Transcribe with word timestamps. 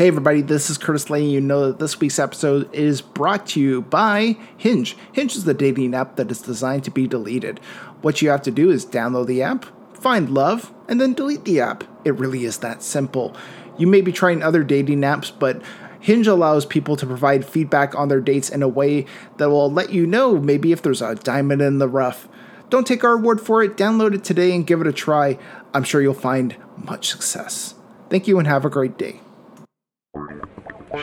Hey, 0.00 0.08
everybody, 0.08 0.40
this 0.40 0.70
is 0.70 0.78
Curtis 0.78 1.10
letting 1.10 1.28
you 1.28 1.42
know 1.42 1.66
that 1.66 1.78
this 1.78 2.00
week's 2.00 2.18
episode 2.18 2.74
is 2.74 3.02
brought 3.02 3.48
to 3.48 3.60
you 3.60 3.82
by 3.82 4.38
Hinge. 4.56 4.96
Hinge 5.12 5.36
is 5.36 5.44
the 5.44 5.52
dating 5.52 5.94
app 5.94 6.16
that 6.16 6.30
is 6.30 6.40
designed 6.40 6.84
to 6.84 6.90
be 6.90 7.06
deleted. 7.06 7.58
What 8.00 8.22
you 8.22 8.30
have 8.30 8.40
to 8.44 8.50
do 8.50 8.70
is 8.70 8.86
download 8.86 9.26
the 9.26 9.42
app, 9.42 9.66
find 9.92 10.30
love, 10.30 10.72
and 10.88 10.98
then 10.98 11.12
delete 11.12 11.44
the 11.44 11.60
app. 11.60 11.84
It 12.06 12.14
really 12.14 12.46
is 12.46 12.60
that 12.60 12.82
simple. 12.82 13.36
You 13.76 13.86
may 13.86 14.00
be 14.00 14.10
trying 14.10 14.42
other 14.42 14.64
dating 14.64 15.02
apps, 15.02 15.30
but 15.38 15.60
Hinge 16.00 16.26
allows 16.26 16.64
people 16.64 16.96
to 16.96 17.04
provide 17.04 17.44
feedback 17.44 17.94
on 17.94 18.08
their 18.08 18.22
dates 18.22 18.48
in 18.48 18.62
a 18.62 18.68
way 18.68 19.04
that 19.36 19.50
will 19.50 19.70
let 19.70 19.92
you 19.92 20.06
know 20.06 20.38
maybe 20.38 20.72
if 20.72 20.80
there's 20.80 21.02
a 21.02 21.14
diamond 21.16 21.60
in 21.60 21.78
the 21.78 21.88
rough. 21.88 22.26
Don't 22.70 22.86
take 22.86 23.04
our 23.04 23.18
word 23.18 23.38
for 23.38 23.62
it, 23.62 23.76
download 23.76 24.14
it 24.14 24.24
today 24.24 24.54
and 24.54 24.66
give 24.66 24.80
it 24.80 24.86
a 24.86 24.94
try. 24.94 25.36
I'm 25.74 25.84
sure 25.84 26.00
you'll 26.00 26.14
find 26.14 26.56
much 26.78 27.10
success. 27.10 27.74
Thank 28.08 28.26
you 28.26 28.38
and 28.38 28.48
have 28.48 28.64
a 28.64 28.70
great 28.70 28.96
day. 28.96 29.20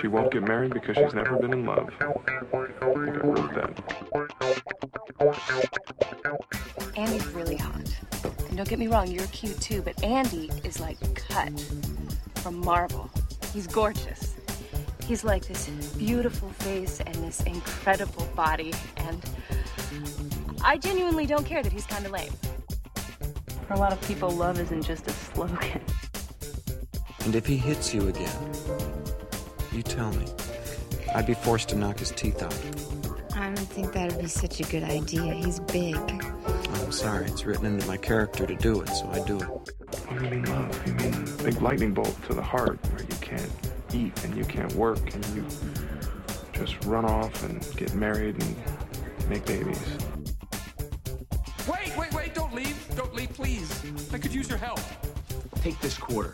She 0.02 0.08
won't 0.08 0.32
get 0.32 0.44
married 0.44 0.74
because 0.74 0.98
she's 0.98 1.14
never 1.14 1.38
been 1.38 1.54
in 1.54 1.66
love. 1.66 1.90
I 2.02 2.14
think 2.14 2.30
I 2.82 3.26
wrote 3.26 3.54
that. 3.56 3.74
Andy's 6.96 7.28
really 7.28 7.56
hot. 7.56 7.90
And 8.48 8.58
don't 8.58 8.68
get 8.68 8.80
me 8.80 8.88
wrong, 8.88 9.08
you're 9.08 9.28
cute 9.28 9.60
too, 9.62 9.82
but 9.82 10.04
Andy 10.04 10.52
is 10.64 10.80
like 10.80 10.98
cut 11.16 11.52
from 12.36 12.60
marble. 12.60 13.10
He's 13.54 13.68
gorgeous. 13.68 14.36
He's 15.06 15.24
like 15.24 15.48
this 15.48 15.70
beautiful 15.98 16.50
face 16.50 17.00
and 17.00 17.16
this 17.16 17.42
incredible 17.44 18.28
body, 18.36 18.74
and 18.98 19.24
I 20.64 20.78
genuinely 20.78 21.26
don't 21.26 21.46
care 21.46 21.64
that 21.64 21.72
he's 21.72 21.86
kind 21.86 22.06
of 22.06 22.12
lame. 22.12 22.34
For 23.68 23.74
a 23.74 23.78
lot 23.78 23.94
of 23.94 24.02
people, 24.02 24.30
love 24.30 24.60
isn't 24.60 24.84
just 24.84 25.08
a 25.08 25.12
slogan. 25.12 25.82
And 27.24 27.36
if 27.36 27.46
he 27.46 27.58
hits 27.58 27.94
you 27.94 28.10
again, 28.10 28.54
you 29.78 29.84
tell 29.84 30.12
me. 30.12 30.26
I'd 31.14 31.28
be 31.28 31.36
forced 31.36 31.70
to 31.70 31.76
knock 31.76 32.00
his 32.00 32.12
teeth 32.12 32.42
out. 32.42 32.56
I 33.36 33.46
don't 33.46 33.58
think 33.58 33.94
that 33.94 34.12
would 34.12 34.22
be 34.22 34.28
such 34.28 34.60
a 34.60 34.64
good 34.64 34.84
idea. 34.84 35.34
He's 35.34 35.60
big. 35.60 35.96
Oh, 35.96 36.82
I'm 36.84 36.92
sorry. 36.92 37.28
It's 37.28 37.46
written 37.46 37.68
into 37.68 37.86
my 37.88 37.98
character 37.98 38.48
to 38.48 38.56
do 38.56 38.82
it, 38.82 38.90
so 38.90 39.08
I 39.12 39.20
do 39.26 39.38
it. 39.38 39.44
What 39.44 40.18
do 40.18 40.26
you 40.26 40.32
mean 40.32 40.46
love? 40.46 40.88
You 40.88 40.94
mean 40.96 41.38
big 41.44 41.62
lightning 41.62 41.94
bolt 41.94 42.18
to 42.28 42.34
the 42.34 42.42
heart 42.42 42.80
where 42.92 43.02
you 43.02 43.16
can't 43.22 43.52
eat 43.94 44.24
and 44.24 44.36
you 44.36 44.44
can't 44.44 44.74
work 44.74 45.14
and 45.14 45.24
you 45.28 45.46
just 46.54 46.84
run 46.86 47.06
off 47.06 47.44
and 47.44 47.66
get 47.78 47.94
married 47.94 48.42
and 48.42 49.30
make 49.30 49.46
babies. 49.46 49.80
Wait, 51.70 51.96
wait, 51.96 52.14
wait, 52.14 52.34
don't 52.34 52.54
leave. 52.54 52.96
Don't 52.96 53.14
leave, 53.14 53.30
please. 53.30 53.70
I 54.12 54.18
could 54.18 54.34
use 54.34 54.50
your 54.50 54.58
help. 54.58 54.80
Take 55.62 55.80
this 55.82 55.98
quarter. 55.98 56.34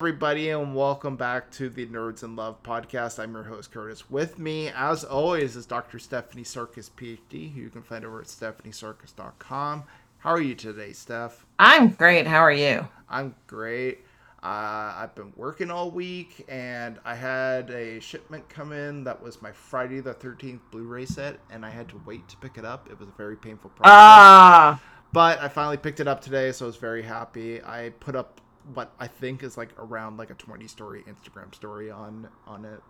Everybody, 0.00 0.50
and 0.50 0.76
welcome 0.76 1.16
back 1.16 1.50
to 1.50 1.68
the 1.68 1.84
Nerds 1.84 2.22
in 2.22 2.36
Love 2.36 2.62
podcast. 2.62 3.18
I'm 3.18 3.32
your 3.32 3.42
host, 3.42 3.72
Curtis. 3.72 4.08
With 4.08 4.38
me, 4.38 4.68
as 4.68 5.02
always, 5.02 5.56
is 5.56 5.66
Dr. 5.66 5.98
Stephanie 5.98 6.44
Sarkis, 6.44 6.88
PhD, 6.88 7.52
who 7.52 7.62
you 7.62 7.68
can 7.68 7.82
find 7.82 8.04
over 8.04 8.20
at 8.20 8.28
stephaniesarkis.com. 8.28 9.82
How 10.18 10.30
are 10.30 10.40
you 10.40 10.54
today, 10.54 10.92
Steph? 10.92 11.44
I'm 11.58 11.88
great. 11.88 12.28
How 12.28 12.38
are 12.38 12.52
you? 12.52 12.86
I'm 13.08 13.34
great. 13.48 14.04
Uh, 14.40 14.94
I've 14.98 15.16
been 15.16 15.32
working 15.34 15.68
all 15.68 15.90
week, 15.90 16.46
and 16.48 17.00
I 17.04 17.16
had 17.16 17.68
a 17.70 17.98
shipment 17.98 18.48
come 18.48 18.70
in 18.70 19.02
that 19.02 19.20
was 19.20 19.42
my 19.42 19.50
Friday 19.50 19.98
the 19.98 20.14
13th 20.14 20.60
Blu-ray 20.70 21.06
set, 21.06 21.40
and 21.50 21.66
I 21.66 21.70
had 21.70 21.88
to 21.88 22.00
wait 22.06 22.28
to 22.28 22.36
pick 22.36 22.56
it 22.56 22.64
up. 22.64 22.88
It 22.88 23.00
was 23.00 23.08
a 23.08 23.16
very 23.16 23.36
painful 23.36 23.70
process. 23.70 23.92
Ah! 23.92 24.80
But 25.12 25.40
I 25.40 25.48
finally 25.48 25.76
picked 25.76 25.98
it 25.98 26.06
up 26.06 26.20
today, 26.20 26.52
so 26.52 26.66
I 26.66 26.68
was 26.68 26.76
very 26.76 27.02
happy. 27.02 27.60
I 27.64 27.90
put 27.98 28.14
up 28.14 28.40
what 28.74 28.92
I 28.98 29.06
think 29.06 29.42
is 29.42 29.56
like 29.56 29.70
around 29.78 30.16
like 30.16 30.30
a 30.30 30.34
20 30.34 30.66
story 30.66 31.04
Instagram 31.08 31.54
story 31.54 31.90
on 31.90 32.28
on 32.46 32.64
it 32.64 32.80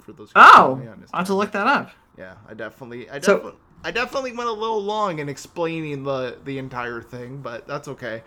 for 0.00 0.12
those. 0.12 0.30
Oh, 0.34 0.80
I'll 1.12 1.18
have 1.18 1.26
to 1.26 1.34
look 1.34 1.52
that 1.52 1.66
up. 1.66 1.90
Yeah, 2.16 2.34
I 2.48 2.54
definitely, 2.54 3.10
I 3.10 3.18
definitely, 3.18 3.52
so, 3.52 3.56
I 3.84 3.90
definitely 3.90 4.32
went 4.32 4.48
a 4.48 4.52
little 4.52 4.82
long 4.82 5.18
in 5.18 5.28
explaining 5.28 6.04
the 6.04 6.38
the 6.44 6.58
entire 6.58 7.02
thing, 7.02 7.38
but 7.38 7.66
that's 7.66 7.88
okay. 7.88 8.22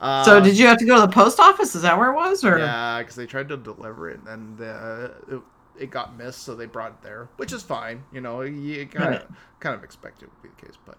Uh, 0.00 0.22
so 0.24 0.40
did 0.40 0.58
you 0.58 0.66
have 0.66 0.78
to 0.78 0.84
go 0.84 0.94
to 0.96 1.02
the 1.02 1.12
post 1.12 1.40
office? 1.40 1.74
Is 1.74 1.82
that 1.82 1.98
where 1.98 2.10
it 2.10 2.14
was, 2.14 2.44
or 2.44 2.58
yeah, 2.58 2.98
because 3.00 3.16
they 3.16 3.26
tried 3.26 3.48
to 3.48 3.56
deliver 3.56 4.10
it 4.10 4.20
and 4.26 4.60
uh, 4.60 5.08
it, 5.28 5.40
it, 5.78 5.90
got 5.90 6.16
missed, 6.16 6.42
so 6.42 6.54
they 6.54 6.66
brought 6.66 6.92
it 6.92 7.02
there, 7.02 7.28
which 7.36 7.52
is 7.52 7.62
fine. 7.62 8.02
You 8.12 8.20
know, 8.20 8.42
you 8.42 8.86
kind 8.86 9.14
of 9.14 9.20
right. 9.22 9.30
kind 9.60 9.74
of 9.74 9.82
expected 9.84 10.28
would 10.28 10.42
be 10.42 10.48
the 10.48 10.66
case, 10.66 10.78
but 10.84 10.98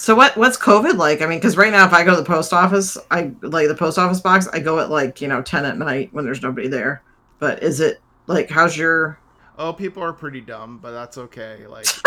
so 0.00 0.14
what 0.14 0.34
what's 0.38 0.56
COVID 0.56 0.96
like? 0.96 1.20
I 1.20 1.26
mean, 1.26 1.38
because 1.38 1.58
right 1.58 1.70
now 1.70 1.84
if 1.84 1.92
I 1.92 2.04
go 2.04 2.12
to 2.12 2.16
the 2.16 2.24
post 2.24 2.54
office, 2.54 2.96
I 3.10 3.32
like 3.42 3.68
the 3.68 3.74
post 3.74 3.98
office 3.98 4.18
box. 4.18 4.48
I 4.48 4.58
go 4.58 4.78
at 4.78 4.88
like 4.88 5.20
you 5.20 5.28
know 5.28 5.42
ten 5.42 5.66
at 5.66 5.76
night 5.76 6.08
when 6.12 6.24
there's 6.24 6.40
nobody 6.40 6.68
there. 6.68 7.02
But 7.38 7.62
is 7.62 7.80
it 7.80 8.00
like 8.26 8.48
how's 8.48 8.78
your? 8.78 9.18
Oh, 9.58 9.74
people 9.74 10.02
are 10.02 10.14
pretty 10.14 10.40
dumb, 10.40 10.78
but 10.78 10.92
that's 10.92 11.18
okay. 11.18 11.66
Like 11.66 11.84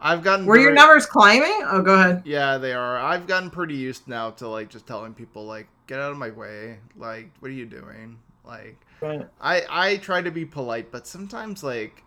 I've 0.00 0.22
gotten. 0.22 0.46
Were 0.46 0.54
very... 0.54 0.62
your 0.62 0.72
numbers 0.74 1.06
climbing? 1.06 1.60
Oh, 1.64 1.82
go 1.82 1.94
ahead. 1.94 2.22
Yeah, 2.24 2.58
they 2.58 2.72
are. 2.72 2.96
I've 2.96 3.26
gotten 3.26 3.50
pretty 3.50 3.74
used 3.74 4.06
now 4.06 4.30
to 4.30 4.46
like 4.46 4.68
just 4.68 4.86
telling 4.86 5.12
people 5.12 5.44
like 5.44 5.66
get 5.88 5.98
out 5.98 6.12
of 6.12 6.18
my 6.18 6.30
way. 6.30 6.78
Like, 6.96 7.32
what 7.40 7.48
are 7.48 7.54
you 7.54 7.66
doing? 7.66 8.16
Like, 8.44 8.76
right. 9.00 9.26
I 9.40 9.64
I 9.68 9.96
try 9.96 10.22
to 10.22 10.30
be 10.30 10.44
polite, 10.44 10.92
but 10.92 11.08
sometimes 11.08 11.64
like 11.64 12.04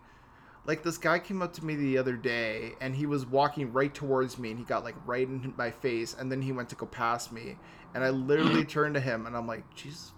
like 0.66 0.82
this 0.82 0.96
guy 0.96 1.18
came 1.18 1.42
up 1.42 1.52
to 1.54 1.64
me 1.64 1.74
the 1.76 1.98
other 1.98 2.16
day 2.16 2.72
and 2.80 2.94
he 2.94 3.06
was 3.06 3.26
walking 3.26 3.72
right 3.72 3.92
towards 3.92 4.38
me 4.38 4.50
and 4.50 4.58
he 4.58 4.64
got 4.64 4.84
like 4.84 4.94
right 5.06 5.26
in 5.26 5.52
my 5.56 5.70
face 5.70 6.16
and 6.18 6.30
then 6.30 6.40
he 6.40 6.52
went 6.52 6.68
to 6.70 6.74
go 6.74 6.86
past 6.86 7.32
me 7.32 7.56
and 7.94 8.02
I 8.02 8.10
literally 8.10 8.64
turned 8.66 8.94
to 8.94 9.00
him 9.00 9.26
and 9.26 9.36
I'm 9.36 9.46
like, 9.46 9.62
Jesus 9.74 10.12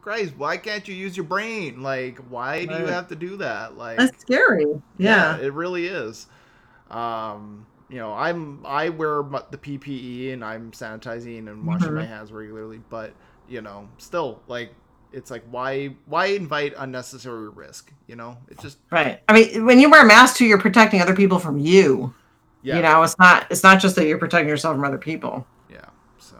Christ, 0.00 0.34
why 0.36 0.56
can't 0.56 0.86
you 0.86 0.94
use 0.94 1.16
your 1.16 1.24
brain? 1.24 1.82
Like, 1.82 2.18
why 2.28 2.66
do 2.66 2.74
you 2.74 2.86
have 2.86 3.08
to 3.08 3.16
do 3.16 3.38
that? 3.38 3.76
Like, 3.76 3.96
that's 3.96 4.20
scary. 4.20 4.66
Yeah, 4.98 5.38
yeah 5.38 5.46
it 5.46 5.52
really 5.52 5.86
is. 5.86 6.26
Um, 6.90 7.66
you 7.88 7.96
know, 7.96 8.12
I'm 8.12 8.64
I 8.66 8.90
wear 8.90 9.22
the 9.50 9.58
PPE 9.58 10.32
and 10.34 10.44
I'm 10.44 10.72
sanitizing 10.72 11.48
and 11.48 11.66
washing 11.66 11.88
mm-hmm. 11.88 11.96
my 11.96 12.04
hands 12.04 12.32
regularly, 12.32 12.80
but 12.90 13.12
you 13.48 13.62
know, 13.62 13.88
still 13.96 14.42
like 14.46 14.74
it's 15.12 15.30
like 15.30 15.44
why 15.50 15.88
why 16.06 16.26
invite 16.26 16.74
unnecessary 16.76 17.48
risk 17.48 17.92
you 18.06 18.16
know? 18.16 18.36
It's 18.48 18.62
just 18.62 18.78
right. 18.90 19.20
I 19.28 19.32
mean 19.32 19.64
when 19.64 19.78
you 19.78 19.90
wear 19.90 20.02
a 20.02 20.06
mask 20.06 20.36
too 20.36 20.44
you're 20.44 20.60
protecting 20.60 21.00
other 21.00 21.14
people 21.14 21.38
from 21.38 21.58
you. 21.58 22.14
Yeah. 22.62 22.76
you 22.76 22.82
know 22.82 23.02
it's 23.02 23.18
not 23.18 23.46
it's 23.50 23.62
not 23.62 23.80
just 23.80 23.96
that 23.96 24.06
you're 24.06 24.18
protecting 24.18 24.48
yourself 24.48 24.76
from 24.76 24.84
other 24.84 24.98
people. 24.98 25.46
Yeah 25.70 25.84
so, 26.18 26.36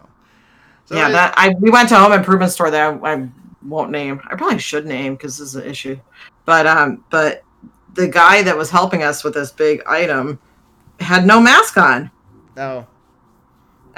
so 0.87 0.97
yeah 0.97 1.11
that 1.11 1.35
i 1.37 1.55
we 1.61 1.71
went 1.71 1.89
to 1.91 1.97
a 1.97 1.99
home 1.99 2.13
improvement 2.13 2.53
store 2.53 2.71
that 2.71 3.01
I, 3.03 3.15
I 3.15 3.29
won't 3.63 3.91
name. 3.91 4.21
I 4.29 4.37
probably 4.37 4.59
should 4.59 4.87
name 4.87 5.15
because 5.15 5.39
this 5.39 5.49
is 5.49 5.57
an 5.57 5.65
issue. 5.65 5.99
But 6.45 6.67
um 6.67 7.05
but 7.11 7.43
the 7.95 8.09
guy 8.09 8.43
that 8.43 8.57
was 8.57 8.71
helping 8.71 9.03
us 9.03 9.25
with 9.25 9.35
this 9.35 9.51
big 9.51 9.83
item 9.87 10.39
had 11.01 11.27
no 11.27 11.41
mask 11.41 11.77
on. 11.77 12.11
Oh 12.57 12.87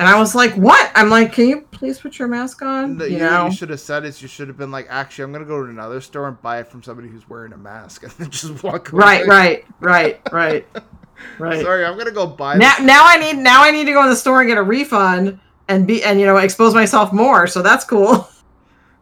and 0.01 0.09
I 0.09 0.19
was 0.19 0.35
like, 0.35 0.55
"What?" 0.55 0.91
I'm 0.95 1.11
like, 1.11 1.35
"Can 1.35 1.47
you 1.47 1.61
please 1.61 1.99
put 2.01 2.19
your 2.19 2.27
mask 2.27 2.63
on?" 2.63 2.99
you, 2.99 3.07
you 3.07 3.19
know, 3.19 3.47
you 3.47 3.53
should 3.53 3.69
have 3.69 3.81
said 3.81 4.07
is 4.07 4.23
you 4.23 4.29
should 4.29 4.49
have 4.49 4.57
been 4.57 4.71
like, 4.71 4.87
"Actually, 4.89 5.25
I'm 5.25 5.33
gonna 5.33 5.45
go 5.45 5.63
to 5.63 5.69
another 5.69 6.01
store 6.01 6.27
and 6.27 6.41
buy 6.41 6.59
it 6.59 6.69
from 6.69 6.83
somebody 6.83 7.09
who's 7.09 7.29
wearing 7.29 7.53
a 7.53 7.59
mask, 7.59 8.03
and 8.05 8.13
then 8.13 8.31
just 8.31 8.65
walk 8.65 8.93
away." 8.93 9.03
Right, 9.03 9.27
right, 9.27 9.67
right, 9.79 10.33
right, 10.33 10.67
right. 11.39 11.63
Sorry, 11.63 11.85
I'm 11.85 11.99
gonna 11.99 12.13
go 12.13 12.27
buy. 12.27 12.57
Now, 12.57 12.77
this. 12.77 12.87
now 12.87 13.03
I 13.05 13.19
need 13.19 13.43
now 13.43 13.63
I 13.63 13.71
need 13.71 13.85
to 13.85 13.93
go 13.93 14.03
in 14.03 14.09
the 14.09 14.17
store 14.17 14.41
and 14.41 14.49
get 14.49 14.57
a 14.57 14.63
refund 14.63 15.39
and 15.69 15.87
be 15.87 16.03
and 16.03 16.19
you 16.19 16.25
know 16.25 16.39
expose 16.39 16.73
myself 16.73 17.13
more. 17.13 17.47
So 17.47 17.61
that's 17.61 17.85
cool. 17.85 18.27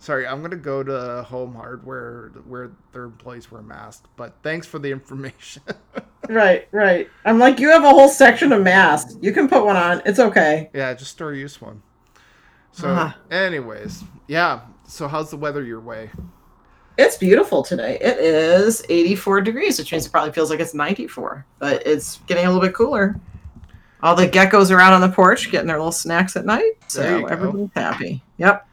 Sorry, 0.01 0.27
I'm 0.27 0.43
gonna 0.43 0.57
go 0.57 0.83
to 0.83 1.23
Home 1.25 1.55
Hardware 1.55 2.31
where 2.47 2.71
their 2.93 3.05
employees 3.05 3.51
wear 3.51 3.63
masks. 3.63 4.07
But 4.17 4.35
thanks 4.43 4.67
for 4.67 4.79
the 4.79 4.91
information. 4.91 5.63
right, 6.29 6.69
right. 6.71 7.09
I'm 7.25 7.39
like, 7.39 7.59
you 7.59 7.69
have 7.71 7.85
a 7.85 7.91
whole 7.91 8.09
section 8.09 8.53
of 8.53 8.63
masks. 8.63 9.17
You 9.21 9.33
can 9.33 9.49
put 9.49 9.65
one 9.65 9.77
on. 9.77 10.01
It's 10.07 10.21
okay. 10.21 10.71
Yeah, 10.73 10.95
just 10.95 11.13
store 11.13 11.35
use 11.35 11.61
one. 11.61 11.83
So, 12.71 12.89
uh-huh. 12.89 13.15
anyways, 13.31 14.05
yeah. 14.29 14.61
So, 14.87 15.09
how's 15.09 15.31
the 15.31 15.37
weather 15.37 15.65
your 15.65 15.81
way? 15.81 16.11
It's 16.97 17.17
beautiful 17.17 17.63
today. 17.63 17.99
It 18.01 18.19
is 18.19 18.85
84 18.89 19.41
degrees, 19.41 19.79
which 19.79 19.91
means 19.91 20.07
it 20.07 20.13
probably 20.13 20.33
feels 20.33 20.51
like 20.51 20.61
it's 20.61 20.75
94, 20.75 21.45
but 21.59 21.85
it's 21.87 22.19
getting 22.27 22.45
a 22.45 22.49
little 22.49 22.63
bit 22.63 22.75
cooler. 22.75 23.19
All 24.03 24.15
the 24.15 24.29
geckos 24.29 24.71
are 24.71 24.81
out 24.81 24.93
on 24.93 25.01
the 25.01 25.09
porch 25.09 25.51
getting 25.51 25.67
their 25.67 25.79
little 25.79 25.93
snacks 25.93 26.37
at 26.37 26.45
night, 26.45 26.73
so 26.87 27.27
everybody's 27.27 27.71
happy. 27.75 28.23
Yep. 28.37 28.68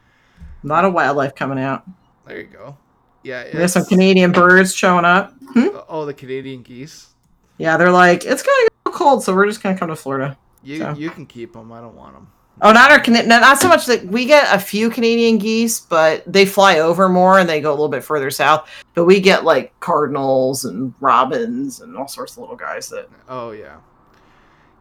A 0.66 0.68
lot 0.68 0.84
of 0.84 0.94
wildlife 0.94 1.36
coming 1.36 1.60
out. 1.60 1.84
There 2.26 2.40
you 2.40 2.48
go. 2.48 2.76
Yeah, 3.22 3.44
have 3.58 3.70
some 3.72 3.86
Canadian 3.86 4.32
birds 4.32 4.74
showing 4.74 5.06
up. 5.06 5.32
Hmm? 5.54 5.68
Oh, 5.88 6.06
the 6.06 6.14
Canadian 6.14 6.64
geese. 6.64 7.14
Yeah, 7.60 7.78
they're 7.78 7.92
like, 7.92 8.26
it's 8.26 8.42
gonna 8.42 8.68
cold, 8.86 9.24
so 9.24 9.36
we're 9.36 9.46
just 9.46 9.62
gonna 9.62 9.78
come 9.78 9.90
to 9.90 9.96
Florida. 9.96 10.38
You 10.64 10.80
So. 10.80 10.94
you 10.98 11.12
can 11.12 11.28
keep 11.28 11.54
them. 11.54 11.72
I 11.72 11.82
don't 11.82 11.96
want 11.96 12.16
them. 12.16 12.28
Oh, 12.62 12.72
not 12.72 12.90
our 12.90 13.04
no, 13.12 13.22
not 13.40 13.60
so 13.60 13.68
much 13.68 13.86
that 13.86 14.06
we 14.06 14.26
get 14.26 14.48
a 14.54 14.58
few 14.58 14.90
Canadian 14.90 15.38
geese, 15.38 15.82
but 15.82 16.24
they 16.26 16.46
fly 16.46 16.80
over 16.80 17.08
more 17.10 17.38
and 17.38 17.48
they 17.48 17.62
go 17.62 17.70
a 17.70 17.72
little 17.72 17.90
bit 17.90 18.04
further 18.04 18.32
south. 18.32 18.68
But 18.96 19.06
we 19.06 19.20
get 19.20 19.44
like 19.44 19.78
cardinals 19.82 20.66
and 20.66 20.94
robins 21.00 21.82
and 21.82 21.96
all 21.96 22.08
sorts 22.08 22.34
of 22.34 22.40
little 22.40 22.56
guys 22.56 22.90
that. 22.90 23.08
Oh 23.30 23.52
yeah, 23.52 23.78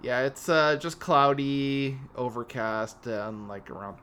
yeah. 0.02 0.20
It's 0.22 0.48
uh 0.48 0.76
just 0.76 0.98
cloudy, 0.98 1.98
overcast, 2.16 3.06
and 3.06 3.48
like 3.48 3.68
around. 3.70 3.98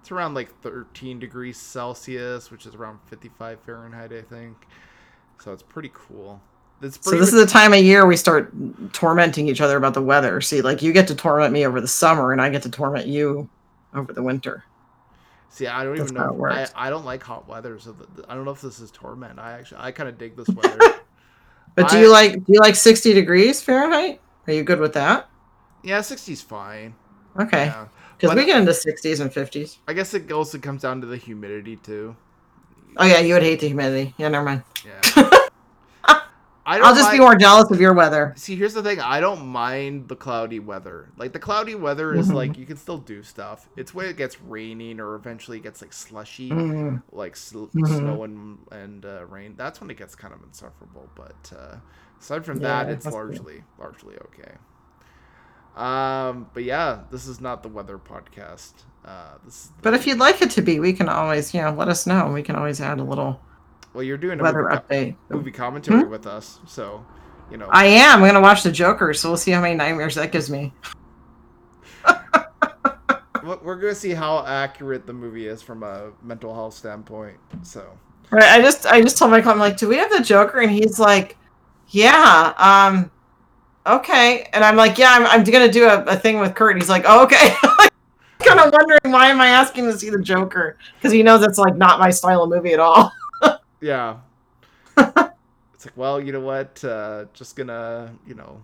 It's 0.00 0.10
around 0.10 0.34
like 0.34 0.58
13 0.62 1.18
degrees 1.18 1.58
Celsius, 1.58 2.50
which 2.50 2.66
is 2.66 2.74
around 2.74 3.00
55 3.06 3.60
Fahrenheit, 3.60 4.12
I 4.12 4.22
think. 4.22 4.56
So 5.42 5.52
it's 5.52 5.62
pretty 5.62 5.90
cool. 5.92 6.40
It's 6.82 6.96
So 6.96 7.10
pretty 7.10 7.20
this 7.20 7.32
is 7.32 7.40
the 7.40 7.46
time 7.50 7.74
of 7.74 7.80
year 7.80 8.06
we 8.06 8.16
start 8.16 8.52
tormenting 8.92 9.48
each 9.48 9.60
other 9.60 9.76
about 9.76 9.94
the 9.94 10.02
weather. 10.02 10.40
See, 10.40 10.62
like 10.62 10.80
you 10.80 10.92
get 10.92 11.08
to 11.08 11.14
torment 11.14 11.52
me 11.52 11.66
over 11.66 11.80
the 11.80 11.88
summer, 11.88 12.32
and 12.32 12.40
I 12.40 12.48
get 12.48 12.62
to 12.62 12.70
torment 12.70 13.06
you 13.06 13.48
over 13.94 14.12
the 14.12 14.22
winter. 14.22 14.64
See, 15.50 15.66
I 15.66 15.84
don't 15.84 15.96
That's 15.96 16.12
even 16.12 16.22
know. 16.22 16.46
I, 16.46 16.68
I 16.74 16.90
don't 16.90 17.04
like 17.04 17.22
hot 17.22 17.48
weather, 17.48 17.78
so 17.78 17.92
th- 17.92 18.26
I 18.28 18.34
don't 18.34 18.44
know 18.44 18.52
if 18.52 18.60
this 18.62 18.80
is 18.80 18.90
torment. 18.90 19.38
I 19.38 19.52
actually 19.52 19.80
I 19.80 19.92
kind 19.92 20.08
of 20.08 20.16
dig 20.16 20.36
this 20.36 20.48
weather. 20.48 20.78
But 21.76 21.88
do 21.88 22.00
you 22.00 22.10
like 22.10 22.32
do 22.32 22.52
you 22.52 22.58
like 22.58 22.74
sixty 22.74 23.14
degrees 23.14 23.62
Fahrenheit? 23.62 24.20
Are 24.48 24.52
you 24.52 24.64
good 24.64 24.80
with 24.80 24.94
that? 24.94 25.30
Yeah, 25.82 26.00
60's 26.00 26.42
fine. 26.42 26.94
Okay, 27.38 27.66
Yeah. 27.66 27.86
Because 28.20 28.36
we 28.36 28.44
get 28.44 28.58
into 28.60 28.74
sixties 28.74 29.20
and 29.20 29.32
fifties. 29.32 29.78
I 29.88 29.92
guess 29.92 30.12
it 30.14 30.30
also 30.32 30.58
comes 30.58 30.82
down 30.82 31.00
to 31.00 31.06
the 31.06 31.16
humidity 31.16 31.76
too. 31.76 32.16
Oh 32.96 33.06
yeah, 33.06 33.20
you 33.20 33.34
would 33.34 33.42
hate 33.42 33.60
the 33.60 33.68
humidity. 33.68 34.14
Yeah, 34.18 34.28
never 34.28 34.44
mind. 34.44 34.62
Yeah. 34.84 35.00
I 36.66 36.76
don't 36.78 36.86
I'll 36.86 36.94
just 36.94 37.10
be 37.10 37.18
more 37.18 37.34
jealous 37.36 37.70
of 37.70 37.80
your 37.80 37.94
weather. 37.94 38.32
See, 38.36 38.54
here's 38.56 38.74
the 38.74 38.82
thing. 38.82 39.00
I 39.00 39.20
don't 39.20 39.46
mind 39.46 40.08
the 40.08 40.16
cloudy 40.16 40.58
weather. 40.60 41.08
Like 41.16 41.32
the 41.32 41.38
cloudy 41.38 41.74
weather 41.74 42.14
is 42.14 42.28
Mhm. 42.28 42.34
like 42.34 42.58
you 42.58 42.66
can 42.66 42.76
still 42.76 42.98
do 42.98 43.22
stuff. 43.22 43.68
It's 43.76 43.94
when 43.94 44.06
it 44.06 44.16
gets 44.16 44.40
raining 44.42 45.00
or 45.00 45.14
eventually 45.14 45.58
it 45.58 45.62
gets 45.62 45.80
like 45.82 45.92
slushy, 45.92 46.50
Mhm. 46.50 47.02
like 47.12 47.36
sl- 47.36 47.66
Mhm. 47.66 47.86
snow 47.98 48.24
and 48.24 48.58
and 48.70 49.04
uh, 49.04 49.24
rain. 49.26 49.54
That's 49.56 49.80
when 49.80 49.90
it 49.90 49.96
gets 49.96 50.14
kind 50.14 50.34
of 50.34 50.42
insufferable. 50.42 51.08
But 51.14 51.52
uh, 51.56 51.76
aside 52.20 52.44
from 52.44 52.60
Yeah, 52.60 52.84
that, 52.84 52.92
it's 52.92 53.04
good. 53.06 53.14
largely 53.14 53.64
largely 53.78 54.16
okay. 54.26 54.52
Um, 55.76 56.48
but 56.52 56.64
yeah, 56.64 57.00
this 57.10 57.26
is 57.26 57.40
not 57.40 57.62
the 57.62 57.68
weather 57.68 57.98
podcast. 57.98 58.72
Uh, 59.04 59.34
this 59.44 59.64
is 59.66 59.72
But 59.82 59.94
if 59.94 60.06
you'd 60.06 60.18
like 60.18 60.42
it 60.42 60.50
to 60.52 60.62
be, 60.62 60.78
we 60.80 60.92
can 60.92 61.08
always, 61.08 61.54
you 61.54 61.60
know, 61.62 61.72
let 61.72 61.88
us 61.88 62.06
know. 62.06 62.30
We 62.32 62.42
can 62.42 62.56
always 62.56 62.80
add 62.80 62.98
a 63.00 63.04
little. 63.04 63.40
well, 63.94 64.02
you're 64.02 64.18
doing 64.18 64.38
a 64.40 64.42
weather 64.42 64.62
movie, 64.62 64.76
co- 64.76 64.82
update. 64.94 65.16
movie 65.30 65.50
commentary 65.52 66.02
Hmm? 66.02 66.10
with 66.10 66.26
us, 66.26 66.58
so 66.66 67.04
you 67.50 67.56
know. 67.56 67.68
I 67.70 67.86
am. 67.86 68.22
I'm 68.22 68.26
gonna 68.28 68.40
watch 68.40 68.62
the 68.62 68.72
Joker, 68.72 69.14
so 69.14 69.30
we'll 69.30 69.36
see 69.38 69.52
how 69.52 69.60
many 69.62 69.74
nightmares 69.74 70.14
that 70.16 70.32
gives 70.32 70.50
me. 70.50 70.72
We're 73.42 73.76
gonna 73.76 73.94
see 73.94 74.10
how 74.10 74.44
accurate 74.46 75.06
the 75.06 75.12
movie 75.12 75.46
is 75.46 75.62
from 75.62 75.82
a 75.82 76.12
mental 76.22 76.54
health 76.54 76.74
standpoint. 76.74 77.38
So 77.62 77.98
Right. 78.30 78.44
I 78.44 78.60
just, 78.60 78.86
I 78.86 79.00
just 79.02 79.18
told 79.18 79.32
Michael, 79.32 79.50
I'm 79.50 79.58
like, 79.58 79.76
do 79.76 79.88
we 79.88 79.96
have 79.96 80.10
the 80.12 80.20
Joker? 80.22 80.60
And 80.60 80.70
he's 80.70 81.00
like, 81.00 81.36
yeah. 81.88 82.52
Um, 82.58 83.10
okay. 83.86 84.48
And 84.52 84.64
I'm 84.64 84.76
like, 84.76 84.98
yeah, 84.98 85.12
I'm, 85.12 85.26
I'm 85.26 85.44
gonna 85.44 85.70
do 85.70 85.84
a, 85.84 86.04
a 86.04 86.16
thing 86.16 86.38
with 86.40 86.54
Kurt. 86.54 86.72
And 86.72 86.82
he's 86.82 86.90
like, 86.90 87.04
oh, 87.06 87.24
okay. 87.24 87.54
kind 88.44 88.60
of 88.60 88.72
wondering 88.72 89.12
why 89.12 89.28
am 89.28 89.40
I 89.40 89.48
asking 89.48 89.84
to 89.84 89.98
see 89.98 90.10
the 90.10 90.20
Joker? 90.20 90.76
Because 90.96 91.12
he 91.12 91.22
knows 91.22 91.42
it's 91.42 91.58
like 91.58 91.76
not 91.76 91.98
my 91.98 92.10
style 92.10 92.42
of 92.42 92.50
movie 92.50 92.72
at 92.72 92.80
all. 92.80 93.12
yeah, 93.80 94.16
it's 94.96 95.86
like, 95.86 95.96
well, 95.96 96.20
you 96.20 96.32
know 96.32 96.40
what? 96.40 96.82
Uh, 96.84 97.26
just 97.32 97.56
gonna, 97.56 98.12
you 98.26 98.34
know, 98.34 98.60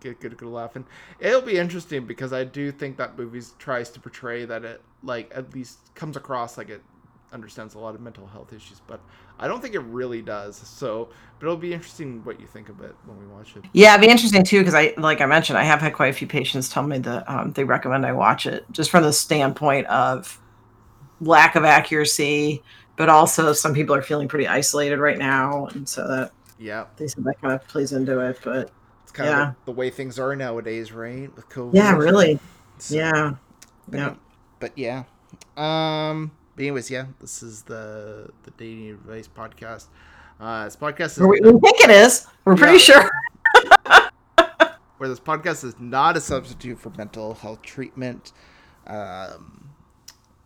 get 0.00 0.20
good, 0.20 0.36
good 0.36 0.48
laughing. 0.48 0.84
It'll 1.18 1.42
be 1.42 1.58
interesting 1.58 2.06
because 2.06 2.32
I 2.32 2.44
do 2.44 2.72
think 2.72 2.96
that 2.96 3.18
movie 3.18 3.42
tries 3.58 3.90
to 3.90 4.00
portray 4.00 4.44
that 4.44 4.64
it, 4.64 4.82
like, 5.02 5.30
at 5.34 5.54
least 5.54 5.94
comes 5.94 6.16
across 6.16 6.56
like 6.56 6.70
it 6.70 6.82
understands 7.32 7.74
a 7.74 7.78
lot 7.78 7.94
of 7.94 8.00
mental 8.00 8.26
health 8.26 8.52
issues, 8.52 8.80
but 8.86 9.00
I 9.38 9.46
don't 9.48 9.60
think 9.62 9.74
it 9.74 9.80
really 9.80 10.20
does. 10.22 10.56
So, 10.56 11.08
but 11.38 11.46
it'll 11.46 11.56
be 11.56 11.72
interesting 11.72 12.24
what 12.24 12.40
you 12.40 12.46
think 12.46 12.68
of 12.68 12.80
it 12.80 12.94
when 13.06 13.18
we 13.18 13.26
watch 13.26 13.54
it. 13.56 13.64
Yeah, 13.72 13.94
it'd 13.94 14.06
be 14.06 14.10
interesting 14.10 14.44
too 14.44 14.58
because 14.60 14.74
I, 14.74 14.94
like 14.96 15.20
I 15.20 15.26
mentioned, 15.26 15.58
I 15.58 15.62
have 15.64 15.80
had 15.80 15.92
quite 15.94 16.08
a 16.08 16.12
few 16.12 16.26
patients 16.26 16.68
tell 16.68 16.82
me 16.82 16.98
that 16.98 17.28
um, 17.30 17.52
they 17.52 17.64
recommend 17.64 18.04
I 18.04 18.12
watch 18.12 18.46
it 18.46 18.64
just 18.72 18.90
from 18.90 19.02
the 19.04 19.12
standpoint 19.12 19.86
of 19.86 20.40
lack 21.20 21.54
of 21.54 21.64
accuracy, 21.64 22.62
but 22.96 23.08
also 23.08 23.52
some 23.52 23.74
people 23.74 23.94
are 23.94 24.02
feeling 24.02 24.28
pretty 24.28 24.48
isolated 24.48 24.98
right 24.98 25.18
now, 25.18 25.66
and 25.66 25.88
so 25.88 26.06
that 26.08 26.32
Yeah, 26.58 26.86
they 26.96 27.06
said 27.06 27.24
that 27.24 27.40
kind 27.40 27.54
of 27.54 27.66
plays 27.68 27.92
into 27.92 28.18
it. 28.20 28.38
But 28.42 28.70
it's 29.02 29.12
kind 29.12 29.30
Yeah. 29.30 29.48
of 29.50 29.54
the, 29.66 29.72
the 29.72 29.78
way 29.78 29.90
things 29.90 30.18
are 30.18 30.34
nowadays, 30.34 30.92
right? 30.92 31.34
With 31.36 31.48
COVID. 31.48 31.74
yeah, 31.74 31.94
really, 31.96 32.38
So- 32.78 32.94
yeah, 32.96 33.34
But 33.88 33.98
yeah. 33.98 34.14
But 34.58 34.76
yeah. 34.76 35.04
Um. 35.56 36.32
But 36.60 36.64
anyways, 36.64 36.90
yeah, 36.90 37.06
this 37.22 37.42
is 37.42 37.62
the 37.62 38.28
the 38.42 38.50
dating 38.50 38.90
advice 38.90 39.26
podcast. 39.26 39.86
Uh, 40.38 40.64
this 40.64 40.76
podcast 40.76 41.12
is. 41.12 41.20
We, 41.20 41.40
we 41.40 41.58
think 41.58 41.80
it 41.80 41.88
is. 41.88 42.26
We're 42.44 42.54
pretty 42.54 42.74
Yeah. 42.74 43.08
sure. 43.08 43.10
where 44.98 45.08
this 45.08 45.18
podcast 45.18 45.64
is 45.64 45.80
not 45.80 46.18
a 46.18 46.20
substitute 46.20 46.78
for 46.78 46.90
mental 46.98 47.32
health 47.32 47.62
treatment. 47.62 48.32
Um, 48.86 49.70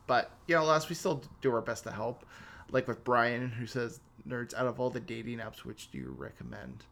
but 0.07 0.31
you 0.47 0.55
know, 0.55 0.63
last 0.65 0.89
we 0.89 0.95
still 0.95 1.21
do 1.43 1.53
our 1.53 1.61
best 1.61 1.83
to 1.83 1.91
help. 1.91 2.25
Like 2.71 2.87
with 2.87 3.03
Brian, 3.03 3.49
who 3.51 3.67
says, 3.67 3.99
"Nerds, 4.29 4.55
out 4.55 4.69
of 4.69 4.79
all 4.79 4.91
the 4.91 5.01
dating 5.01 5.39
apps, 5.39 5.65
which 5.65 5.91
do 5.91 5.99
you 5.99 6.15
recommend?" 6.17 6.85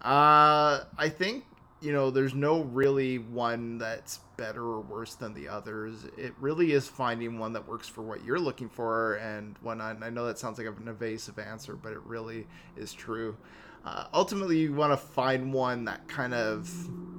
Uh, 0.00 0.84
I 0.96 1.10
think 1.10 1.44
you 1.80 1.92
know, 1.92 2.10
there's 2.10 2.34
no 2.34 2.62
really 2.62 3.18
one 3.18 3.78
that's 3.78 4.20
better 4.36 4.62
or 4.62 4.80
worse 4.80 5.14
than 5.14 5.32
the 5.34 5.48
others. 5.48 6.06
It 6.16 6.34
really 6.40 6.72
is 6.72 6.88
finding 6.88 7.38
one 7.38 7.52
that 7.52 7.68
works 7.68 7.86
for 7.86 8.02
what 8.02 8.24
you're 8.24 8.40
looking 8.40 8.68
for, 8.68 9.14
and 9.14 9.56
when 9.62 9.80
I, 9.80 9.90
I 10.00 10.10
know 10.10 10.26
that 10.26 10.38
sounds 10.38 10.58
like 10.58 10.66
an 10.66 10.88
evasive 10.88 11.38
answer, 11.38 11.76
but 11.76 11.92
it 11.92 12.00
really 12.04 12.46
is 12.76 12.92
true. 12.92 13.36
Uh, 13.84 14.06
ultimately, 14.12 14.58
you 14.58 14.74
want 14.74 14.92
to 14.92 14.96
find 14.96 15.52
one 15.52 15.84
that 15.84 16.08
kind 16.08 16.34
of 16.34 16.68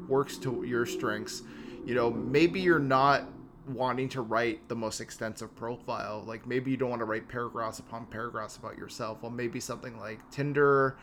works 0.10 0.38
to 0.40 0.64
your 0.64 0.86
strengths. 0.86 1.42
You 1.86 1.96
know, 1.96 2.12
maybe 2.12 2.60
you're 2.60 2.80
not 2.80 3.24
wanting 3.70 4.10
to 4.10 4.22
write 4.22 4.68
the 4.68 4.76
most 4.76 5.00
extensive 5.00 5.56
profile. 5.56 6.24
Like 6.26 6.46
maybe 6.46 6.72
you 6.72 6.78
don't 6.78 6.90
want 6.90 7.02
to 7.02 7.06
write 7.06 7.28
paragraphs 7.28 7.80
upon 7.80 8.08
paragraphs 8.08 8.58
about 8.58 8.78
yourself. 8.78 9.20
Well, 9.22 9.32
maybe 9.32 9.60
something 9.60 9.98
like 10.00 10.20
Tinder 10.32 10.98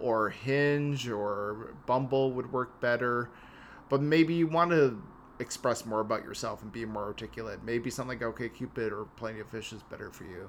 or 0.00 0.30
Hinge 0.30 1.08
or 1.08 1.74
Bumble 1.86 2.32
would 2.32 2.52
work 2.52 2.80
better. 2.80 3.30
But 3.88 4.00
maybe 4.02 4.34
you 4.34 4.46
want 4.46 4.70
to 4.70 5.02
express 5.38 5.84
more 5.84 6.00
about 6.00 6.24
yourself 6.24 6.62
and 6.62 6.72
be 6.72 6.84
more 6.84 7.04
articulate. 7.04 7.62
Maybe 7.64 7.90
something 7.90 8.18
like 8.18 8.26
OK 8.26 8.48
Cupid 8.48 8.92
or 8.92 9.06
Plenty 9.16 9.40
of 9.40 9.48
Fish 9.48 9.72
is 9.72 9.82
better 9.82 10.10
for 10.10 10.24
you. 10.24 10.48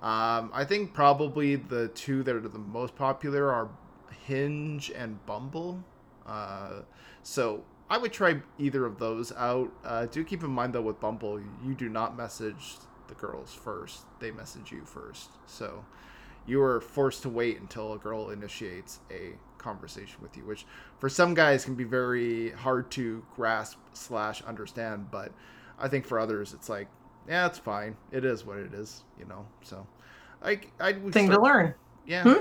Um, 0.00 0.50
I 0.52 0.64
think 0.64 0.92
probably 0.92 1.56
the 1.56 1.88
two 1.88 2.22
that 2.22 2.36
are 2.36 2.40
the 2.40 2.58
most 2.58 2.94
popular 2.94 3.50
are 3.50 3.70
Hinge 4.26 4.90
and 4.94 5.24
Bumble. 5.26 5.82
Uh, 6.26 6.82
so 7.22 7.64
I 7.88 7.98
would 7.98 8.12
try 8.12 8.40
either 8.58 8.84
of 8.84 8.98
those 8.98 9.32
out. 9.32 9.72
Uh, 9.84 10.06
do 10.06 10.22
keep 10.24 10.42
in 10.42 10.50
mind 10.50 10.74
though 10.74 10.82
with 10.82 11.00
Bumble, 11.00 11.40
you 11.64 11.74
do 11.74 11.88
not 11.88 12.16
message 12.16 12.76
the 13.08 13.14
girls 13.14 13.54
first; 13.54 14.04
they 14.20 14.30
message 14.30 14.70
you 14.72 14.84
first. 14.84 15.30
So 15.46 15.84
you 16.46 16.62
are 16.62 16.80
forced 16.80 17.22
to 17.22 17.28
wait 17.28 17.60
until 17.60 17.92
a 17.92 17.98
girl 17.98 18.30
initiates 18.30 19.00
a 19.10 19.32
conversation 19.58 20.16
with 20.22 20.36
you, 20.36 20.44
which 20.44 20.64
for 20.98 21.08
some 21.08 21.34
guys 21.34 21.64
can 21.64 21.74
be 21.74 21.84
very 21.84 22.50
hard 22.50 22.90
to 22.92 23.24
grasp 23.34 23.78
slash 23.92 24.42
understand. 24.42 25.10
But 25.10 25.32
I 25.78 25.88
think 25.88 26.06
for 26.06 26.18
others, 26.18 26.54
it's 26.54 26.68
like, 26.68 26.88
yeah, 27.28 27.46
it's 27.46 27.58
fine. 27.58 27.96
It 28.12 28.24
is 28.24 28.44
what 28.44 28.58
it 28.58 28.72
is, 28.72 29.02
you 29.18 29.24
know. 29.26 29.46
So 29.62 29.86
I 30.42 30.60
I 30.78 30.92
Thing 30.92 31.30
to 31.30 31.40
learn. 31.40 31.74
Yeah. 32.06 32.22
Hmm? 32.22 32.40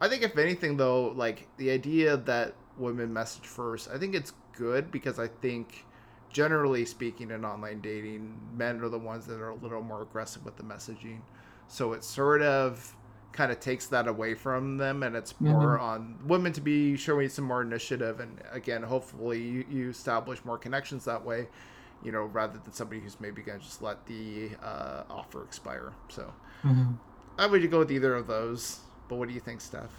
I 0.00 0.08
think 0.08 0.22
if 0.22 0.38
anything 0.38 0.76
though, 0.76 1.08
like 1.08 1.48
the 1.56 1.70
idea 1.70 2.16
that 2.16 2.54
women 2.78 3.12
message 3.12 3.46
first, 3.46 3.88
I 3.92 3.98
think 3.98 4.14
it's 4.14 4.32
good 4.52 4.90
because 4.90 5.18
I 5.18 5.28
think 5.28 5.84
generally 6.30 6.84
speaking 6.84 7.30
in 7.30 7.44
online 7.44 7.80
dating, 7.80 8.38
men 8.56 8.80
are 8.80 8.88
the 8.88 8.98
ones 8.98 9.26
that 9.26 9.40
are 9.40 9.50
a 9.50 9.54
little 9.54 9.82
more 9.82 10.02
aggressive 10.02 10.44
with 10.44 10.56
the 10.56 10.62
messaging. 10.62 11.20
So 11.68 11.92
it 11.92 12.04
sort 12.04 12.42
of 12.42 12.94
kind 13.34 13.50
of 13.52 13.58
takes 13.60 13.86
that 13.88 14.06
away 14.06 14.32
from 14.34 14.76
them 14.78 15.02
and 15.02 15.16
it's 15.16 15.38
more 15.40 15.76
Mhm. 15.76 15.82
on 15.82 16.18
women 16.24 16.52
to 16.52 16.60
be 16.60 16.96
showing 16.96 17.28
some 17.28 17.44
more 17.44 17.62
initiative 17.62 18.20
and 18.20 18.40
again 18.52 18.82
hopefully 18.82 19.42
you, 19.42 19.64
you 19.68 19.90
establish 19.90 20.42
more 20.44 20.56
connections 20.56 21.04
that 21.04 21.22
way 21.24 21.48
you 22.04 22.12
know 22.12 22.22
rather 22.26 22.58
than 22.62 22.72
somebody 22.72 23.00
who's 23.00 23.18
maybe 23.20 23.42
gonna 23.42 23.58
just 23.58 23.82
let 23.82 24.06
the 24.06 24.50
uh, 24.62 25.02
offer 25.10 25.42
expire 25.42 25.92
so 26.08 26.32
Mhm. 26.64 26.96
i 27.36 27.46
would 27.46 27.68
go 27.70 27.80
with 27.80 27.90
either 27.90 28.14
of 28.14 28.28
those 28.28 28.78
but 29.08 29.16
what 29.16 29.26
do 29.28 29.34
you 29.34 29.40
think 29.40 29.60
steph 29.60 29.90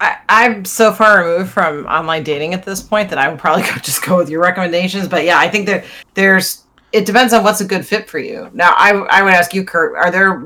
I, 0.00 0.18
I'm 0.28 0.64
so 0.66 0.92
far 0.92 1.20
removed 1.24 1.52
from 1.52 1.86
online 1.86 2.22
dating 2.22 2.52
at 2.52 2.64
this 2.64 2.82
point 2.82 3.08
that 3.08 3.18
I 3.18 3.28
would 3.30 3.38
probably 3.38 3.62
go, 3.70 3.76
just 3.76 4.04
go 4.04 4.18
with 4.18 4.28
your 4.28 4.42
recommendations. 4.42 5.08
But 5.08 5.24
yeah, 5.24 5.38
I 5.38 5.48
think 5.48 5.64
that 5.68 5.86
there's 6.12 6.64
it 6.92 7.06
depends 7.06 7.32
on 7.32 7.42
what's 7.42 7.62
a 7.62 7.64
good 7.64 7.86
fit 7.86 8.06
for 8.06 8.18
you. 8.18 8.50
Now, 8.52 8.74
I 8.76 8.90
I 8.90 9.22
would 9.22 9.32
ask 9.32 9.54
you, 9.54 9.64
Kurt, 9.64 9.96
are 9.96 10.10
there 10.10 10.44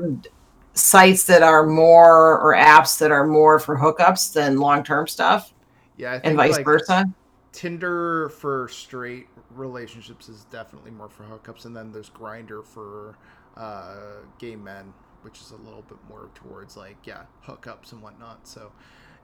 sites 0.73 1.25
that 1.25 1.43
are 1.43 1.65
more 1.65 2.39
or 2.39 2.55
apps 2.55 2.99
that 2.99 3.11
are 3.11 3.25
more 3.25 3.59
for 3.59 3.77
hookups 3.77 4.33
than 4.33 4.57
long 4.57 4.83
term 4.83 5.07
stuff. 5.07 5.53
Yeah, 5.97 6.13
I 6.13 6.15
and 6.23 6.37
vice 6.37 6.57
like, 6.57 6.65
versa. 6.65 7.05
Tinder 7.51 8.29
for 8.29 8.69
straight 8.69 9.27
relationships 9.51 10.29
is 10.29 10.45
definitely 10.45 10.91
more 10.91 11.09
for 11.09 11.23
hookups, 11.23 11.65
and 11.65 11.75
then 11.75 11.91
there's 11.91 12.09
Grindr 12.09 12.65
for 12.65 13.17
uh, 13.57 14.21
gay 14.39 14.55
men, 14.55 14.93
which 15.21 15.39
is 15.41 15.51
a 15.51 15.57
little 15.57 15.81
bit 15.83 15.97
more 16.09 16.29
towards 16.33 16.77
like 16.77 16.97
yeah 17.03 17.23
hookups 17.45 17.91
and 17.91 18.01
whatnot. 18.01 18.47
So 18.47 18.71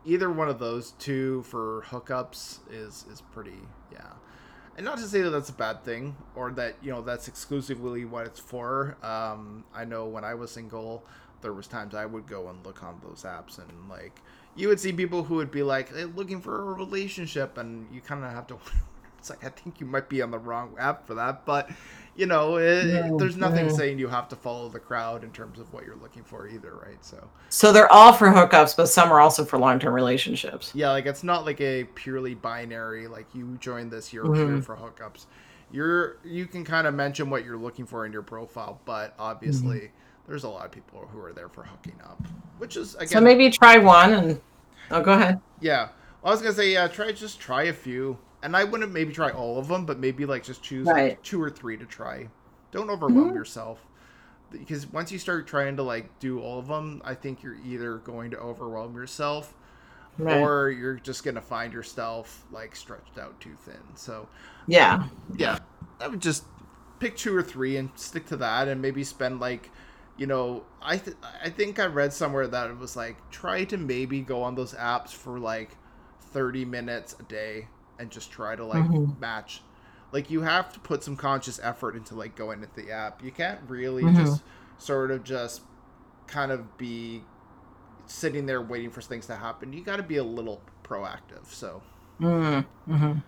either 0.05 0.31
one 0.31 0.49
of 0.49 0.59
those 0.59 0.91
two 0.91 1.43
for 1.43 1.83
hookups 1.87 2.59
is 2.71 3.05
is 3.11 3.21
pretty 3.31 3.59
yeah. 3.91 4.13
And 4.75 4.85
not 4.85 4.97
to 4.97 5.05
say 5.05 5.21
that 5.23 5.31
that's 5.31 5.49
a 5.49 5.53
bad 5.53 5.83
thing 5.83 6.15
or 6.35 6.51
that 6.51 6.75
you 6.83 6.91
know 6.91 7.01
that's 7.01 7.27
exclusively 7.27 8.05
what 8.05 8.25
it's 8.27 8.39
for. 8.39 8.97
Um, 9.01 9.63
I 9.73 9.85
know 9.85 10.05
when 10.05 10.23
I 10.23 10.35
was 10.35 10.51
single, 10.51 11.03
there 11.41 11.53
was 11.53 11.67
times 11.67 11.95
I 11.95 12.05
would 12.05 12.27
go 12.27 12.49
and 12.49 12.65
look 12.65 12.83
on 12.83 12.99
those 13.03 13.23
apps 13.23 13.57
and 13.59 13.89
like 13.89 14.21
you 14.55 14.67
would 14.69 14.79
see 14.79 14.91
people 14.91 15.23
who 15.23 15.35
would 15.35 15.51
be 15.51 15.63
like 15.63 15.93
hey, 15.93 16.05
looking 16.05 16.41
for 16.41 16.59
a 16.59 16.73
relationship, 16.73 17.57
and 17.57 17.87
you 17.93 18.01
kind 18.01 18.23
of 18.23 18.31
have 18.31 18.47
to. 18.47 18.57
It's 19.19 19.31
like 19.31 19.43
I 19.43 19.49
think 19.49 19.79
you 19.79 19.87
might 19.87 20.09
be 20.09 20.21
on 20.21 20.29
the 20.29 20.37
wrong 20.37 20.75
app 20.77 21.07
for 21.07 21.15
that, 21.15 21.43
but 21.43 21.71
you 22.15 22.27
know, 22.27 22.57
it, 22.57 22.85
it, 22.85 23.17
there's 23.17 23.35
nothing 23.35 23.67
saying 23.67 23.97
you 23.97 24.07
have 24.07 24.29
to 24.29 24.35
follow 24.35 24.69
the 24.69 24.79
crowd 24.79 25.23
in 25.23 25.31
terms 25.31 25.57
of 25.59 25.73
what 25.73 25.85
you're 25.85 25.95
looking 25.95 26.23
for 26.23 26.47
either, 26.47 26.75
right? 26.75 27.03
So. 27.03 27.27
So 27.49 27.73
they're 27.73 27.91
all 27.91 28.13
for 28.13 28.27
hookups, 28.27 28.77
but 28.77 28.85
some 28.87 29.11
are 29.11 29.19
also 29.19 29.43
for 29.43 29.57
long 29.57 29.79
term 29.79 29.93
relationships. 29.93 30.71
Yeah, 30.75 30.91
like 30.91 31.07
it's 31.07 31.23
not 31.23 31.45
like 31.45 31.59
a 31.61 31.85
purely 31.95 32.35
binary. 32.35 33.07
Like 33.07 33.25
you 33.33 33.57
join 33.59 33.89
this, 33.89 34.13
you're 34.13 34.25
Mhm. 34.25 34.35
here 34.35 34.61
for 34.61 34.75
hookups. 34.75 35.25
You're 35.71 36.17
you 36.23 36.45
can 36.45 36.63
kind 36.63 36.85
of 36.87 36.93
mention 36.93 37.29
what 37.29 37.43
you're 37.43 37.57
looking 37.57 37.85
for 37.87 38.05
in 38.05 38.13
your 38.13 38.21
profile, 38.21 38.79
but 38.85 39.15
obviously 39.17 39.91
there's 40.27 40.43
a 40.43 40.49
lot 40.49 40.65
of 40.65 40.71
people 40.71 41.07
who 41.11 41.19
are 41.21 41.33
there 41.33 41.49
for 41.49 41.63
hooking 41.63 41.99
up, 42.03 42.21
which 42.57 42.77
is 42.77 42.95
again. 42.95 43.07
So 43.07 43.21
maybe 43.21 43.49
try 43.49 43.77
one 43.77 44.13
and 44.13 44.41
oh, 44.91 45.01
go 45.01 45.13
ahead. 45.13 45.39
Yeah, 45.61 45.89
I 46.23 46.29
was 46.29 46.41
gonna 46.41 46.53
say 46.53 46.71
yeah. 46.71 46.87
Try 46.87 47.11
just 47.11 47.39
try 47.39 47.63
a 47.63 47.73
few, 47.73 48.17
and 48.43 48.55
I 48.55 48.63
wouldn't 48.63 48.91
maybe 48.91 49.13
try 49.13 49.31
all 49.31 49.57
of 49.57 49.67
them, 49.67 49.85
but 49.85 49.99
maybe 49.99 50.25
like 50.25 50.43
just 50.43 50.61
choose 50.61 50.87
Right. 50.87 51.21
two 51.23 51.41
or 51.41 51.49
three 51.49 51.77
to 51.77 51.85
try. 51.85 52.27
Don't 52.71 52.89
overwhelm 52.89 53.31
Mhm. 53.31 53.35
yourself, 53.35 53.79
because 54.51 54.85
once 54.87 55.11
you 55.11 55.17
start 55.19 55.47
trying 55.47 55.77
to 55.77 55.83
like 55.83 56.19
do 56.19 56.39
all 56.41 56.59
of 56.59 56.67
them, 56.67 57.01
I 57.05 57.15
think 57.15 57.41
you're 57.43 57.57
either 57.65 57.97
going 57.97 58.31
to 58.31 58.37
overwhelm 58.39 58.95
yourself, 58.95 59.53
Right. 60.17 60.37
or 60.41 60.69
you're 60.69 60.95
just 60.95 61.23
gonna 61.23 61.41
find 61.41 61.71
yourself 61.71 62.45
like 62.51 62.75
stretched 62.75 63.17
out 63.17 63.39
too 63.39 63.55
thin. 63.55 63.81
So 63.95 64.27
Yeah. 64.67 65.07
yeah, 65.37 65.59
I 66.01 66.07
would 66.09 66.21
just 66.21 66.43
pick 66.99 67.15
two 67.15 67.35
or 67.35 67.41
three 67.43 67.77
and 67.77 67.89
stick 67.95 68.25
to 68.27 68.35
that, 68.37 68.67
and 68.67 68.81
maybe 68.81 69.03
spend 69.03 69.39
like, 69.39 69.71
you 70.17 70.27
know, 70.27 70.65
I 70.81 70.97
th- 70.97 71.17
I 71.43 71.49
think 71.49 71.79
I 71.79 71.85
read 71.85 72.13
somewhere 72.13 72.47
that 72.47 72.69
it 72.69 72.77
was 72.77 72.95
like 72.95 73.29
try 73.31 73.63
to 73.65 73.77
maybe 73.77 74.21
go 74.21 74.43
on 74.43 74.55
those 74.55 74.73
apps 74.73 75.11
for 75.11 75.39
like 75.39 75.77
thirty 76.21 76.65
minutes 76.65 77.15
a 77.19 77.23
day 77.23 77.69
and 77.99 78.11
just 78.11 78.31
try 78.31 78.55
to 78.55 78.65
like 78.65 78.87
Mhm. 78.87 79.17
match. 79.19 79.63
Like 80.11 80.31
you 80.31 80.41
have 80.41 80.73
to 80.73 80.79
put 80.79 81.03
some 81.03 81.17
conscious 81.17 81.59
effort 81.61 81.95
into 81.95 82.15
like 82.15 82.35
going 82.35 82.63
into 82.63 82.75
the 82.75 82.91
app. 82.91 83.23
You 83.23 83.31
can't 83.31 83.61
really 83.67 84.09
Mhm. 84.09 84.11
just 84.11 84.43
sort 84.77 85.11
of 85.11 85.23
just 85.23 85.61
kind 86.27 86.51
of 86.51 86.77
be 86.77 87.23
sitting 88.07 88.45
there 88.45 88.61
waiting 88.61 88.91
for 88.91 89.01
things 89.01 89.27
to 89.27 89.35
happen. 89.35 89.73
You 89.73 89.83
got 89.83 89.97
to 89.97 90.03
be 90.03 90.17
a 90.17 90.23
little 90.23 90.61
proactive. 90.83 91.47
So 91.47 91.83
Mm, 92.19 92.65
hmm 92.87 93.19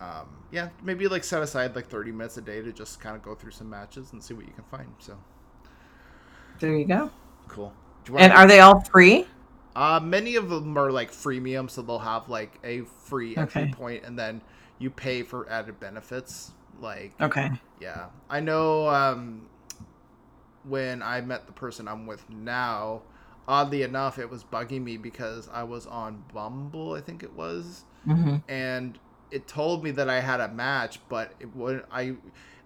um, 0.00 0.44
yeah, 0.50 0.70
maybe 0.82 1.06
like 1.08 1.24
set 1.24 1.42
aside 1.42 1.74
like 1.76 1.88
30 1.88 2.12
minutes 2.12 2.36
a 2.36 2.42
day 2.42 2.60
to 2.62 2.72
just 2.72 3.00
kind 3.00 3.16
of 3.16 3.22
go 3.22 3.34
through 3.34 3.52
some 3.52 3.70
matches 3.70 4.12
and 4.12 4.22
see 4.22 4.34
what 4.34 4.46
you 4.46 4.52
can 4.52 4.64
find. 4.64 4.92
So 4.98 5.16
There 6.60 6.74
you 6.76 6.84
go. 6.84 7.10
cool. 7.48 7.72
And 8.06 8.14
wanna- 8.14 8.34
are 8.34 8.46
they 8.46 8.60
all 8.60 8.80
free? 8.80 9.26
Uh, 9.76 10.00
many 10.02 10.36
of 10.36 10.50
them 10.50 10.76
are 10.76 10.90
like 10.92 11.10
freemium, 11.12 11.68
so 11.70 11.82
they'll 11.82 11.98
have 11.98 12.28
like 12.28 12.58
a 12.64 12.82
free 12.82 13.36
entry 13.36 13.62
Okay. 13.62 13.72
point, 13.72 14.04
and 14.04 14.18
then 14.18 14.40
you 14.78 14.90
pay 14.90 15.22
for 15.22 15.48
added 15.50 15.78
benefits. 15.80 16.52
Like 16.80 17.12
Okay. 17.20 17.50
yeah, 17.80 18.06
I 18.28 18.40
know. 18.40 18.88
Um, 18.88 19.48
when 20.64 21.02
I 21.02 21.20
met 21.20 21.46
the 21.46 21.52
person 21.52 21.86
I'm 21.88 22.06
with 22.06 22.28
now, 22.30 23.02
oddly 23.46 23.82
enough, 23.82 24.18
it 24.18 24.30
was 24.30 24.42
bugging 24.44 24.82
me 24.82 24.96
because 24.96 25.48
I 25.52 25.62
was 25.64 25.86
on 25.86 26.24
Bumble, 26.32 26.94
I 26.94 27.00
think 27.00 27.22
it 27.22 27.34
was, 27.34 27.84
Mhm. 28.06 28.42
and 28.48 28.98
it 29.30 29.46
told 29.46 29.84
me 29.84 29.90
that 29.92 30.08
I 30.08 30.20
had 30.20 30.40
a 30.40 30.48
match, 30.48 31.00
but 31.08 31.32
it 31.40 31.54
would 31.54 31.84
I 31.92 32.16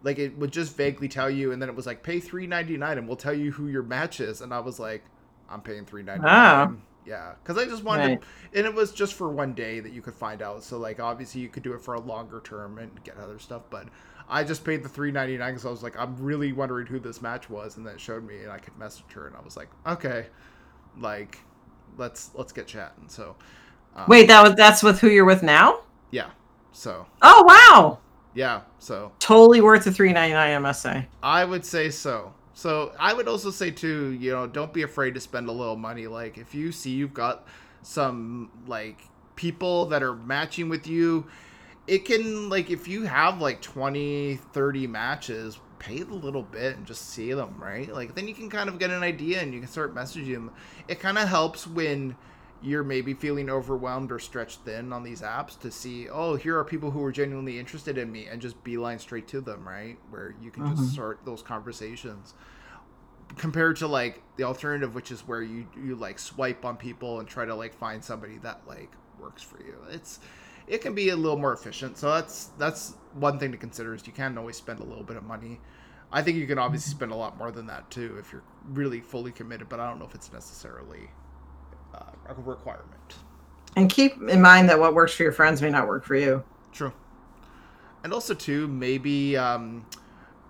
like 0.02 0.18
it 0.18 0.36
would 0.38 0.52
just 0.52 0.76
vaguely 0.76 1.08
tell 1.08 1.30
you, 1.30 1.52
and 1.52 1.60
then 1.60 1.68
it 1.68 1.74
was 1.74 1.86
like 1.86 2.02
pay 2.02 2.20
three 2.20 2.46
ninety 2.46 2.76
nine, 2.76 2.98
and 2.98 3.06
we'll 3.08 3.16
tell 3.16 3.34
you 3.34 3.52
who 3.52 3.68
your 3.68 3.82
match 3.82 4.20
is, 4.20 4.40
and 4.40 4.52
I 4.54 4.60
was 4.60 4.78
like, 4.78 5.04
I'm 5.48 5.60
paying 5.62 5.84
three 5.84 6.02
ninety 6.02 6.30
nine. 6.30 6.82
Yeah, 7.04 7.34
because 7.42 7.56
I 7.56 7.64
just 7.66 7.84
wanted, 7.84 8.02
Right. 8.02 8.20
to, 8.20 8.58
and 8.58 8.66
it 8.66 8.74
was 8.74 8.92
just 8.92 9.14
for 9.14 9.30
one 9.30 9.54
day 9.54 9.80
that 9.80 9.92
you 9.92 10.02
could 10.02 10.14
find 10.14 10.42
out. 10.42 10.62
So 10.62 10.78
like, 10.78 11.00
obviously, 11.00 11.40
you 11.40 11.48
could 11.48 11.62
do 11.62 11.72
it 11.72 11.80
for 11.80 11.94
a 11.94 12.00
longer 12.00 12.40
term 12.44 12.78
and 12.78 13.02
get 13.02 13.16
other 13.16 13.38
stuff. 13.38 13.62
But 13.70 13.88
I 14.28 14.44
just 14.44 14.64
paid 14.64 14.82
the 14.82 14.88
three 14.88 15.10
ninety 15.10 15.36
nine 15.38 15.52
because 15.52 15.66
I 15.66 15.70
was 15.70 15.82
like, 15.82 15.96
I'm 15.98 16.16
really 16.22 16.52
wondering 16.52 16.86
who 16.86 16.98
this 17.00 17.22
match 17.22 17.48
was, 17.50 17.76
and 17.76 17.86
then 17.86 17.94
it 17.94 18.00
showed 18.00 18.24
me, 18.26 18.42
and 18.42 18.50
I 18.52 18.58
could 18.58 18.76
message 18.78 19.12
her, 19.14 19.26
and 19.26 19.36
I 19.36 19.40
was 19.40 19.56
like, 19.56 19.68
okay, 19.86 20.26
like, 20.98 21.38
let's 21.96 22.30
let's 22.34 22.52
get 22.52 22.66
chatting. 22.66 23.08
So, 23.08 23.36
um, 23.96 24.08
Wait, 24.08 24.26
that 24.28 24.42
was 24.42 24.54
that's 24.56 24.82
with 24.82 25.00
who 25.00 25.08
you're 25.08 25.24
with 25.24 25.42
now? 25.42 25.80
yeah, 26.10 26.30
so 26.72 27.06
Oh 27.22 27.44
wow. 27.46 27.98
Yeah, 28.38 28.61
so 28.78 29.11
Totally 29.18 29.61
worth 29.61 29.83
the 29.83 29.90
three 29.90 30.12
ninety 30.12 30.33
nine, 30.33 30.54
I 30.54 30.59
must 30.61 30.80
say. 30.80 31.09
I 31.25 31.45
would 31.45 31.64
say 31.64 31.90
so. 31.90 32.33
So 32.54 32.92
I 32.97 33.12
would 33.12 33.26
also 33.26 33.50
say 33.50 33.73
too, 33.73 34.12
you 34.12 34.30
know, 34.30 34.47
don't 34.47 34.73
be 34.73 34.83
afraid 34.83 35.14
to 35.14 35.21
spend 35.21 35.49
a 35.49 35.52
little 35.52 35.75
money. 35.75 36.07
Like 36.07 36.38
if 36.38 36.54
you 36.54 36.71
see 36.71 36.90
you've 36.90 37.12
got 37.12 37.49
some 37.83 38.52
like 38.68 39.00
people 39.35 39.87
that 39.87 40.04
are 40.04 40.14
matching 40.14 40.68
with 40.68 40.87
you, 40.87 41.26
it 41.88 42.04
can 42.04 42.49
like 42.49 42.71
if 42.71 42.87
you 42.87 43.02
have 43.02 43.40
like 43.40 43.61
20, 43.61 44.37
30 44.37 44.87
matches, 44.87 45.59
pay 45.80 46.02
a 46.02 46.04
little 46.04 46.45
bit 46.45 46.76
and 46.76 46.87
just 46.87 47.11
see 47.11 47.33
them, 47.33 47.57
right? 47.59 47.92
Like 47.92 48.14
then 48.14 48.28
you 48.28 48.35
can 48.35 48.49
kind 48.49 48.68
of 48.68 48.78
get 48.78 48.90
an 48.90 49.02
idea 49.02 49.40
and 49.40 49.52
you 49.52 49.59
can 49.59 49.68
start 49.68 49.97
messaging 49.97 50.35
them. 50.35 50.52
It 50.87 51.00
kind 51.00 51.18
of 51.18 51.28
helps 51.28 51.66
when 51.66 52.14
you're 52.62 52.84
maybe 52.84 53.14
feeling 53.14 53.48
overwhelmed 53.48 54.10
or 54.10 54.18
stretched 54.18 54.60
thin 54.64 54.92
on 54.92 55.02
these 55.04 55.22
apps 55.22 55.58
to 55.60 55.70
see, 55.70 56.08
oh, 56.08 56.34
here 56.36 56.58
are 56.58 56.64
people 56.64 56.90
who 56.90 57.02
are 57.04 57.12
genuinely 57.12 57.58
interested 57.58 57.96
in 57.98 58.10
me 58.10 58.26
and 58.26 58.40
just 58.40 58.62
beeline 58.64 58.98
straight 58.98 59.28
to 59.28 59.40
them, 59.40 59.66
right? 59.66 59.96
Where 60.10 60.34
you 60.42 60.50
can 60.50 60.64
Mhm. 60.64 60.70
just 60.70 60.90
start 60.92 61.20
those 61.24 61.42
conversations. 61.42 62.34
Compared 63.36 63.76
to 63.76 63.86
like 63.86 64.22
the 64.36 64.44
alternative, 64.44 64.94
which 64.94 65.10
is 65.10 65.20
where 65.20 65.42
you 65.42 65.68
you 65.76 65.94
like 65.94 66.18
swipe 66.18 66.64
on 66.64 66.76
people 66.76 67.20
and 67.20 67.28
try 67.28 67.44
to 67.44 67.54
like 67.54 67.74
find 67.74 68.02
somebody 68.02 68.38
that 68.38 68.66
like 68.66 68.90
works 69.20 69.42
for 69.42 69.58
you. 69.62 69.74
It's 69.90 70.18
it 70.66 70.80
can 70.80 70.94
be 70.94 71.10
a 71.10 71.16
little 71.16 71.38
more 71.38 71.52
efficient. 71.52 71.98
So 71.98 72.10
that's 72.10 72.46
that's 72.58 72.94
one 73.12 73.38
thing 73.38 73.52
to 73.52 73.58
consider 73.58 73.94
is 73.94 74.06
you 74.06 74.12
can 74.14 74.38
always 74.38 74.56
spend 74.56 74.80
a 74.80 74.84
little 74.84 75.04
bit 75.04 75.16
of 75.16 75.24
money. 75.24 75.60
I 76.10 76.22
think 76.22 76.38
you 76.38 76.46
can 76.46 76.58
obviously 76.58 76.90
spend 76.90 77.12
a 77.12 77.16
lot 77.16 77.36
more 77.36 77.50
than 77.50 77.66
that 77.66 77.90
too 77.90 78.16
if 78.18 78.32
you're 78.32 78.44
really 78.70 79.00
fully 79.00 79.30
committed, 79.30 79.68
but 79.68 79.78
I 79.78 79.88
don't 79.88 79.98
know 79.98 80.06
if 80.06 80.14
it's 80.14 80.32
necessarily 80.32 81.10
uh, 81.95 82.00
a 82.28 82.35
requirement. 82.35 83.16
And 83.76 83.90
keep 83.90 84.21
in 84.23 84.40
mind 84.42 84.68
that 84.68 84.78
what 84.78 84.95
works 84.95 85.14
for 85.14 85.23
your 85.23 85.33
friends 85.33 85.62
may 85.62 85.71
not 85.71 85.87
work 85.87 86.04
for 86.04 86.16
you. 86.16 86.42
True. 86.73 86.92
And 88.02 88.12
also 88.12 88.35
too, 88.35 88.66
maybe 88.68 89.37
um, 89.37 89.87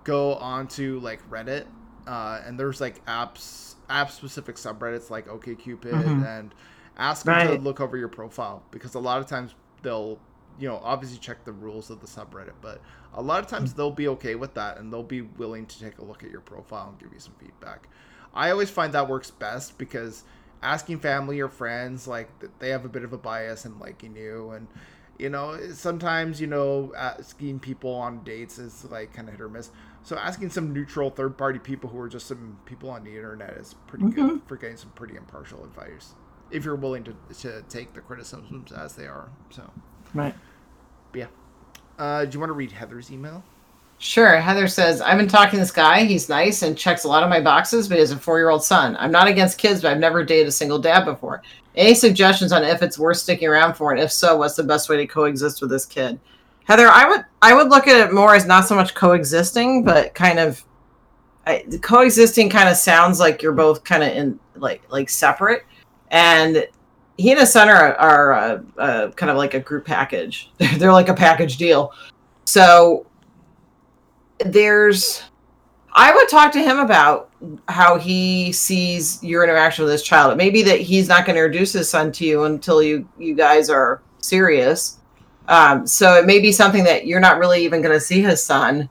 go 0.05 0.35
onto 0.37 1.01
like 1.01 1.29
Reddit, 1.31 1.67
uh, 2.07 2.41
and 2.45 2.59
there's 2.59 2.81
like 2.81 3.05
apps, 3.07 3.75
app 3.89 4.11
specific 4.11 4.57
subreddits 4.57 5.11
like 5.11 5.27
OkCupid, 5.27 5.81
Mhm. 5.81 6.27
and 6.27 6.55
ask 6.97 7.25
them 7.25 7.47
to 7.47 7.63
look 7.63 7.81
over 7.81 7.97
your 7.97 8.09
profile 8.09 8.63
because 8.71 8.95
a 8.95 8.99
lot 8.99 9.21
of 9.21 9.27
times 9.27 9.55
they'll, 9.83 10.19
you 10.59 10.69
know, 10.69 10.81
obviously 10.83 11.19
check 11.19 11.45
the 11.45 11.53
rules 11.53 11.91
of 11.91 12.01
the 12.01 12.07
subreddit, 12.07 12.53
but 12.61 12.81
a 13.15 13.23
lot 13.23 13.41
of 13.41 13.47
times 13.47 13.75
they'll 13.75 13.91
be 13.91 14.09
okay 14.09 14.35
with 14.35 14.55
that 14.55 14.79
and 14.79 14.93
they'll 14.93 15.03
be 15.03 15.23
willing 15.23 15.65
to 15.67 15.79
take 15.79 15.99
a 15.99 16.05
look 16.05 16.25
at 16.25 16.31
your 16.31 16.41
profile 16.41 16.89
and 16.91 16.99
give 16.99 17.13
you 17.13 17.21
some 17.21 17.35
feedback. 17.39 17.89
I 18.35 18.51
always 18.51 18.69
find 18.69 18.93
that 18.93 19.09
works 19.09 19.31
best 19.31 19.79
because 19.79 20.25
asking 20.63 20.99
family 21.01 21.41
or 21.41 21.49
friends 21.49 22.07
like 22.09 22.29
they 22.59 22.71
have 22.71 22.85
a 22.85 22.89
bit 22.89 23.05
of 23.05 23.13
a 23.13 23.19
bias 23.19 23.65
in 23.65 23.79
liking 23.79 24.17
you 24.17 24.51
and 24.51 24.67
you 25.19 25.29
know 25.29 25.59
sometimes 25.73 26.41
you 26.41 26.47
know 26.47 26.93
asking 26.97 27.59
people 27.61 27.93
on 27.95 28.23
dates 28.25 28.59
is 28.59 28.85
like 28.87 29.13
kind 29.13 29.29
of 29.29 29.35
hit 29.35 29.41
or 29.41 29.49
miss 29.49 29.71
so 30.03 30.17
asking 30.17 30.49
some 30.51 30.73
neutral 30.73 31.11
third 31.11 31.37
party 31.39 31.59
people 31.59 31.89
who 31.91 31.99
are 31.99 32.09
just 32.09 32.27
some 32.27 32.59
people 32.67 32.89
on 32.91 33.05
the 33.05 33.11
internet 33.11 33.51
is 33.55 33.75
pretty 33.87 34.05
good 34.07 34.31
Mhm. 34.31 34.43
for 34.49 34.57
getting 34.57 34.77
some 34.77 34.91
pretty 34.91 35.17
impartial 35.17 35.63
advice 35.65 36.15
if 36.51 36.65
you're 36.65 36.77
willing 36.77 37.05
to, 37.05 37.15
to 37.41 37.63
take 37.69 37.93
the 37.95 38.01
criticisms 38.01 38.73
as 38.73 38.95
they 38.95 39.07
are 39.07 39.29
so 39.51 39.69
Right. 40.15 40.35
but 41.13 41.19
yeah 41.19 41.27
uh, 41.99 42.25
do 42.25 42.33
you 42.35 42.41
want 42.41 42.51
to 42.51 42.55
read 42.55 42.73
heather's 42.73 43.11
email 43.13 43.43
Sure. 44.01 44.37
Heather 44.41 44.69
says, 44.69 45.01
I've 45.01 45.19
been 45.19 45.29
talking 45.29 45.53
to 45.53 45.59
this 45.59 45.73
guy. 45.73 46.05
He's 46.05 46.29
nice 46.29 46.63
and 46.63 46.79
checks 46.79 47.03
a 47.03 47.09
lot 47.09 47.25
of 47.25 47.29
my 47.29 47.41
boxes, 47.41 47.89
but 47.89 47.95
he 47.97 48.01
has 48.01 48.13
a 48.13 48.17
four 48.17 48.39
year 48.39 48.51
old 48.51 48.63
son. 48.63 48.97
I'm 48.99 49.11
not 49.11 49.27
against 49.27 49.59
kids, 49.59 49.83
but 49.83 49.91
I've 49.91 49.99
never 49.99 50.25
dated 50.25 50.47
a 50.47 50.53
single 50.53 50.79
dad 50.79 51.05
before. 51.05 51.43
Any 51.75 51.95
suggestions 51.95 52.53
on 52.53 52.63
if 52.65 52.81
it's 52.81 52.99
worth 52.99 53.17
sticking 53.17 53.49
around 53.49 53.75
for? 53.75 53.91
And 53.93 54.01
if 54.01 54.13
so, 54.13 54.37
what's 54.37 54.55
the 54.55 54.63
best 54.63 54.89
way 54.89 54.97
to 54.99 55.07
coexist 55.07 55.61
with 55.61 55.71
this 55.71 55.85
kid? 55.85 56.21
Heather, 56.65 56.89
I 56.89 57.09
would 57.09 57.25
I 57.43 57.55
would 57.55 57.71
look 57.71 57.89
at 57.89 58.09
it 58.09 58.13
more 58.13 58.35
as 58.35 58.47
not 58.47 58.67
so 58.67 58.75
much 58.77 58.95
coexisting, 58.95 59.85
but 59.85 60.15
kind 60.15 60.39
of 60.39 60.63
I, 61.47 61.65
coexisting 61.81 62.51
kind 62.51 62.69
of 62.69 62.77
sounds 62.77 63.19
like 63.19 63.43
you're 63.43 63.53
both 63.53 63.83
kind 63.85 64.03
of 64.03 64.11
in 64.11 64.39
like 64.55 64.83
like 64.91 65.09
separate, 65.09 65.65
and 66.11 66.67
he 67.17 67.31
and 67.31 67.41
his 67.41 67.53
son 67.53 67.69
are, 67.69 67.95
are 67.95 68.33
uh, 68.33 68.63
uh, 68.77 69.11
kind 69.13 69.31
of 69.31 69.37
like 69.37 69.55
a 69.55 69.61
group 69.61 69.87
package. 69.87 70.53
They're 70.59 70.93
like 70.93 71.09
a 71.09 71.15
package 71.15 71.57
deal. 71.57 71.93
So 72.45 73.07
there's, 74.45 75.23
I 75.93 76.15
would 76.15 76.29
talk 76.29 76.53
to 76.53 76.63
him 76.63 76.79
about 76.79 77.31
how 77.69 77.99
he 77.99 78.53
sees 78.53 79.23
your 79.23 79.45
interaction 79.45 79.85
with 79.85 79.93
his 79.93 80.03
child. 80.03 80.33
It 80.33 80.37
may 80.37 80.51
be 80.51 80.63
that 80.63 80.81
he's 80.81 81.09
not 81.09 81.25
going 81.25 81.37
to 81.37 81.45
introduce 81.45 81.73
his 81.73 81.89
son 81.89 82.13
to 82.13 82.25
you 82.25 82.45
until 82.45 82.83
you 82.83 83.09
you 83.19 83.35
guys 83.35 83.71
are 83.71 84.03
serious. 84.19 84.99
Um, 85.49 85.87
so 85.87 86.15
it 86.15 86.27
may 86.27 86.41
be 86.41 86.53
something 86.53 86.85
that 86.85 87.07
you're 87.07 87.21
not 87.21 87.39
really 87.39 87.65
even 87.65 87.81
going 87.81 87.95
to 87.95 88.01
see 88.01 88.21
his 88.21 88.45
son 88.45 88.89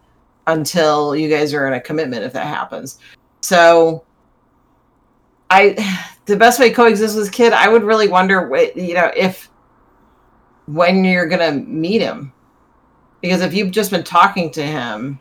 until 0.47 1.15
you 1.15 1.29
guys 1.29 1.53
are 1.53 1.67
in 1.67 1.73
a 1.73 1.81
commitment 1.81 2.23
if 2.23 2.33
that 2.33 2.47
happens. 2.47 2.99
So 3.41 4.05
I 5.49 5.75
the 6.25 6.35
best 6.35 6.59
way 6.59 6.69
to 6.69 6.75
coexist 6.75 7.15
with 7.15 7.25
this 7.25 7.33
kid, 7.33 7.53
I 7.53 7.69
would 7.69 7.83
really 7.83 8.07
wonder 8.07 8.47
what 8.47 8.75
you 8.75 8.93
know 8.93 9.11
if 9.15 9.49
when 10.65 11.03
you're 11.03 11.27
gonna 11.27 11.51
meet 11.51 12.01
him. 12.01 12.33
Because 13.21 13.41
if 13.41 13.53
you've 13.53 13.71
just 13.71 13.91
been 13.91 14.03
talking 14.03 14.51
to 14.51 14.63
him, 14.63 15.19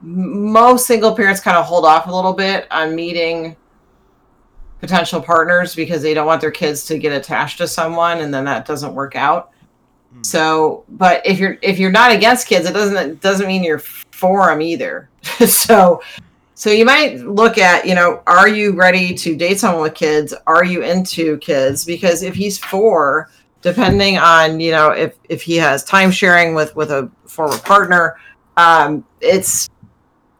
most 0.00 0.86
single 0.86 1.14
parents 1.14 1.40
kind 1.40 1.56
of 1.56 1.64
hold 1.64 1.84
off 1.84 2.06
a 2.06 2.14
little 2.14 2.32
bit 2.32 2.66
on 2.70 2.94
meeting 2.94 3.56
potential 4.80 5.20
partners 5.20 5.74
because 5.74 6.02
they 6.02 6.14
don't 6.14 6.26
want 6.26 6.40
their 6.40 6.50
kids 6.50 6.84
to 6.86 6.98
get 6.98 7.12
attached 7.12 7.58
to 7.58 7.66
someone 7.66 8.18
and 8.18 8.32
then 8.32 8.44
that 8.44 8.64
doesn't 8.64 8.94
work 8.94 9.16
out. 9.16 9.50
Mm. 10.14 10.24
So, 10.24 10.84
but 10.88 11.26
if 11.26 11.38
you're 11.38 11.58
if 11.62 11.78
you're 11.78 11.90
not 11.90 12.12
against 12.12 12.46
kids, 12.46 12.68
it 12.68 12.72
doesn't 12.72 12.96
it 12.96 13.20
doesn't 13.20 13.46
mean 13.46 13.64
you're 13.64 13.80
for 13.80 14.46
them 14.46 14.62
either. 14.62 15.10
so, 15.46 16.02
so 16.54 16.70
you 16.70 16.84
might 16.84 17.18
look 17.18 17.58
at 17.58 17.86
you 17.86 17.94
know, 17.94 18.22
are 18.26 18.48
you 18.48 18.72
ready 18.72 19.14
to 19.14 19.36
date 19.36 19.58
someone 19.58 19.82
with 19.82 19.94
kids? 19.94 20.32
Are 20.46 20.64
you 20.64 20.82
into 20.82 21.38
kids? 21.38 21.84
Because 21.84 22.22
if 22.22 22.34
he's 22.34 22.58
for, 22.58 23.28
depending 23.62 24.16
on 24.18 24.60
you 24.60 24.70
know 24.70 24.90
if 24.90 25.16
if 25.28 25.42
he 25.42 25.56
has 25.56 25.84
time 25.84 26.10
sharing 26.10 26.54
with 26.54 26.74
with 26.76 26.90
a 26.90 27.10
former 27.26 27.58
partner, 27.58 28.16
um, 28.56 29.04
it's 29.20 29.68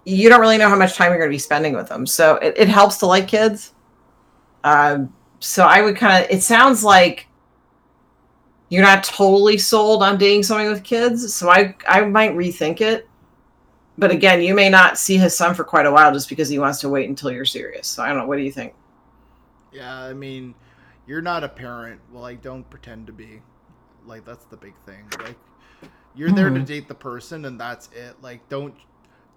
you 0.09 0.29
don't 0.29 0.41
really 0.41 0.59
know 0.59 0.69
how 0.69 0.77
much 0.77 0.95
time 0.95 1.11
you're 1.11 1.19
going 1.19 1.31
to 1.31 1.35
be 1.35 1.39
spending 1.39 1.75
with 1.75 1.89
them. 1.89 2.07
So 2.07 2.37
it, 2.37 2.55
it 2.57 2.69
helps 2.69 2.97
to 2.99 3.07
like 3.07 3.29
kids. 3.29 3.75
Um, 4.65 5.13
so 5.39 5.65
I 5.65 5.83
would 5.83 5.97
kind 5.97 6.25
of. 6.25 6.31
It 6.31 6.43
sounds 6.43 6.83
like 6.83 7.27
you're 8.71 8.83
not 8.83 9.05
totally 9.05 9.59
sold 9.59 10.03
on 10.03 10.19
dating 10.19 10.43
somebody 10.45 10.69
with 10.69 10.83
kids, 10.83 11.35
so 11.35 11.51
I 11.51 11.75
I 11.87 12.05
might 12.05 12.33
rethink 12.33 12.81
it. 12.81 13.09
But 13.99 14.11
again, 14.11 14.43
you 14.43 14.55
may 14.55 14.69
not 14.71 14.97
see 14.97 15.17
his 15.17 15.37
son 15.37 15.55
for 15.55 15.65
quite 15.65 15.85
a 15.87 15.91
while 15.91 16.13
just 16.13 16.29
because 16.29 16.49
he 16.49 16.59
wants 16.59 16.81
to 16.81 16.89
wait 16.89 17.09
until 17.09 17.31
you're 17.31 17.45
serious. 17.45 17.87
So 17.87 18.03
I 18.03 18.09
don't 18.09 18.19
know. 18.19 18.27
What 18.27 18.37
do 18.37 18.43
you 18.43 18.53
think? 18.53 18.75
Yeah, 19.73 19.95
I 19.95 20.15
mean, 20.15 20.55
you're 21.07 21.21
not 21.21 21.45
a 21.45 21.49
parent. 21.49 22.01
Well, 22.13 22.23
like, 22.23 22.41
don't 22.41 22.69
pretend 22.71 23.07
to 23.09 23.13
be. 23.13 23.43
Like, 24.07 24.25
that's 24.25 24.45
the 24.47 24.57
big 24.57 24.75
thing. 24.87 25.05
Like, 25.19 25.37
you're 26.15 26.29
mm-hmm. 26.29 26.37
there 26.37 26.49
to 26.49 26.55
mm-hmm. 26.55 26.65
date 26.65 26.89
the 26.89 26.95
person, 26.95 27.45
and 27.45 27.61
that's 27.61 27.89
it. 27.89 28.15
Like, 28.23 28.49
don't 28.49 28.75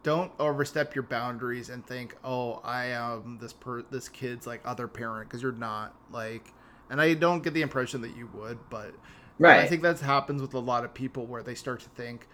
don't 0.04 0.32
overstep 0.40 0.96
your 0.96 1.04
boundaries 1.04 1.70
and 1.70 1.86
think, 1.86 2.16
oh, 2.24 2.62
I 2.64 2.86
am 2.88 3.38
this 3.40 3.54
per 3.54 3.84
this 3.84 4.10
kid's 4.10 4.48
like 4.48 4.62
other 4.66 4.88
parent 4.88 5.30
because 5.30 5.42
you're 5.44 5.52
not. 5.52 5.96
Like, 6.12 6.54
and 6.90 7.02
I 7.02 7.14
don't 7.14 7.44
get 7.44 7.54
the 7.54 7.62
impression 7.62 8.02
that 8.02 8.16
you 8.16 8.28
would, 8.34 8.60
but 8.70 8.94
Right. 9.40 9.60
I 9.60 9.68
think 9.68 9.82
that 9.84 10.00
happens 10.00 10.42
with 10.42 10.54
a 10.54 10.60
lot 10.60 10.86
of 10.86 10.94
people 10.94 11.26
where 11.26 11.44
they 11.44 11.56
start 11.56 11.80
to 11.82 11.90
think 11.90 12.28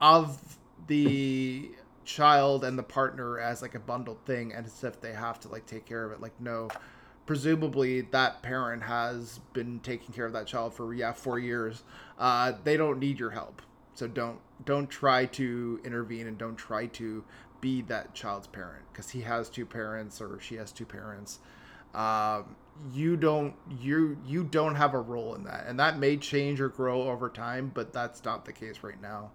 of 0.00 0.58
the 0.86 1.70
child 2.04 2.64
and 2.64 2.78
the 2.78 2.82
partner 2.82 3.38
as 3.38 3.62
like 3.62 3.74
a 3.74 3.78
bundled 3.78 4.24
thing 4.26 4.52
and 4.52 4.66
as 4.66 4.82
if 4.84 5.00
they 5.00 5.12
have 5.12 5.38
to 5.40 5.48
like 5.48 5.66
take 5.66 5.86
care 5.86 6.04
of 6.04 6.12
it. 6.12 6.20
Like 6.20 6.38
no, 6.40 6.68
presumably 7.26 8.02
that 8.02 8.42
parent 8.42 8.82
has 8.82 9.40
been 9.52 9.80
taking 9.80 10.14
care 10.14 10.26
of 10.26 10.32
that 10.32 10.46
child 10.46 10.74
for 10.74 10.92
yeah 10.94 11.12
four 11.12 11.38
years. 11.38 11.84
Uh, 12.18 12.52
they 12.64 12.76
don't 12.76 12.98
need 12.98 13.18
your 13.20 13.30
help, 13.30 13.62
so 13.94 14.06
don't 14.06 14.38
don't 14.64 14.88
try 14.88 15.26
to 15.26 15.80
intervene 15.84 16.26
and 16.26 16.38
don't 16.38 16.56
try 16.56 16.86
to 16.86 17.24
be 17.60 17.82
that 17.82 18.14
child's 18.14 18.46
parent 18.46 18.84
because 18.92 19.10
he 19.10 19.20
has 19.22 19.48
two 19.48 19.66
parents 19.66 20.20
or 20.20 20.38
she 20.40 20.56
has 20.56 20.72
two 20.72 20.86
parents. 20.86 21.38
Um, 21.94 22.56
you 22.92 23.16
don't 23.16 23.54
you 23.80 24.16
you 24.26 24.44
don't 24.44 24.74
have 24.74 24.94
a 24.94 25.00
role 25.00 25.34
in 25.34 25.44
that 25.44 25.66
and 25.66 25.78
that 25.78 25.98
may 25.98 26.16
change 26.16 26.60
or 26.60 26.68
grow 26.68 27.02
over 27.02 27.28
time 27.28 27.70
but 27.72 27.92
that's 27.92 28.24
not 28.24 28.44
the 28.44 28.52
case 28.52 28.78
right 28.82 29.00
now 29.00 29.30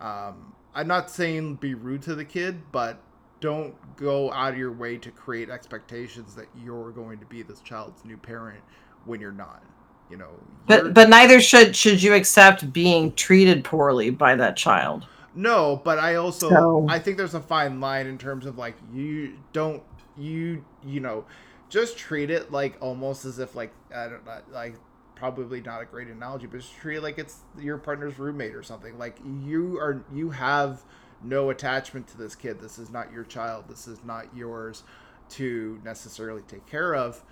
um, 0.00 0.54
i'm 0.74 0.88
not 0.88 1.10
saying 1.10 1.54
be 1.56 1.74
rude 1.74 2.02
to 2.02 2.14
the 2.14 2.24
kid 2.24 2.60
but 2.72 2.98
don't 3.40 3.74
go 3.96 4.32
out 4.32 4.52
of 4.52 4.58
your 4.58 4.72
way 4.72 4.96
to 4.96 5.10
create 5.10 5.50
expectations 5.50 6.34
that 6.34 6.46
you're 6.62 6.90
going 6.90 7.18
to 7.18 7.26
be 7.26 7.42
this 7.42 7.60
child's 7.60 8.04
new 8.04 8.16
parent 8.16 8.62
when 9.04 9.20
you're 9.20 9.30
not 9.30 9.62
you 10.10 10.16
know 10.16 10.30
but 10.66 10.92
but 10.92 11.08
neither 11.08 11.40
should 11.40 11.74
should 11.74 12.02
you 12.02 12.14
accept 12.14 12.72
being 12.72 13.12
treated 13.14 13.64
poorly 13.64 14.10
by 14.10 14.34
that 14.34 14.56
child 14.56 15.06
no 15.34 15.80
but 15.84 15.98
i 15.98 16.16
also 16.16 16.48
so. 16.48 16.86
i 16.88 16.98
think 16.98 17.16
there's 17.16 17.34
a 17.34 17.40
fine 17.40 17.80
line 17.80 18.06
in 18.06 18.18
terms 18.18 18.46
of 18.46 18.58
like 18.58 18.76
you 18.92 19.36
don't 19.52 19.82
you 20.16 20.64
you 20.84 21.00
know 21.00 21.24
just 21.70 21.96
treat 21.96 22.30
it 22.30 22.50
like 22.50 22.76
almost 22.80 23.24
as 23.24 23.38
if 23.38 23.54
like 23.54 23.72
I 23.94 24.08
don't 24.08 24.26
know, 24.26 24.40
like 24.52 24.74
probably 25.14 25.60
not 25.60 25.80
a 25.80 25.84
great 25.84 26.08
analogy, 26.08 26.46
but 26.46 26.60
just 26.60 26.74
treat 26.74 26.96
it 26.96 27.02
like 27.02 27.18
it's 27.18 27.38
your 27.58 27.78
partner's 27.78 28.18
roommate 28.18 28.54
or 28.54 28.62
something. 28.62 28.98
Like 28.98 29.18
you 29.44 29.78
are 29.78 30.04
you 30.12 30.30
have 30.30 30.82
no 31.22 31.50
attachment 31.50 32.08
to 32.08 32.18
this 32.18 32.34
kid. 32.34 32.60
This 32.60 32.78
is 32.78 32.90
not 32.90 33.12
your 33.12 33.24
child. 33.24 33.64
This 33.68 33.86
is 33.86 34.04
not 34.04 34.34
yours 34.34 34.82
to 35.30 35.80
necessarily 35.84 36.42
take 36.42 36.66
care 36.66 36.94
of. 36.94 37.22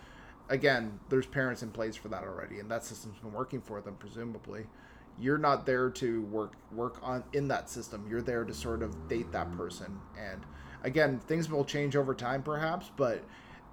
Again, 0.49 0.99
there's 1.09 1.27
parents 1.27 1.63
in 1.63 1.71
place 1.71 1.97
for 1.97 2.09
that 2.09 2.25
already, 2.25 2.59
and 2.59 2.71
that 2.71 2.85
system's 2.85 3.19
been 3.19 3.33
working 3.33 3.61
for 3.61 3.81
them, 3.81 3.97
presumably. 3.99 4.67
You're 5.21 5.39
not 5.39 5.67
there 5.67 5.91
to 5.91 6.23
work 6.23 6.53
work 6.73 6.99
on 7.03 7.25
in 7.33 7.49
that 7.49 7.69
system. 7.69 8.07
You're 8.09 8.23
there 8.23 8.45
to 8.45 8.55
sort 8.55 8.83
of 8.83 9.09
date 9.09 9.33
that 9.33 9.55
person. 9.57 9.99
And 10.19 10.43
again, 10.85 11.19
things 11.19 11.51
will 11.51 11.65
change 11.65 11.97
over 11.97 12.15
time, 12.15 12.43
perhaps, 12.43 12.91
but 12.97 13.25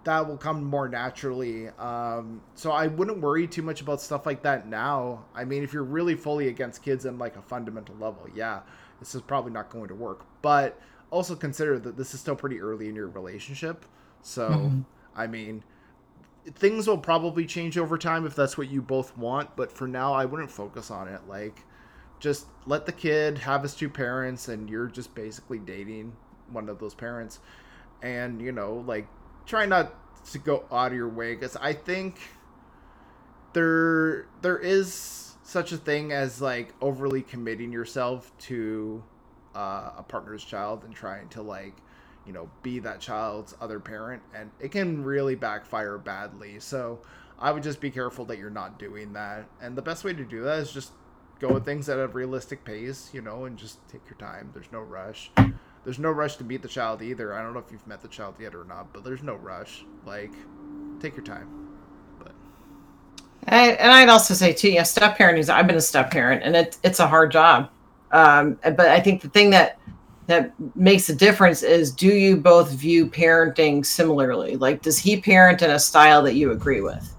that 0.06 0.28
will 0.28 0.38
come 0.38 0.64
more 0.64 0.88
naturally. 0.88 1.70
Um, 1.70 2.42
so 2.56 2.72
I 2.72 2.88
wouldn't 2.88 3.20
worry 3.20 3.48
too 3.48 3.62
much 3.62 3.82
about 3.82 4.02
stuff 4.02 4.26
like 4.26 4.44
that 4.44 4.68
now. 4.68 5.26
I 5.36 5.46
mean, 5.46 5.64
if 5.64 5.74
you're 5.74 5.84
really 5.84 6.16
fully 6.16 6.48
against 6.48 6.84
kids 6.84 7.06
in 7.06 7.18
like 7.18 7.36
a 7.38 7.42
fundamental 7.42 7.96
level, 7.96 8.28
yeah, 8.34 8.62
this 9.00 9.16
is 9.16 9.22
probably 9.22 9.52
not 9.52 9.70
going 9.70 9.88
to 9.88 9.96
work. 9.96 10.26
But 10.42 10.80
also 11.10 11.36
consider 11.36 11.80
that 11.80 11.98
this 11.98 12.14
is 12.14 12.20
still 12.20 12.36
pretty 12.36 12.60
early 12.60 12.88
in 12.88 12.96
your 12.96 13.08
relationship. 13.08 13.86
So, 14.22 14.50
mm-hmm. 14.50 14.82
I 15.16 15.28
mean, 15.28 15.64
things 16.54 16.88
will 16.88 16.98
probably 16.98 17.46
change 17.46 17.78
over 17.78 17.98
time 17.98 18.26
if 18.26 18.36
that's 18.36 18.58
what 18.58 18.70
you 18.70 18.82
both 18.82 19.18
want. 19.18 19.56
But 19.56 19.72
for 19.72 19.88
now, 19.88 20.14
I 20.14 20.26
wouldn't 20.26 20.52
focus 20.52 20.92
on 20.92 21.08
it. 21.08 21.22
Like, 21.28 21.64
just 22.20 22.48
let 22.66 22.86
the 22.86 22.92
kid 22.92 23.38
have 23.40 23.64
his 23.64 23.76
two 23.76 23.90
parents, 23.90 24.48
and 24.48 24.70
you're 24.70 24.88
just 24.88 25.14
basically 25.16 25.60
dating 25.60 26.16
one 26.52 26.70
of 26.70 26.80
those 26.80 26.94
parents. 26.94 27.40
And, 28.02 28.42
you 28.42 28.52
know, 28.52 28.84
like, 28.88 29.08
try 29.46 29.66
not 29.66 29.94
to 30.32 30.40
go 30.40 30.66
out 30.72 30.92
of 30.92 30.98
your 30.98 31.10
way 31.10 31.36
because 31.36 31.56
I 31.56 31.74
think 31.74 32.20
there 33.54 34.28
there 34.42 34.58
is 34.58 35.36
such 35.44 35.72
a 35.72 35.78
thing 35.78 36.12
as 36.12 36.42
like 36.42 36.74
overly 36.82 37.22
committing 37.22 37.72
yourself 37.72 38.32
to 38.40 39.04
uh, 39.56 39.92
a 39.98 40.04
partner's 40.04 40.44
child 40.44 40.84
and 40.84 40.94
trying 40.94 41.30
to 41.30 41.42
like 41.42 41.76
you 42.26 42.34
know 42.34 42.50
be 42.64 42.80
that 42.80 43.00
child's 43.00 43.56
other 43.62 43.80
parent 43.80 44.22
and 44.34 44.52
it 44.60 44.72
can 44.72 45.04
really 45.04 45.36
backfire 45.36 45.98
badly 45.98 46.60
so 46.60 47.00
i 47.40 47.52
would 47.52 47.64
just 47.64 47.80
be 47.80 47.92
careful 47.92 48.26
that 48.26 48.38
you're 48.38 48.50
not 48.50 48.80
doing 48.80 49.14
that 49.14 49.46
and 49.62 49.78
the 49.78 49.82
best 49.82 50.04
way 50.04 50.14
to 50.14 50.24
do 50.24 50.44
that 50.44 50.60
is 50.60 50.72
just 50.72 50.92
go 51.40 51.54
with 51.54 51.66
things 51.66 51.90
at 51.90 52.00
a 52.00 52.08
realistic 52.08 52.64
pace 52.64 53.10
you 53.14 53.22
know 53.22 53.46
and 53.46 53.58
just 53.58 53.78
take 53.90 54.02
your 54.06 54.18
time 54.18 54.50
there's 54.54 54.72
no 54.72 54.80
rush 54.80 55.32
there's 55.86 56.00
no 56.00 56.10
rush 56.10 56.36
to 56.38 56.44
meet 56.44 56.64
the 56.64 56.68
child 56.68 57.04
either. 57.04 57.34
I 57.34 57.44
don't 57.44 57.54
know 57.54 57.60
if 57.60 57.72
you've 57.72 57.86
met 57.86 58.02
the 58.02 58.08
child 58.08 58.36
yet 58.40 58.56
or 58.56 58.66
not, 58.66 58.92
but 58.92 59.04
there's 59.04 59.22
no 59.22 59.36
rush. 59.36 59.86
Like, 60.04 60.34
take 61.00 61.16
your 61.16 61.24
time. 61.24 61.48
But 62.18 62.32
I, 63.48 63.70
and 63.74 63.92
I'd 63.92 64.10
also 64.10 64.34
say 64.34 64.52
too, 64.52 64.72
yeah, 64.72 64.82
step 64.82 65.16
parenting. 65.16 65.38
Is 65.38 65.50
i've 65.50 65.68
been 65.68 65.76
a 65.76 65.82
step 65.82 66.10
parent, 66.10 66.42
and 66.44 66.56
it, 66.56 66.78
it's 66.84 67.00
a 67.00 67.08
hard 67.08 67.32
job. 67.32 67.70
Um, 68.12 68.58
but 68.64 68.80
I 68.80 69.00
think 69.00 69.22
the 69.22 69.30
thing 69.30 69.52
that 69.52 69.80
that 70.28 70.54
makes 70.76 71.10
a 71.10 71.16
difference 71.16 71.64
is 71.64 71.92
do 71.92 72.08
you 72.08 72.38
both 72.38 72.72
view 72.72 73.08
parenting 73.08 73.86
similarly? 73.86 74.56
Like, 74.58 74.82
does 74.82 74.98
he 74.98 75.20
parent 75.20 75.62
in 75.62 75.72
a 75.72 75.80
style 75.80 76.22
that 76.24 76.36
you 76.36 76.52
agree 76.52 76.82
with? 76.82 77.16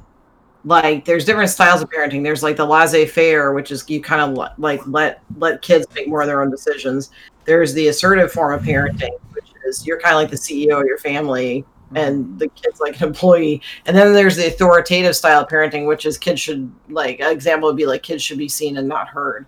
Like, 0.64 1.04
there's 1.04 1.24
different 1.24 1.50
styles 1.50 1.80
of 1.80 1.90
parenting. 1.90 2.24
There's 2.24 2.42
like 2.42 2.56
the 2.56 2.66
laissez-faire, 2.66 3.52
which 3.52 3.70
is 3.70 3.88
you 3.88 4.02
kind 4.02 4.20
of 4.20 4.58
like 4.58 4.84
let 4.86 5.22
let 5.38 5.62
kids 5.62 5.86
make 5.94 6.08
more 6.08 6.22
of 6.22 6.26
their 6.26 6.42
own 6.42 6.50
decisions. 6.50 7.10
There's 7.44 7.72
the 7.72 7.88
assertive 7.88 8.32
form 8.32 8.58
of 8.58 8.66
parenting, 8.66 9.16
which 9.32 9.52
is 9.64 9.86
you're 9.86 10.00
kind 10.00 10.16
of 10.16 10.20
like 10.22 10.30
the 10.30 10.36
CEO 10.36 10.80
of 10.80 10.86
your 10.86 10.98
family 10.98 11.64
and 11.94 12.24
mm-hmm. 12.24 12.38
the 12.38 12.48
kid's 12.48 12.80
like 12.80 13.00
an 13.00 13.08
employee. 13.08 13.62
And 13.86 13.96
then 13.96 14.12
there's 14.12 14.36
the 14.36 14.48
authoritative 14.48 15.14
style 15.14 15.42
of 15.42 15.48
parenting, 15.48 15.86
which 15.86 16.04
is 16.04 16.18
kids 16.18 16.40
should 16.40 16.72
like 16.88 17.20
an 17.20 17.30
example 17.30 17.68
would 17.68 17.76
be 17.76 17.86
like 17.86 18.02
kids 18.02 18.22
should 18.22 18.38
be 18.38 18.48
seen 18.48 18.76
and 18.76 18.88
not 18.88 19.08
heard. 19.08 19.46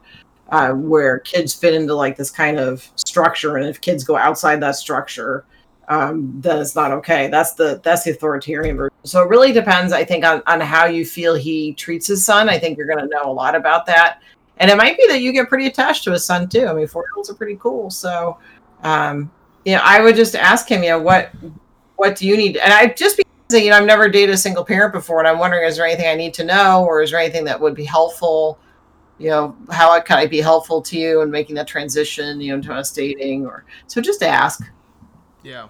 Uh, 0.51 0.73
where 0.73 1.19
kids 1.19 1.53
fit 1.53 1.75
into 1.75 1.95
like 1.95 2.17
this 2.17 2.31
kind 2.31 2.59
of 2.59 2.91
structure, 2.97 3.59
and 3.59 3.67
if 3.67 3.81
kids 3.83 4.03
go 4.03 4.17
outside 4.17 4.61
that 4.61 4.77
structure, 4.77 5.45
um, 5.89 6.33
then 6.41 6.59
it's 6.61 6.75
not 6.75 6.91
okay. 6.93 7.29
That's 7.29 7.53
the 7.53 7.81
that's 7.83 8.05
the 8.05 8.13
authoritarian 8.13 8.77
version. 8.77 8.95
So 9.05 9.23
it 9.23 9.29
really 9.29 9.53
depends, 9.53 9.93
I 9.93 10.05
think, 10.05 10.25
on 10.25 10.43
on 10.47 10.61
how 10.61 10.87
you 10.87 11.05
feel 11.05 11.35
he 11.35 11.73
treats 11.75 12.07
his 12.07 12.25
son. 12.25 12.49
I 12.49 12.59
think 12.59 12.79
you're 12.79 12.87
going 12.87 12.99
to 12.99 13.07
know 13.07 13.31
a 13.31 13.33
lot 13.33 13.55
about 13.55 13.87
that, 13.87 14.21
and 14.59 14.71
it 14.71 14.77
might 14.77 14.97
be 14.97 15.07
that 15.09 15.21
you 15.21 15.33
get 15.33 15.49
pretty 15.49 15.67
attached 15.67 16.05
to 16.05 16.13
his 16.13 16.25
son 16.25 16.49
too. 16.49 16.67
I 16.67 16.73
mean, 16.73 16.87
four 16.87 17.03
year 17.03 17.13
olds 17.17 17.31
are 17.31 17.35
pretty 17.35 17.57
cool. 17.57 17.91
So, 17.91 18.39
um, 18.83 19.31
you 19.65 19.75
know, 19.75 19.83
I 19.83 20.01
would 20.01 20.17
just 20.17 20.35
ask 20.35 20.69
him, 20.69 20.83
you 20.83 20.91
know, 20.91 20.99
what 20.99 21.31
what 21.97 22.17
do 22.17 22.27
you 22.27 22.37
need? 22.37 22.57
And 22.59 22.73
I 22.73 22.87
just 22.89 23.17
because 23.17 23.63
you 23.63 23.71
know 23.71 23.77
I've 23.77 23.87
never 23.87 24.09
dated 24.09 24.35
a 24.35 24.39
single 24.39 24.65
parent 24.65 24.93
before, 24.93 25.19
and 25.19 25.29
I'm 25.29 25.39
wondering, 25.39 25.65
is 25.67 25.77
there 25.77 25.87
anything 25.87 26.09
I 26.09 26.15
need 26.15 26.35
to 26.35 26.45
know, 26.45 26.85
or 26.85 27.03
is 27.03 27.11
there 27.11 27.21
anything 27.21 27.45
that 27.45 27.61
would 27.61 27.75
be 27.75 27.85
helpful? 27.85 28.59
You 29.19 29.31
know, 29.31 29.57
how 29.71 29.99
can 30.01 30.19
I 30.19 30.27
be 30.27 30.41
helpful 30.41 30.81
to 30.83 30.99
you 30.99 31.23
in 31.23 31.31
making 31.31 31.57
that 31.57 31.67
transition, 31.67 32.41
you 32.41 32.51
know, 32.51 32.57
into 32.57 32.73
us 32.73 32.93
dating, 32.93 33.47
or 33.47 33.65
so 33.87 34.01
just 34.01 34.23
ask. 34.23 34.71
Yeah. 35.43 35.69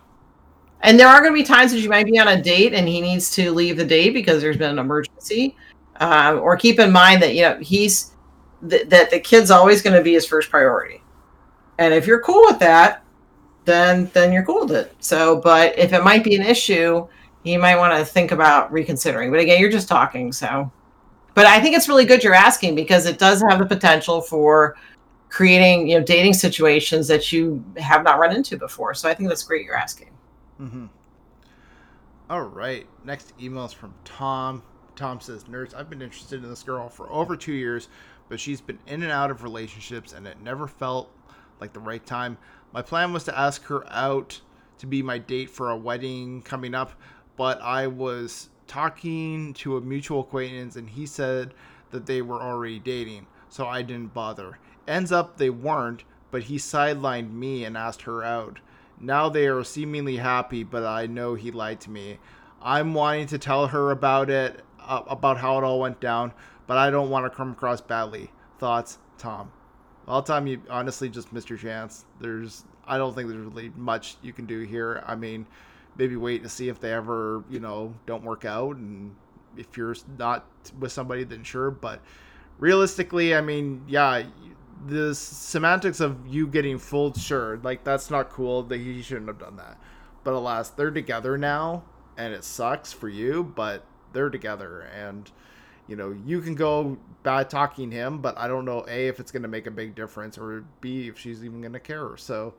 And 0.83 0.99
there 0.99 1.09
are 1.09 1.21
going 1.21 1.33
to 1.33 1.41
be 1.41 1.45
times 1.45 1.73
that 1.73 1.81
you 1.81 1.89
might 1.89 2.07
be 2.07 2.19
on 2.19 2.29
a 2.29 2.41
date 2.41 2.73
and 2.73 2.87
he 2.87 3.01
needs 3.01 3.31
to 3.33 3.51
leave 3.51 3.77
the 3.77 3.85
date 3.85 4.11
because 4.11 4.41
there's 4.41 4.57
been 4.57 4.71
an 4.73 4.79
emergency. 4.79 5.57
Um, 6.01 6.39
or 6.39 6.57
keep 6.57 6.79
in 6.79 6.93
mind 6.93 7.23
that 7.23 7.35
you 7.35 7.43
know 7.43 7.59
he's 7.59 8.13
th- 8.69 8.89
that 8.89 9.11
the 9.11 9.19
kid's 9.19 9.51
always 9.51 9.83
going 9.83 9.97
to 9.97 10.03
be 10.03 10.13
his 10.13 10.27
first 10.27 10.51
priority. 10.51 11.03
And 11.79 11.93
if 11.93 12.07
you're 12.07 12.21
cool 12.21 12.43
with 12.47 12.59
that, 12.61 13.03
then 13.65 14.11
then 14.13 14.33
you're 14.33 14.45
cool 14.45 14.67
with 14.67 14.77
it. 14.77 14.95
So, 15.01 15.41
but 15.41 15.77
if 15.79 15.93
it 15.93 16.05
might 16.05 16.23
be 16.23 16.37
an 16.37 16.43
issue, 16.43 17.07
you 17.43 17.59
might 17.59 17.77
want 17.77 17.99
to 17.99 18.05
think 18.05 18.31
about 18.33 18.73
reconsidering. 18.73 19.31
But 19.31 19.41
again, 19.41 19.61
you're 19.61 19.71
just 19.71 19.89
talking, 19.89 20.33
so. 20.33 20.71
But 21.39 21.47
I 21.47 21.61
think 21.61 21.77
it's 21.77 21.89
really 21.89 22.05
good 22.05 22.25
you're 22.25 22.35
asking 22.35 22.75
because 22.75 23.07
it 23.07 23.21
does 23.21 23.41
have 23.49 23.61
the 23.61 23.65
potential 23.65 24.21
for 24.21 24.77
creating 25.29 25.87
you 25.87 25.97
know 25.97 26.05
dating 26.05 26.35
situations 26.35 27.07
that 27.07 27.31
you 27.31 27.65
have 27.77 28.03
not 28.03 28.19
run 28.19 28.35
into 28.35 28.57
before. 28.57 28.93
So 28.93 29.09
I 29.09 29.15
think 29.15 29.29
that's 29.29 29.45
great 29.45 29.65
you're 29.65 29.77
asking. 29.77 30.11
Mm-hmm. 30.61 30.87
All 32.29 32.43
right. 32.43 32.89
Next 33.05 33.35
email 33.41 33.65
is 33.67 33.73
from 33.73 33.95
Tom. 34.05 34.65
Tom 34.97 35.21
says, 35.21 35.45
Nerds, 35.45 35.77
I've 35.77 35.89
been 35.89 36.03
interested 36.03 36.43
in 36.43 36.51
this 36.51 36.65
girl 36.65 36.89
for 36.89 37.09
over 37.09 37.37
two 37.37 37.53
years, 37.53 37.87
but 38.29 38.41
she's 38.41 38.61
been 38.61 38.81
in 38.89 39.05
and 39.05 39.13
out 39.13 39.31
of 39.31 39.45
relationships 39.45 40.15
and 40.15 40.27
it 40.27 40.41
never 40.43 40.67
felt 40.67 41.09
like 41.61 41.73
the 41.73 41.79
right 41.79 42.05
time. 42.05 42.37
My 42.73 42.83
plan 42.83 43.13
was 43.13 43.23
to 43.23 43.39
ask 43.39 43.63
her 43.67 43.85
out 43.93 44.41
to 44.79 44.89
be 44.89 45.05
my 45.05 45.19
date 45.19 45.51
for 45.51 45.71
a 45.71 45.77
wedding 45.77 46.43
coming 46.43 46.75
up, 46.75 47.01
but 47.37 47.63
I 47.63 47.87
was 47.87 48.49
talking 48.69 49.55
to 49.55 49.77
a 49.77 49.81
mutual 49.81 50.21
acquaintance 50.21 50.77
and 50.77 50.89
he 50.89 51.07
said 51.07 51.55
that 51.91 52.07
they 52.07 52.23
were 52.23 52.41
already 52.41 52.79
dating, 52.79 53.27
so 53.49 53.67
I 53.67 53.83
didn't 53.83 54.15
bother. 54.15 54.59
Ends 54.87 55.11
up 55.11 55.37
they 55.37 55.51
weren't, 55.51 56.05
but 56.31 56.45
he 56.45 56.57
sidelined 56.57 57.33
me 57.33 57.65
and 57.65 57.77
asked 57.77 58.03
her 58.03 58.23
out. 58.23 58.61
Now 59.01 59.29
they 59.29 59.47
are 59.47 59.65
seemingly 59.65 60.17
happy, 60.17 60.63
but 60.63 60.85
I 60.85 61.07
know 61.07 61.35
he 61.35 61.51
lied 61.51 61.81
to 61.83 61.91
me. 61.91 62.19
I'm 62.61 62.95
wanting 62.95 63.27
to 63.29 63.39
tell 63.39 63.69
her 63.69 63.91
about 63.91 64.31
it, 64.31 64.63
uh, 64.81 65.03
about 65.07 65.39
how 65.39 65.59
it 65.59 65.65
all 65.65 65.81
went 65.81 66.01
down, 66.01 66.33
but 66.67 66.77
I 66.77 66.91
don't 66.91 67.11
want 67.11 67.25
to 67.25 67.31
come 67.37 67.53
across 67.53 67.81
badly. 67.81 68.31
Thoughts, 68.59 68.99
Tom? 69.17 69.53
Well, 70.07 70.23
Tom, 70.23 70.47
you 70.47 70.61
honestly 70.69 71.09
just 71.09 71.33
missed 71.33 71.49
your 71.49 71.59
chance. 71.59 72.05
There's, 72.21 72.65
I 72.87 72.99
don't 72.99 73.15
think 73.15 73.29
there's 73.29 73.45
really 73.45 73.71
much 73.77 74.17
you 74.23 74.33
can 74.33 74.47
do 74.47 74.61
here. 74.61 75.05
I 75.07 75.15
mean, 75.15 75.47
maybe 75.99 76.17
wait 76.17 76.43
to 76.45 76.49
see 76.49 76.69
if 76.69 76.81
they 76.81 76.93
ever, 76.93 77.45
you 77.51 77.61
know, 77.61 77.93
don't 78.07 78.23
work 78.23 78.45
out, 78.45 78.77
and 78.77 79.15
if 79.57 79.77
you're 79.77 79.97
not 80.17 80.47
with 80.79 80.93
somebody, 80.93 81.25
then 81.25 81.43
sure. 81.43 81.71
But 81.71 82.01
realistically, 82.59 83.35
I 83.35 83.43
mean, 83.43 83.83
yeah, 83.87 84.23
the 84.87 85.15
semantics 85.15 86.01
of 86.01 86.27
you 86.27 86.47
getting 86.47 86.79
full 86.79 87.13
sure 87.15 87.59
like 87.63 87.85
that's 87.85 88.11
not 88.11 88.31
cool 88.31 88.63
that 88.63 88.79
he 88.79 89.03
shouldn't 89.03 89.27
have 89.27 89.39
done 89.39 89.57
that 89.57 89.79
but 90.25 90.35
alas 90.35 90.71
they're 90.71 90.91
together 90.91 91.37
now 91.37 91.83
and 92.17 92.33
it 92.33 92.45
sucks 92.45 92.93
for 92.93 93.09
you 93.09 93.43
but 93.43 93.85
they're 94.13 94.31
together 94.31 94.89
and 94.95 95.31
you 95.87 95.97
know 95.97 96.17
you 96.25 96.41
can 96.41 96.55
go 96.55 96.97
bad 97.23 97.51
talking 97.51 97.91
him 97.91 98.19
but 98.19 98.37
i 98.39 98.47
don't 98.47 98.65
know 98.65 98.85
a 98.89 99.09
if 99.09 99.19
it's 99.19 99.33
going 99.33 99.43
to 99.43 99.49
make 99.49 99.67
a 99.67 99.71
big 99.71 99.95
difference 99.95 100.39
or 100.39 100.65
b 100.81 101.09
if 101.09 101.19
she's 101.19 101.45
even 101.45 101.61
going 101.61 101.73
to 101.73 101.81
care 101.81 102.17
so 102.17 102.55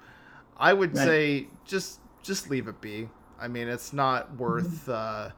i 0.57 0.73
would 0.73 0.95
right. 0.97 1.05
say 1.05 1.47
just 1.65 1.99
just 2.21 2.49
leave 2.49 2.67
it 2.67 2.81
be 2.81 3.07
i 3.41 3.47
mean 3.47 3.67
it's 3.67 3.93
not 3.93 4.35
worth 4.35 4.85
mm-hmm. 4.85 5.27
uh 5.27 5.31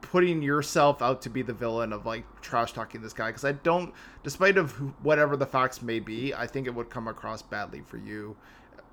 putting 0.00 0.42
yourself 0.42 1.02
out 1.02 1.22
to 1.22 1.30
be 1.30 1.42
the 1.42 1.52
villain 1.52 1.92
of 1.92 2.04
like 2.04 2.24
trash 2.40 2.72
talking 2.72 3.00
this 3.00 3.12
guy 3.12 3.28
because 3.28 3.44
I 3.44 3.52
don't, 3.52 3.92
despite 4.24 4.56
of 4.56 4.72
whatever 5.04 5.36
the 5.36 5.46
facts 5.46 5.82
may 5.82 6.00
be, 6.00 6.34
I 6.34 6.46
think 6.46 6.66
it 6.66 6.74
would 6.74 6.90
come 6.90 7.06
across 7.06 7.42
badly 7.42 7.82
for 7.86 7.96
you 7.96 8.36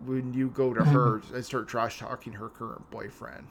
when 0.06 0.34
you 0.34 0.50
go 0.50 0.74
to 0.74 0.84
her 0.84 1.22
and 1.34 1.44
start 1.44 1.68
trash 1.68 2.00
talking 2.00 2.34
her 2.34 2.50
current 2.50 2.90
boyfriend. 2.92 3.48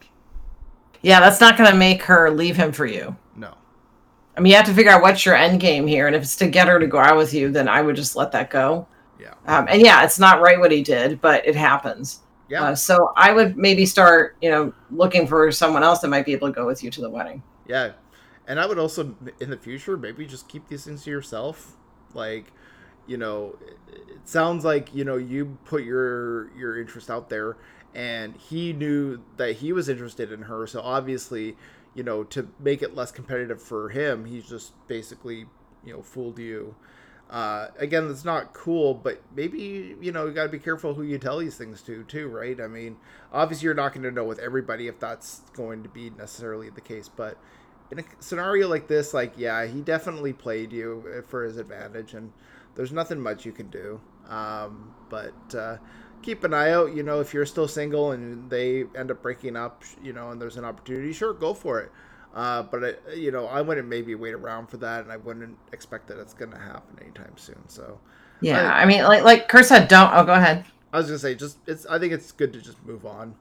Yeah, 1.03 1.21
that's 1.21 1.41
not 1.41 1.59
going 1.59 1.71
to 1.71 1.77
make 1.77 2.03
her 2.03 2.31
leave 2.31 2.57
him 2.57 2.73
for 2.73 2.87
you. 2.87 3.17
No. 3.35 3.55
I 4.37 4.41
mean, 4.41 4.51
you 4.51 4.57
have 4.57 4.67
to 4.67 4.75
figure 4.75 4.93
out 4.93 5.03
what's 5.03 5.25
your 5.25 5.35
end 5.35 5.61
game 5.61 5.87
here, 5.87 6.07
and 6.07 6.15
if 6.15 6.23
it's 6.23 6.37
to 6.37 6.47
get 6.47 6.69
her 6.69 6.79
to 6.79 6.87
go 6.87 6.99
out 6.99 7.17
with 7.17 7.35
you, 7.35 7.51
then 7.51 7.69
I 7.69 7.83
would 7.83 7.97
just 7.97 8.17
let 8.17 8.33
that 8.33 8.51
go. 8.51 8.87
Yeah. 9.19 9.35
Um, 9.47 9.67
and 9.69 9.81
yeah, 9.81 10.05
it's 10.05 10.19
not 10.19 10.41
right 10.41 10.59
what 10.59 10.71
he 10.71 10.83
did, 10.83 11.21
but 11.21 11.47
it 11.47 11.57
happens. 11.57 12.21
Yeah. 12.49 12.63
Uh, 12.63 12.75
so 12.75 13.13
I 13.17 13.33
would 13.33 13.57
maybe 13.57 13.87
start, 13.87 14.37
you 14.41 14.51
know, 14.51 14.73
looking 14.91 15.27
for 15.27 15.51
someone 15.51 15.83
else 15.83 16.01
that 16.01 16.09
might 16.09 16.25
be 16.25 16.33
able 16.33 16.49
to 16.49 16.55
go 16.55 16.67
with 16.67 16.83
you 16.83 16.91
to 16.91 17.01
the 17.01 17.11
wedding. 17.11 17.43
Yeah. 17.67 17.93
And 18.47 18.61
I 18.61 18.67
would 18.67 18.79
also, 18.79 19.17
in 19.41 19.51
the 19.51 19.57
future, 19.57 19.97
maybe 19.97 20.27
just 20.27 20.49
keep 20.49 20.69
these 20.69 20.85
things 20.85 21.03
to 21.05 21.11
yourself. 21.11 21.77
Like, 22.15 22.53
you 23.07 23.17
know, 23.17 23.57
it 23.89 24.29
sounds 24.29 24.65
like 24.65 24.95
you 24.95 25.05
know 25.05 25.17
you 25.17 25.59
put 25.65 25.85
your 25.85 26.51
your 26.57 26.81
interest 26.81 27.11
out 27.11 27.29
there, 27.31 27.57
and 27.95 28.37
he 28.37 28.73
knew 28.73 29.23
that 29.37 29.57
he 29.57 29.73
was 29.73 29.89
interested 29.89 30.33
in 30.33 30.43
her. 30.43 30.67
So 30.67 30.81
obviously, 30.81 31.57
you 31.95 32.03
know, 32.03 32.25
to 32.25 32.49
make 32.59 32.83
it 32.83 32.95
less 32.95 33.13
competitive 33.13 33.63
for 33.63 33.89
him, 33.91 34.25
he's 34.25 34.49
just 34.49 34.73
basically 34.89 35.47
you 35.85 35.93
know 35.93 36.03
fooled 36.03 36.39
you. 36.39 36.75
Uh, 37.29 37.69
again, 37.79 38.07
that's 38.07 38.25
not 38.25 38.53
cool, 38.53 38.95
but 38.95 39.21
maybe 39.35 39.97
you 40.01 40.12
know 40.12 40.27
you 40.27 40.33
got 40.33 40.45
to 40.45 40.49
be 40.49 40.61
careful 40.61 40.95
who 40.95 41.03
you 41.03 41.19
tell 41.19 41.39
these 41.39 41.57
things 41.57 41.83
to 41.83 42.05
too, 42.05 42.29
right? 42.29 42.61
I 42.61 42.69
mean, 42.69 42.97
obviously 43.33 43.65
you're 43.65 43.75
not 43.75 43.93
going 43.93 44.05
to 44.05 44.12
know 44.12 44.25
with 44.25 44.39
everybody 44.39 44.87
if 44.87 45.01
that's 45.01 45.41
going 45.53 45.83
to 45.83 45.89
be 45.89 46.11
necessarily 46.11 46.71
the 46.71 46.81
case, 46.81 47.09
but 47.09 47.37
in 47.91 47.99
a 47.99 48.05
scenario 48.21 48.69
like 48.69 48.87
this, 48.87 49.12
like 49.12 49.35
yeah, 49.37 49.67
he 49.67 49.81
definitely 49.81 50.33
played 50.33 50.73
you 50.73 51.05
uh, 51.19 51.23
for 51.23 51.45
his 51.45 51.57
advantage, 51.57 52.15
and 52.15 52.33
there's 52.77 52.93
nothing 52.93 53.21
much 53.21 53.45
you 53.45 53.53
can 53.53 53.71
do. 53.71 54.01
Um, 54.29 54.95
but 55.09 55.55
uh, 55.55 55.79
keep 56.23 56.45
an 56.45 56.55
eye 56.55 56.71
out. 56.71 56.95
You 56.95 57.03
know, 57.03 57.21
if 57.21 57.35
you're 57.35 57.47
still 57.47 57.69
single 57.69 58.12
and 58.12 58.51
they 58.51 58.85
end 58.97 59.11
up 59.11 59.23
breaking 59.23 59.57
up, 59.57 59.83
you 60.03 60.12
know, 60.12 60.31
and 60.31 60.41
there's 60.41 60.57
an 60.57 60.65
opportunity, 60.65 61.12
sure, 61.12 61.33
go 61.33 61.55
for 61.55 61.81
it. 61.81 61.93
Uh, 62.37 62.62
but 62.64 62.85
I, 62.85 63.14
you 63.14 63.31
know, 63.31 63.46
I 63.46 63.62
wouldn't 63.62 63.88
maybe 63.88 64.14
wait 64.14 64.35
around 64.35 64.66
for 64.66 64.77
that, 64.77 65.03
and 65.03 65.11
I 65.11 65.16
wouldn't 65.16 65.57
expect 65.72 66.07
that 66.09 66.18
it's 66.18 66.35
going 66.35 66.51
to 66.51 66.59
happen 66.59 66.99
anytime 67.01 67.33
soon. 67.37 67.66
So, 67.66 67.99
yeah, 68.42 68.75
I, 68.75 68.83
I, 68.83 68.85
mean, 68.85 69.05
like 69.05 69.25
like 69.25 69.49
Kurt 69.49 69.64
said, 69.64 69.88
don't. 69.88 70.12
Oh, 70.12 70.22
go 70.22 70.35
ahead. 70.35 70.66
I 70.92 70.99
was 70.99 71.07
gonna 71.07 71.18
say, 71.18 71.35
just 71.35 71.57
it's. 71.66 71.87
I 71.87 71.99
think 71.99 72.12
it's 72.12 72.33
good 72.33 72.53
to 72.53 72.61
just 72.61 72.85
move 72.85 73.07
on, 73.07 73.35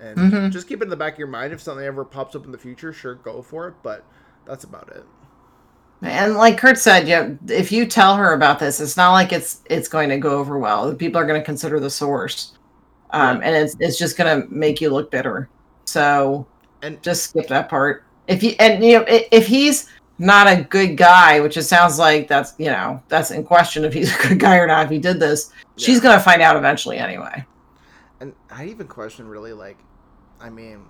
and 0.00 0.16
mm-hmm. 0.16 0.50
just 0.50 0.68
keep 0.68 0.80
it 0.80 0.84
in 0.84 0.88
the 0.88 0.96
back 0.96 1.12
of 1.12 1.18
your 1.18 1.28
mind. 1.28 1.52
If 1.52 1.60
something 1.60 1.84
ever 1.84 2.02
pops 2.02 2.34
up 2.34 2.46
in 2.46 2.50
the 2.50 2.56
future, 2.56 2.94
sure, 2.94 3.16
go 3.16 3.42
for 3.42 3.68
it. 3.68 3.74
But 3.82 4.06
that's 4.46 4.64
about 4.64 4.88
it. 4.88 5.04
And 6.00 6.36
like 6.36 6.56
Kurt 6.56 6.78
said, 6.78 7.06
yeah, 7.06 7.32
if 7.46 7.70
you 7.70 7.84
tell 7.84 8.16
her 8.16 8.32
about 8.32 8.58
this, 8.58 8.80
it's 8.80 8.96
not 8.96 9.12
like 9.12 9.34
it's 9.34 9.60
it's 9.68 9.86
going 9.86 10.08
to 10.08 10.16
go 10.16 10.38
over 10.38 10.58
well. 10.58 10.94
People 10.94 11.20
are 11.20 11.26
going 11.26 11.38
to 11.38 11.44
consider 11.44 11.78
the 11.78 11.90
source, 11.90 12.56
um, 13.10 13.42
and 13.42 13.54
it's 13.54 13.76
it's 13.80 13.98
just 13.98 14.16
going 14.16 14.42
to 14.42 14.48
make 14.48 14.80
you 14.80 14.88
look 14.88 15.10
bitter. 15.10 15.50
So, 15.84 16.46
and 16.80 17.02
just 17.02 17.24
skip 17.24 17.46
that 17.48 17.68
part 17.68 18.04
if 18.30 18.42
you 18.42 18.54
and 18.58 18.82
you 18.82 18.98
know 18.98 19.04
if 19.08 19.46
he's 19.46 19.88
not 20.18 20.46
a 20.46 20.62
good 20.62 20.96
guy, 20.96 21.40
which 21.40 21.56
it 21.56 21.64
sounds 21.64 21.98
like 21.98 22.28
that's 22.28 22.54
you 22.58 22.66
know 22.66 23.02
that's 23.08 23.30
in 23.30 23.44
question 23.44 23.84
if 23.84 23.92
he's 23.92 24.14
a 24.14 24.28
good 24.28 24.38
guy 24.38 24.56
or 24.56 24.66
not. 24.66 24.84
If 24.84 24.90
he 24.90 24.98
did 24.98 25.20
this, 25.20 25.50
yeah. 25.76 25.86
she's 25.86 26.00
gonna 26.00 26.20
find 26.20 26.40
out 26.40 26.56
eventually 26.56 26.98
anyway. 26.98 27.44
And 28.20 28.34
I 28.50 28.66
even 28.66 28.86
question 28.86 29.26
really 29.26 29.52
like, 29.52 29.78
I 30.40 30.48
mean, 30.50 30.84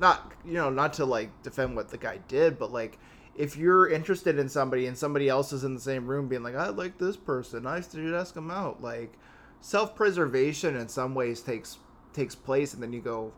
not 0.00 0.32
you 0.44 0.54
know 0.54 0.68
not 0.68 0.92
to 0.94 1.04
like 1.04 1.30
defend 1.42 1.76
what 1.76 1.88
the 1.88 1.98
guy 1.98 2.18
did, 2.28 2.58
but 2.58 2.72
like 2.72 2.98
if 3.36 3.56
you're 3.56 3.88
interested 3.88 4.38
in 4.38 4.48
somebody 4.48 4.86
and 4.86 4.98
somebody 4.98 5.28
else 5.28 5.52
is 5.52 5.64
in 5.64 5.74
the 5.74 5.80
same 5.80 6.06
room 6.06 6.28
being 6.28 6.42
like, 6.42 6.54
I 6.54 6.68
like 6.68 6.98
this 6.98 7.16
person, 7.16 7.66
I 7.66 7.80
should 7.80 8.14
ask 8.14 8.34
them 8.34 8.50
out. 8.50 8.82
Like 8.82 9.14
self 9.60 9.94
preservation 9.94 10.76
in 10.76 10.88
some 10.88 11.14
ways 11.14 11.40
takes 11.40 11.78
takes 12.12 12.34
place, 12.34 12.74
and 12.74 12.82
then 12.82 12.92
you 12.92 13.00
go, 13.00 13.32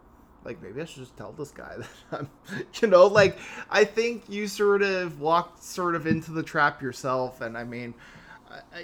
like 0.45 0.63
maybe 0.63 0.81
I 0.81 0.85
should 0.85 1.03
just 1.03 1.17
tell 1.17 1.33
this 1.33 1.51
guy 1.51 1.77
that 2.11 2.21
I'm, 2.21 2.29
you 2.81 2.89
know, 2.89 3.07
like 3.07 3.39
I 3.71 3.85
think 3.85 4.29
you 4.29 4.47
sort 4.47 4.83
of 4.83 5.21
walked 5.21 5.63
sort 5.63 5.95
of 5.95 6.07
into 6.07 6.33
the 6.33 6.43
trap 6.43 6.83
yourself, 6.83 7.41
and 7.41 7.57
I 7.57 7.65
mean, 7.65 7.95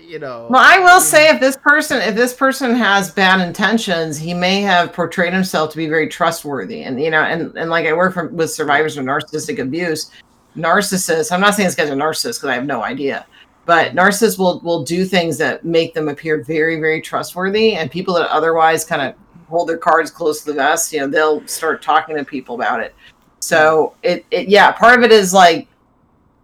you 0.01 0.19
know. 0.19 0.49
Well, 0.51 0.63
I 0.63 0.79
will 0.79 0.89
I 0.89 0.95
mean, 0.95 1.01
say 1.03 1.29
if 1.29 1.41
this 1.41 1.57
person, 1.57 2.01
if 2.01 2.15
this 2.15 2.35
person 2.35 2.75
has 2.75 3.11
bad 3.11 3.47
intentions, 3.47 4.19
he 4.19 4.35
may 4.35 4.61
have 4.63 4.93
portrayed 4.93 5.33
himself 5.33 5.71
to 5.73 5.77
be 5.77 5.87
very 5.87 6.09
trustworthy, 6.09 6.83
and 6.83 7.01
you 7.01 7.11
know, 7.11 7.23
and 7.23 7.57
and 7.57 7.71
like 7.71 7.87
I 7.87 7.93
work 7.93 8.15
from, 8.15 8.35
with 8.35 8.51
survivors 8.51 8.97
of 8.97 9.05
narcissistic 9.05 9.59
abuse, 9.59 10.11
narcissists. 10.57 11.33
I'm 11.33 11.41
not 11.41 11.55
saying 11.55 11.69
this 11.69 11.75
guy's 11.75 11.91
a 11.91 11.95
narcissist 11.95 12.39
because 12.39 12.45
I 12.45 12.55
have 12.55 12.67
no 12.67 12.83
idea. 12.83 13.27
But 13.67 13.93
narcissists 13.95 14.39
will 14.39 14.61
will 14.61 14.83
do 14.83 15.05
things 15.05 15.39
that 15.39 15.65
make 15.65 15.95
them 15.95 16.09
appear 16.09 16.43
very, 16.43 16.81
very 16.81 17.01
trustworthy, 17.01 17.75
and 17.75 17.91
people 17.91 18.15
that 18.15 18.29
otherwise 18.31 18.85
kind 18.85 19.03
of 19.03 19.15
hold 19.51 19.69
their 19.69 19.77
cards 19.77 20.11
close 20.11 20.41
to 20.41 20.47
the 20.47 20.55
vest, 20.55 20.93
you 20.93 21.01
know, 21.01 21.09
they'll 21.09 21.47
start 21.47 21.83
talking 21.83 22.17
to 22.17 22.25
people 22.25 22.55
about 22.55 22.81
it. 22.81 22.95
So 23.41 23.95
it, 24.03 24.25
it 24.31 24.49
yeah, 24.49 24.71
part 24.73 24.99
of 24.99 25.05
it 25.05 25.11
is 25.11 25.35
like 25.35 25.69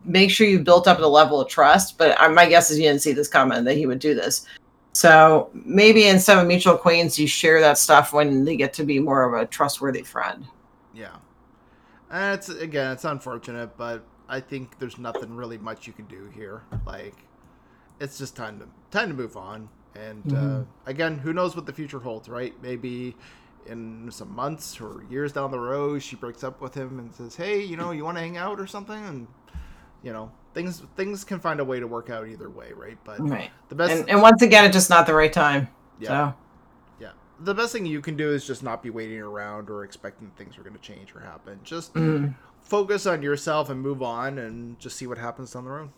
make 0.04 0.30
sure 0.30 0.46
you've 0.46 0.64
built 0.64 0.88
up 0.88 0.98
a 0.98 1.06
level 1.06 1.40
of 1.40 1.48
trust. 1.48 1.98
But 1.98 2.18
my 2.32 2.48
guess 2.48 2.70
is 2.70 2.78
you 2.78 2.88
didn't 2.88 3.02
see 3.02 3.12
this 3.12 3.28
comment 3.28 3.64
that 3.64 3.74
he 3.74 3.86
would 3.86 3.98
do 3.98 4.14
this. 4.14 4.46
So 4.92 5.50
maybe 5.52 6.06
instead 6.06 6.38
of 6.38 6.46
mutual 6.46 6.76
Queens, 6.76 7.18
you 7.18 7.26
share 7.26 7.60
that 7.60 7.76
stuff 7.76 8.12
when 8.12 8.44
they 8.44 8.56
get 8.56 8.72
to 8.74 8.84
be 8.84 8.98
more 8.98 9.24
of 9.24 9.40
a 9.40 9.46
trustworthy 9.46 10.02
friend. 10.02 10.46
Yeah, 10.94 11.16
and 12.10 12.34
it's 12.34 12.48
again, 12.48 12.92
it's 12.92 13.04
unfortunate, 13.04 13.76
but 13.76 14.04
I 14.28 14.40
think 14.40 14.78
there's 14.78 14.96
nothing 14.98 15.36
really 15.36 15.58
much 15.58 15.86
you 15.86 15.92
can 15.92 16.06
do 16.06 16.30
here. 16.34 16.62
Like, 16.86 17.14
it's 18.00 18.16
just 18.16 18.36
time 18.36 18.58
to 18.58 18.66
time 18.90 19.08
to 19.08 19.14
move 19.14 19.36
on. 19.36 19.68
And 19.96 20.24
mm-hmm. 20.24 20.60
uh, 20.60 20.64
again, 20.86 21.18
who 21.18 21.32
knows 21.32 21.56
what 21.56 21.66
the 21.66 21.72
future 21.72 21.98
holds, 21.98 22.28
right? 22.28 22.54
Maybe 22.62 23.16
in 23.66 24.08
some 24.10 24.34
months 24.34 24.80
or 24.80 25.04
years 25.10 25.32
down 25.32 25.50
the 25.50 25.58
road, 25.58 26.02
she 26.02 26.16
breaks 26.16 26.44
up 26.44 26.60
with 26.60 26.74
him 26.74 26.98
and 26.98 27.14
says, 27.14 27.36
"Hey, 27.36 27.62
you 27.62 27.76
know, 27.76 27.90
you 27.90 28.04
want 28.04 28.16
to 28.16 28.22
hang 28.22 28.36
out 28.36 28.60
or 28.60 28.66
something?" 28.66 29.04
And 29.06 29.26
you 30.02 30.12
know, 30.12 30.30
things 30.54 30.82
things 30.96 31.24
can 31.24 31.40
find 31.40 31.60
a 31.60 31.64
way 31.64 31.80
to 31.80 31.86
work 31.86 32.10
out 32.10 32.28
either 32.28 32.48
way, 32.48 32.72
right? 32.74 32.98
But 33.04 33.20
right. 33.20 33.50
the 33.68 33.74
best, 33.74 33.92
and, 33.92 34.10
and 34.10 34.22
once 34.22 34.42
again, 34.42 34.64
it's 34.64 34.74
just 34.74 34.90
not 34.90 35.06
the 35.06 35.14
right 35.14 35.32
time. 35.32 35.68
Yeah. 35.98 36.08
So. 36.08 36.34
Yeah. 37.00 37.12
The 37.40 37.54
best 37.54 37.72
thing 37.72 37.86
you 37.86 38.00
can 38.00 38.16
do 38.16 38.32
is 38.32 38.46
just 38.46 38.62
not 38.62 38.82
be 38.82 38.90
waiting 38.90 39.18
around 39.18 39.68
or 39.70 39.84
expecting 39.84 40.30
things 40.36 40.58
are 40.58 40.62
going 40.62 40.74
to 40.76 40.80
change 40.80 41.14
or 41.14 41.20
happen. 41.20 41.60
Just 41.64 41.94
mm. 41.94 42.34
focus 42.60 43.06
on 43.06 43.22
yourself 43.22 43.68
and 43.70 43.80
move 43.80 44.02
on, 44.02 44.38
and 44.38 44.78
just 44.78 44.96
see 44.96 45.06
what 45.06 45.18
happens 45.18 45.52
down 45.52 45.64
the 45.64 45.70
road. 45.70 45.90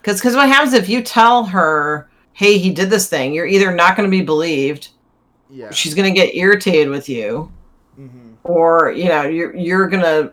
Because 0.00 0.20
because 0.20 0.36
what 0.36 0.48
happens 0.48 0.74
if 0.74 0.88
you 0.88 1.02
tell 1.02 1.44
her, 1.46 2.10
"Hey, 2.34 2.58
he 2.58 2.70
did 2.70 2.90
this 2.90 3.08
thing," 3.08 3.32
you're 3.32 3.46
either 3.46 3.74
not 3.74 3.96
going 3.96 4.08
to 4.08 4.16
be 4.16 4.22
believed. 4.22 4.90
Yeah. 5.48 5.70
She's 5.70 5.94
going 5.94 6.12
to 6.12 6.20
get 6.20 6.34
irritated 6.34 6.88
with 6.90 7.08
you. 7.08 7.50
Mm-hmm. 7.98 8.32
or 8.42 8.90
you 8.90 9.04
know 9.04 9.22
you're 9.22 9.54
you're 9.54 9.86
gonna 9.86 10.28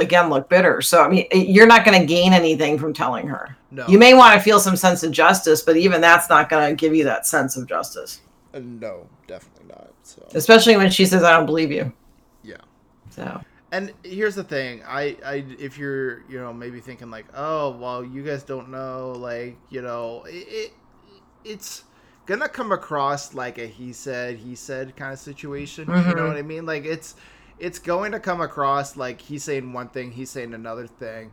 again 0.00 0.30
look 0.30 0.48
bitter. 0.48 0.80
So 0.80 1.02
i 1.02 1.08
mean 1.08 1.26
you're 1.30 1.66
not 1.66 1.84
gonna 1.84 2.06
gain 2.06 2.32
anything 2.32 2.78
from 2.78 2.94
telling 2.94 3.28
her. 3.28 3.54
No. 3.70 3.86
You 3.86 3.98
may 3.98 4.14
want 4.14 4.32
to 4.34 4.40
feel 4.40 4.58
some 4.58 4.76
sense 4.76 5.02
of 5.02 5.12
justice 5.12 5.60
but 5.60 5.76
even 5.76 6.00
that's 6.00 6.30
not 6.30 6.48
gonna 6.48 6.72
give 6.74 6.94
you 6.94 7.04
that 7.04 7.26
sense 7.26 7.54
of 7.58 7.68
justice. 7.68 8.22
Uh, 8.54 8.60
no 8.60 9.06
definitely 9.26 9.66
not 9.68 9.90
so. 10.04 10.26
Especially 10.34 10.74
when 10.78 10.90
she 10.90 11.04
says 11.04 11.22
i 11.22 11.30
don't 11.32 11.44
believe 11.44 11.70
you. 11.70 11.92
Yeah. 12.42 12.56
So. 13.10 13.42
And 13.72 13.92
here's 14.02 14.34
the 14.34 14.44
thing 14.44 14.82
i 14.88 15.18
i 15.22 15.44
if 15.58 15.76
you're 15.76 16.22
you 16.30 16.38
know 16.38 16.50
maybe 16.50 16.80
thinking 16.80 17.10
like 17.10 17.26
oh 17.34 17.76
well 17.76 18.02
you 18.02 18.22
guys 18.22 18.42
don't 18.42 18.70
know 18.70 19.12
like 19.18 19.58
you 19.68 19.82
know 19.82 20.24
it, 20.24 20.46
it 20.48 20.72
it's 21.46 21.84
gonna 22.26 22.48
come 22.48 22.72
across 22.72 23.34
like 23.34 23.56
a 23.58 23.66
he 23.66 23.92
said 23.92 24.36
he 24.36 24.54
said 24.54 24.96
kind 24.96 25.12
of 25.12 25.18
situation 25.18 25.86
mm-hmm. 25.86 26.10
you 26.10 26.14
know 26.16 26.26
what 26.26 26.36
i 26.36 26.42
mean 26.42 26.66
like 26.66 26.84
it's 26.84 27.14
it's 27.58 27.78
going 27.78 28.12
to 28.12 28.20
come 28.20 28.40
across 28.40 28.96
like 28.96 29.20
he's 29.20 29.44
saying 29.44 29.72
one 29.72 29.88
thing, 29.88 30.12
he's 30.12 30.30
saying 30.30 30.54
another 30.54 30.86
thing. 30.86 31.32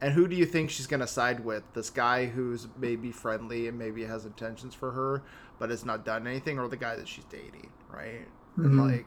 And 0.00 0.12
who 0.12 0.26
do 0.26 0.34
you 0.34 0.44
think 0.44 0.70
she's 0.70 0.88
to 0.88 1.06
side 1.06 1.44
with? 1.44 1.62
This 1.74 1.88
guy 1.88 2.26
who's 2.26 2.66
maybe 2.76 3.12
friendly 3.12 3.68
and 3.68 3.78
maybe 3.78 4.04
has 4.04 4.26
intentions 4.26 4.74
for 4.74 4.90
her, 4.90 5.22
but 5.60 5.70
has 5.70 5.84
not 5.84 6.04
done 6.04 6.26
anything, 6.26 6.58
or 6.58 6.66
the 6.66 6.76
guy 6.76 6.96
that 6.96 7.06
she's 7.06 7.24
dating, 7.26 7.70
right? 7.88 8.26
Mm-hmm. 8.58 8.80
Like, 8.80 9.06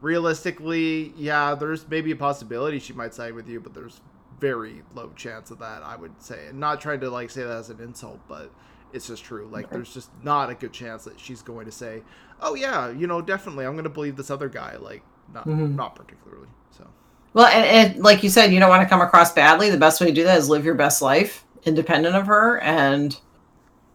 realistically, 0.00 1.14
yeah, 1.16 1.54
there's 1.54 1.88
maybe 1.88 2.10
a 2.10 2.16
possibility 2.16 2.80
she 2.80 2.92
might 2.92 3.14
side 3.14 3.34
with 3.34 3.48
you, 3.48 3.60
but 3.60 3.72
there's 3.72 4.00
very 4.40 4.82
low 4.96 5.12
chance 5.14 5.52
of 5.52 5.60
that, 5.60 5.84
I 5.84 5.94
would 5.94 6.20
say. 6.20 6.48
And 6.48 6.58
not 6.58 6.80
trying 6.80 6.98
to 7.00 7.10
like 7.10 7.30
say 7.30 7.44
that 7.44 7.56
as 7.56 7.70
an 7.70 7.80
insult, 7.80 8.18
but 8.26 8.50
it's 8.92 9.06
just 9.06 9.24
true. 9.24 9.48
Like, 9.50 9.70
there's 9.70 9.92
just 9.92 10.10
not 10.22 10.50
a 10.50 10.54
good 10.54 10.72
chance 10.72 11.04
that 11.04 11.18
she's 11.18 11.42
going 11.42 11.66
to 11.66 11.72
say, 11.72 12.02
"Oh 12.40 12.54
yeah, 12.54 12.90
you 12.90 13.06
know, 13.06 13.20
definitely, 13.20 13.64
I'm 13.64 13.72
going 13.72 13.84
to 13.84 13.90
believe 13.90 14.16
this 14.16 14.30
other 14.30 14.48
guy." 14.48 14.76
Like, 14.76 15.02
not 15.32 15.46
mm-hmm. 15.46 15.76
not 15.76 15.94
particularly. 15.94 16.48
So. 16.70 16.86
Well, 17.34 17.46
and, 17.46 17.64
and, 17.94 18.02
like 18.02 18.22
you 18.22 18.28
said, 18.28 18.52
you 18.52 18.60
don't 18.60 18.68
want 18.68 18.82
to 18.82 18.88
come 18.88 19.00
across 19.00 19.32
badly. 19.32 19.70
The 19.70 19.78
best 19.78 20.00
way 20.00 20.08
to 20.08 20.12
do 20.12 20.24
that 20.24 20.38
is 20.38 20.48
live 20.48 20.64
your 20.64 20.74
best 20.74 21.02
life, 21.02 21.44
independent 21.64 22.14
of 22.14 22.26
her, 22.26 22.60
and 22.60 23.18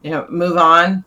you 0.01 0.11
know, 0.11 0.27
move 0.29 0.57
on. 0.57 1.03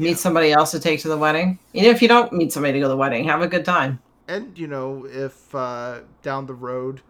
Meet 0.00 0.10
yeah. 0.10 0.16
somebody 0.16 0.52
else 0.52 0.70
to 0.70 0.80
take 0.80 1.00
to 1.00 1.08
the 1.08 1.18
wedding. 1.18 1.58
Even 1.72 1.90
if 1.90 2.00
you 2.00 2.08
don't 2.08 2.32
meet 2.32 2.52
somebody 2.52 2.74
to 2.74 2.78
go 2.78 2.84
to 2.84 2.90
the 2.90 2.96
wedding, 2.96 3.24
have 3.24 3.42
a 3.42 3.48
good 3.48 3.64
time. 3.64 4.00
And 4.28 4.56
you 4.56 4.68
know, 4.68 5.06
if 5.10 5.54
uh, 5.54 6.00
down 6.22 6.46
the 6.46 6.54
road, 6.54 7.00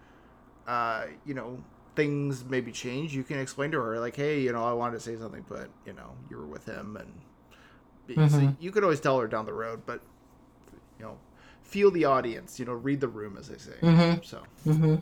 uh, 0.67 1.07
you 1.27 1.35
know, 1.35 1.63
things 1.99 2.45
maybe 2.45 2.71
change, 2.71 3.13
you 3.13 3.25
can 3.25 3.41
explain 3.41 3.73
to 3.73 3.81
her 3.81 3.99
like, 3.99 4.15
"Hey, 4.15 4.41
you 4.41 4.53
know, 4.53 4.65
I 4.65 4.73
wanted 4.73 4.95
to 4.95 5.01
say 5.01 5.17
something, 5.17 5.45
but 5.49 5.69
you 5.85 5.93
know, 5.93 6.13
you 6.31 6.37
were 6.37 6.47
with 6.47 6.65
him," 6.65 6.97
and 6.97 8.17
mm-hmm. 8.17 8.29
so 8.29 8.57
you 8.61 8.71
could 8.71 8.85
always 8.85 9.01
tell 9.01 9.19
her 9.19 9.27
down 9.27 9.45
the 9.45 9.53
road. 9.53 9.83
But 9.85 10.01
you 10.99 11.05
know, 11.05 11.19
feel 11.63 11.91
the 11.91 12.05
audience, 12.05 12.61
you 12.61 12.65
know, 12.65 12.73
read 12.73 13.01
the 13.01 13.09
room, 13.09 13.37
as 13.37 13.49
they 13.49 13.59
say. 13.59 13.73
Mm-hmm. 13.83 14.23
So, 14.23 14.43
mm-hmm. 14.65 14.95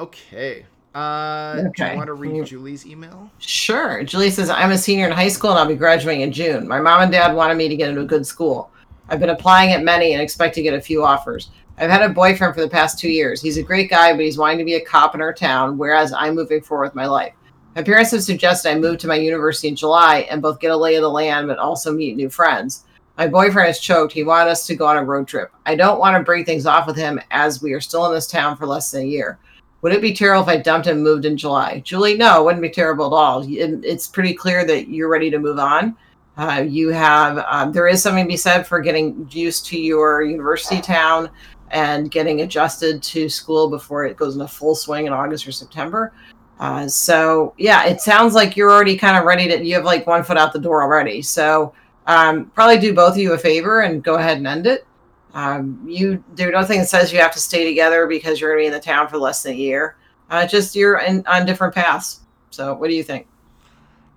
okay. 0.00 0.66
Uh, 0.94 1.64
okay. 1.68 1.86
Do 1.86 1.90
you 1.92 1.96
want 1.96 2.06
to 2.08 2.14
read 2.14 2.44
Julie's 2.44 2.84
email? 2.86 3.30
Sure. 3.38 4.04
Julie 4.04 4.30
says, 4.30 4.50
I'm 4.50 4.72
a 4.72 4.78
senior 4.78 5.06
in 5.06 5.12
high 5.12 5.28
school 5.28 5.50
and 5.50 5.58
I'll 5.58 5.66
be 5.66 5.74
graduating 5.74 6.20
in 6.20 6.32
June. 6.32 6.68
My 6.68 6.80
mom 6.80 7.00
and 7.00 7.10
dad 7.10 7.34
wanted 7.34 7.56
me 7.56 7.68
to 7.68 7.76
get 7.76 7.88
into 7.88 8.02
a 8.02 8.04
good 8.04 8.26
school. 8.26 8.70
I've 9.08 9.18
been 9.18 9.30
applying 9.30 9.72
at 9.72 9.82
many 9.82 10.12
and 10.12 10.20
expect 10.20 10.54
to 10.56 10.62
get 10.62 10.74
a 10.74 10.80
few 10.80 11.02
offers. 11.02 11.50
I've 11.82 11.90
had 11.90 12.08
a 12.08 12.14
boyfriend 12.14 12.54
for 12.54 12.60
the 12.60 12.68
past 12.68 13.00
two 13.00 13.10
years. 13.10 13.42
He's 13.42 13.56
a 13.56 13.62
great 13.62 13.90
guy, 13.90 14.12
but 14.12 14.24
he's 14.24 14.38
wanting 14.38 14.58
to 14.58 14.64
be 14.64 14.74
a 14.74 14.84
cop 14.84 15.16
in 15.16 15.20
our 15.20 15.32
town, 15.32 15.76
whereas 15.76 16.12
I'm 16.12 16.36
moving 16.36 16.60
forward 16.60 16.84
with 16.84 16.94
my 16.94 17.06
life. 17.06 17.34
My 17.74 17.82
parents 17.82 18.12
have 18.12 18.22
suggested 18.22 18.70
I 18.70 18.76
move 18.76 18.98
to 18.98 19.08
my 19.08 19.16
university 19.16 19.66
in 19.66 19.74
July 19.74 20.18
and 20.30 20.40
both 20.40 20.60
get 20.60 20.70
a 20.70 20.76
lay 20.76 20.94
of 20.94 21.02
the 21.02 21.10
land, 21.10 21.48
but 21.48 21.58
also 21.58 21.92
meet 21.92 22.14
new 22.14 22.30
friends. 22.30 22.84
My 23.18 23.26
boyfriend 23.26 23.68
is 23.68 23.80
choked. 23.80 24.12
He 24.12 24.22
wanted 24.22 24.50
us 24.50 24.64
to 24.68 24.76
go 24.76 24.86
on 24.86 24.96
a 24.96 25.02
road 25.02 25.26
trip. 25.26 25.50
I 25.66 25.74
don't 25.74 25.98
want 25.98 26.16
to 26.16 26.22
break 26.22 26.46
things 26.46 26.66
off 26.66 26.86
with 26.86 26.96
him 26.96 27.20
as 27.32 27.60
we 27.60 27.72
are 27.72 27.80
still 27.80 28.06
in 28.06 28.14
this 28.14 28.28
town 28.28 28.56
for 28.56 28.64
less 28.64 28.92
than 28.92 29.02
a 29.02 29.06
year. 29.06 29.40
Would 29.80 29.92
it 29.92 30.00
be 30.00 30.14
terrible 30.14 30.44
if 30.44 30.48
I 30.48 30.58
dumped 30.58 30.86
him 30.86 30.98
and 30.98 31.02
moved 31.02 31.24
in 31.24 31.36
July? 31.36 31.80
Julie, 31.80 32.16
no, 32.16 32.40
it 32.40 32.44
wouldn't 32.44 32.62
be 32.62 32.70
terrible 32.70 33.06
at 33.06 33.12
all. 33.12 33.44
It's 33.44 34.06
pretty 34.06 34.34
clear 34.34 34.64
that 34.66 34.86
you're 34.86 35.08
ready 35.08 35.32
to 35.32 35.40
move 35.40 35.58
on. 35.58 35.96
Uh, 36.36 36.64
you 36.66 36.88
have, 36.88 37.44
um, 37.48 37.72
there 37.72 37.88
is 37.88 38.02
something 38.02 38.24
to 38.24 38.28
be 38.28 38.36
said 38.36 38.66
for 38.66 38.80
getting 38.80 39.28
used 39.32 39.66
to 39.66 39.78
your 39.78 40.22
university 40.22 40.80
town 40.80 41.28
and 41.72 42.10
getting 42.10 42.42
adjusted 42.42 43.02
to 43.02 43.28
school 43.28 43.68
before 43.68 44.04
it 44.04 44.16
goes 44.16 44.34
into 44.34 44.46
full 44.46 44.74
swing 44.74 45.06
in 45.06 45.12
August 45.12 45.46
or 45.46 45.52
September. 45.52 46.12
Uh, 46.60 46.86
so, 46.86 47.54
yeah, 47.58 47.86
it 47.86 48.00
sounds 48.00 48.34
like 48.34 48.56
you're 48.56 48.70
already 48.70 48.96
kind 48.96 49.16
of 49.16 49.24
ready 49.24 49.48
to, 49.48 49.64
you 49.64 49.74
have 49.74 49.84
like 49.84 50.06
one 50.06 50.22
foot 50.22 50.36
out 50.36 50.52
the 50.52 50.60
door 50.60 50.82
already. 50.82 51.20
So, 51.22 51.74
um, 52.06 52.46
probably 52.50 52.78
do 52.78 52.94
both 52.94 53.12
of 53.12 53.18
you 53.18 53.32
a 53.32 53.38
favor 53.38 53.80
and 53.80 54.04
go 54.04 54.14
ahead 54.16 54.36
and 54.36 54.46
end 54.46 54.66
it. 54.66 54.86
Um, 55.34 55.82
you 55.86 56.22
there's 56.34 56.52
nothing 56.52 56.80
that 56.80 56.88
says 56.88 57.12
you 57.12 57.18
have 57.18 57.32
to 57.32 57.40
stay 57.40 57.64
together 57.64 58.06
because 58.06 58.40
you're 58.40 58.50
going 58.50 58.66
to 58.66 58.70
be 58.70 58.74
in 58.74 58.80
the 58.80 58.84
town 58.84 59.08
for 59.08 59.16
less 59.16 59.42
than 59.42 59.52
a 59.52 59.56
year. 59.56 59.96
Uh, 60.28 60.46
just 60.46 60.76
you're 60.76 60.98
in, 60.98 61.24
on 61.26 61.46
different 61.46 61.74
paths. 61.74 62.20
So, 62.50 62.74
what 62.74 62.88
do 62.88 62.94
you 62.94 63.02
think? 63.02 63.26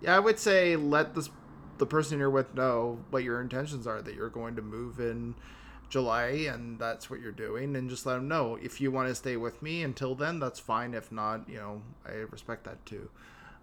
Yeah, 0.01 0.17
I 0.17 0.19
would 0.19 0.37
say 0.37 0.75
let 0.75 1.15
this 1.15 1.29
the 1.77 1.85
person 1.85 2.19
you're 2.19 2.29
with 2.29 2.53
know 2.53 2.99
what 3.11 3.23
your 3.23 3.41
intentions 3.41 3.87
are. 3.87 4.01
That 4.01 4.15
you're 4.15 4.29
going 4.29 4.57
to 4.57 4.61
move 4.61 4.99
in 4.99 5.35
July, 5.95 6.49
and 6.53 6.77
that's 6.77 7.10
what 7.10 7.21
you're 7.21 7.31
doing, 7.31 7.73
and 7.77 7.89
just 7.89 8.05
let 8.05 8.15
them 8.15 8.27
know 8.27 8.60
if 8.62 8.81
you 8.81 8.91
want 8.91 9.08
to 9.08 9.15
stay 9.15 9.38
with 9.38 9.62
me 9.62 9.81
until 9.81 10.13
then. 10.13 10.41
That's 10.41 10.60
fine. 10.60 10.93
If 10.93 11.10
not, 11.10 11.47
you 11.47 11.55
know, 11.55 11.81
I 12.05 12.12
respect 12.36 12.65
that 12.65 12.86
too. 12.86 13.10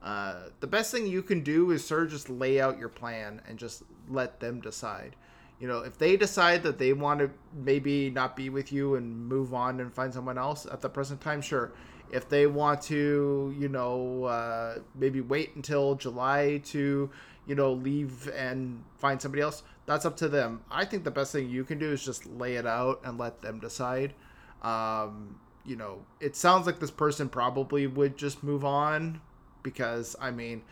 Uh, 0.03 0.45
the 0.61 0.67
best 0.67 0.91
thing 0.91 1.07
you 1.07 1.23
can 1.23 1.43
do 1.43 1.73
is 1.73 1.85
sort 1.85 2.05
of 2.05 2.11
just 2.11 2.31
lay 2.31 2.59
out 2.59 2.79
your 2.79 2.89
plan 2.89 3.43
and 3.47 3.59
just 3.59 3.83
let 4.09 4.41
them 4.41 4.63
decide. 4.63 5.15
You 5.61 5.69
know, 5.69 5.81
if 5.81 5.99
they 5.99 6.17
decide 6.17 6.63
that 6.63 6.79
they 6.79 6.95
want 6.95 7.21
to 7.21 7.31
maybe 7.53 8.09
not 8.09 8.35
be 8.35 8.49
with 8.49 8.73
you 8.73 8.95
and 8.95 9.29
move 9.29 9.53
on 9.53 9.79
and 9.81 9.93
find 9.93 10.11
someone 10.15 10.39
else 10.39 10.65
at 10.65 10.81
the 10.81 10.89
present 10.89 11.21
time, 11.21 11.43
sure. 11.43 11.73
If 12.11 12.31
they 12.31 12.47
want 12.47 12.81
to, 12.85 13.55
you 13.59 13.69
know, 13.69 14.25
uh, 14.25 14.79
maybe 14.95 15.21
wait 15.21 15.55
until 15.55 15.97
July 15.97 16.63
to, 16.73 17.11
you 17.47 17.55
know, 17.55 17.73
leave 17.73 18.29
and 18.29 18.83
find 18.97 19.21
somebody 19.21 19.43
else, 19.43 19.63
that's 19.87 20.05
up 20.05 20.17
to 20.19 20.29
them. 20.29 20.63
I 20.71 20.85
think 20.85 21.05
the 21.05 21.11
best 21.11 21.33
thing 21.33 21.49
you 21.49 21.65
can 21.65 21.79
do 21.79 21.91
is 21.91 22.05
just 22.05 22.27
lay 22.27 22.57
it 22.57 22.67
out 22.67 23.01
and 23.05 23.19
let 23.19 23.43
them 23.43 23.59
decide. 23.59 24.15
Um, 24.63 25.41
you 25.65 25.77
know, 25.77 26.05
it 26.21 26.37
sounds 26.37 26.67
like 26.67 26.79
this 26.79 26.91
person 26.91 27.29
probably 27.29 27.87
would 27.87 28.17
just 28.17 28.43
move 28.43 28.65
on 28.65 29.21
because 29.63 30.17
I 30.21 30.31
mean, 30.31 30.63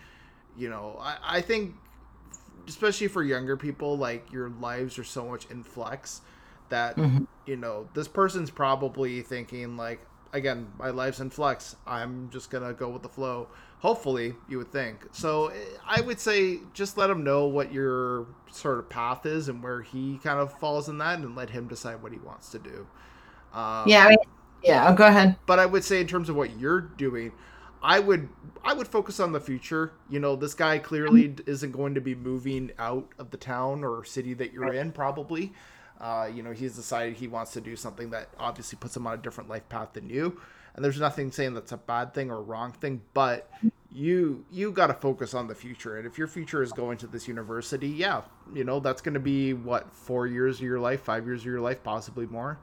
you 0.57 0.69
know, 0.69 0.97
I, 1.01 1.17
I 1.23 1.41
think 1.41 1.75
especially 2.69 3.09
for 3.09 3.23
younger 3.23 3.57
people, 3.57 3.97
like 3.97 4.33
your 4.33 4.49
lives 4.49 4.99
are 4.99 5.05
so 5.05 5.27
much 5.27 5.47
in 5.51 5.65
flux 5.65 6.23
that 6.71 6.97
mm-hmm. 6.97 7.25
you 7.45 7.57
know 7.57 7.89
this 7.95 8.09
person's 8.09 8.51
probably 8.51 9.21
thinking 9.21 9.77
like 9.77 10.01
again 10.33 10.73
my 10.79 10.91
life's 10.91 11.21
in 11.21 11.29
flux 11.29 11.77
i'm 11.87 12.31
just 12.31 12.51
gonna 12.51 12.73
go 12.73 12.89
with 12.89 13.03
the 13.03 13.09
flow 13.09 13.47
hopefully 13.81 14.35
you 14.49 14.59
would 14.59 14.71
think 14.71 15.07
so 15.13 15.53
i 15.87 16.01
would 16.01 16.21
say 16.21 16.59
just 16.73 16.97
let 16.97 17.11
him 17.11 17.25
know 17.25 17.47
what 17.47 17.73
your 17.73 18.27
sort 18.51 18.79
of 18.79 18.89
path 18.89 19.27
is 19.27 19.49
and 19.49 19.63
where 19.63 19.83
he 19.83 20.19
kind 20.23 20.39
of 20.39 20.53
falls 20.59 20.89
in 20.89 20.99
that 20.99 21.19
and 21.19 21.35
let 21.35 21.51
him 21.51 21.67
decide 21.67 22.03
what 22.03 22.13
he 22.13 22.19
wants 22.19 22.51
to 22.51 22.59
do 22.59 22.87
um, 23.53 23.89
yeah 23.89 24.05
I 24.05 24.09
mean, 24.11 24.19
yeah 24.63 24.95
go 24.95 25.07
ahead 25.07 25.37
but 25.47 25.59
i 25.59 25.67
would 25.67 25.85
say 25.85 26.01
in 26.01 26.07
terms 26.07 26.29
of 26.29 26.37
what 26.37 26.59
you're 26.59 26.81
doing 26.81 27.33
I 27.83 27.99
would 27.99 28.29
I 28.63 28.75
would 28.75 28.89
focus 28.89 29.21
on 29.21 29.33
the 29.33 29.41
future. 29.41 29.93
You 30.09 30.21
know, 30.21 30.37
this 30.37 30.55
guy 30.55 30.79
clearly 30.79 31.35
isn't 31.47 31.73
going 31.73 31.95
to 31.95 32.01
be 32.01 32.15
moving 32.15 32.73
out 32.79 33.09
of 33.19 33.31
the 33.31 33.39
town 33.39 33.85
or 33.85 34.05
city 34.05 34.35
that 34.35 34.53
you're 34.53 34.75
in, 34.75 34.93
probably. 34.93 35.55
Uh, 36.01 36.31
you 36.33 36.43
know, 36.43 36.53
he's 36.53 36.77
decided 36.77 37.17
he 37.17 37.29
wants 37.29 37.53
to 37.53 37.61
do 37.61 37.77
something 37.77 38.11
that 38.11 38.29
obviously 38.39 38.77
puts 38.79 38.97
him 38.97 39.07
on 39.07 39.15
a 39.15 39.23
different 39.23 39.49
life 39.49 39.69
path 39.69 39.93
than 39.93 40.09
you. 40.09 40.41
And 40.81 40.85
there's 40.87 40.99
nothing 40.99 41.31
saying 41.31 41.53
that's 41.53 41.73
a 41.73 41.77
bad 41.77 42.15
thing 42.15 42.31
or 42.31 42.41
wrong 42.41 42.73
thing, 42.73 43.03
but 43.13 43.51
you 43.93 44.47
you 44.51 44.73
got 44.73 44.87
to 44.87 44.95
focus 44.95 45.35
on 45.35 45.47
the 45.47 45.55
future. 45.55 45.99
And 45.99 46.07
if 46.07 46.17
your 46.17 46.27
future 46.27 46.63
is 46.63 46.73
going 46.73 46.97
to 46.97 47.07
this 47.07 47.29
university, 47.29 47.89
yeah, 47.89 48.23
you 48.55 48.65
know, 48.65 48.81
that's 48.81 49.03
going 49.03 49.13
to 49.13 49.21
be 49.21 49.53
what 49.53 49.93
4 49.93 50.27
years 50.27 50.57
of 50.57 50.63
your 50.63 50.81
life, 50.81 51.03
5 51.03 51.27
years 51.27 51.43
of 51.43 51.45
your 51.45 51.61
life, 51.61 51.83
possibly 51.83 52.25
more. 52.25 52.59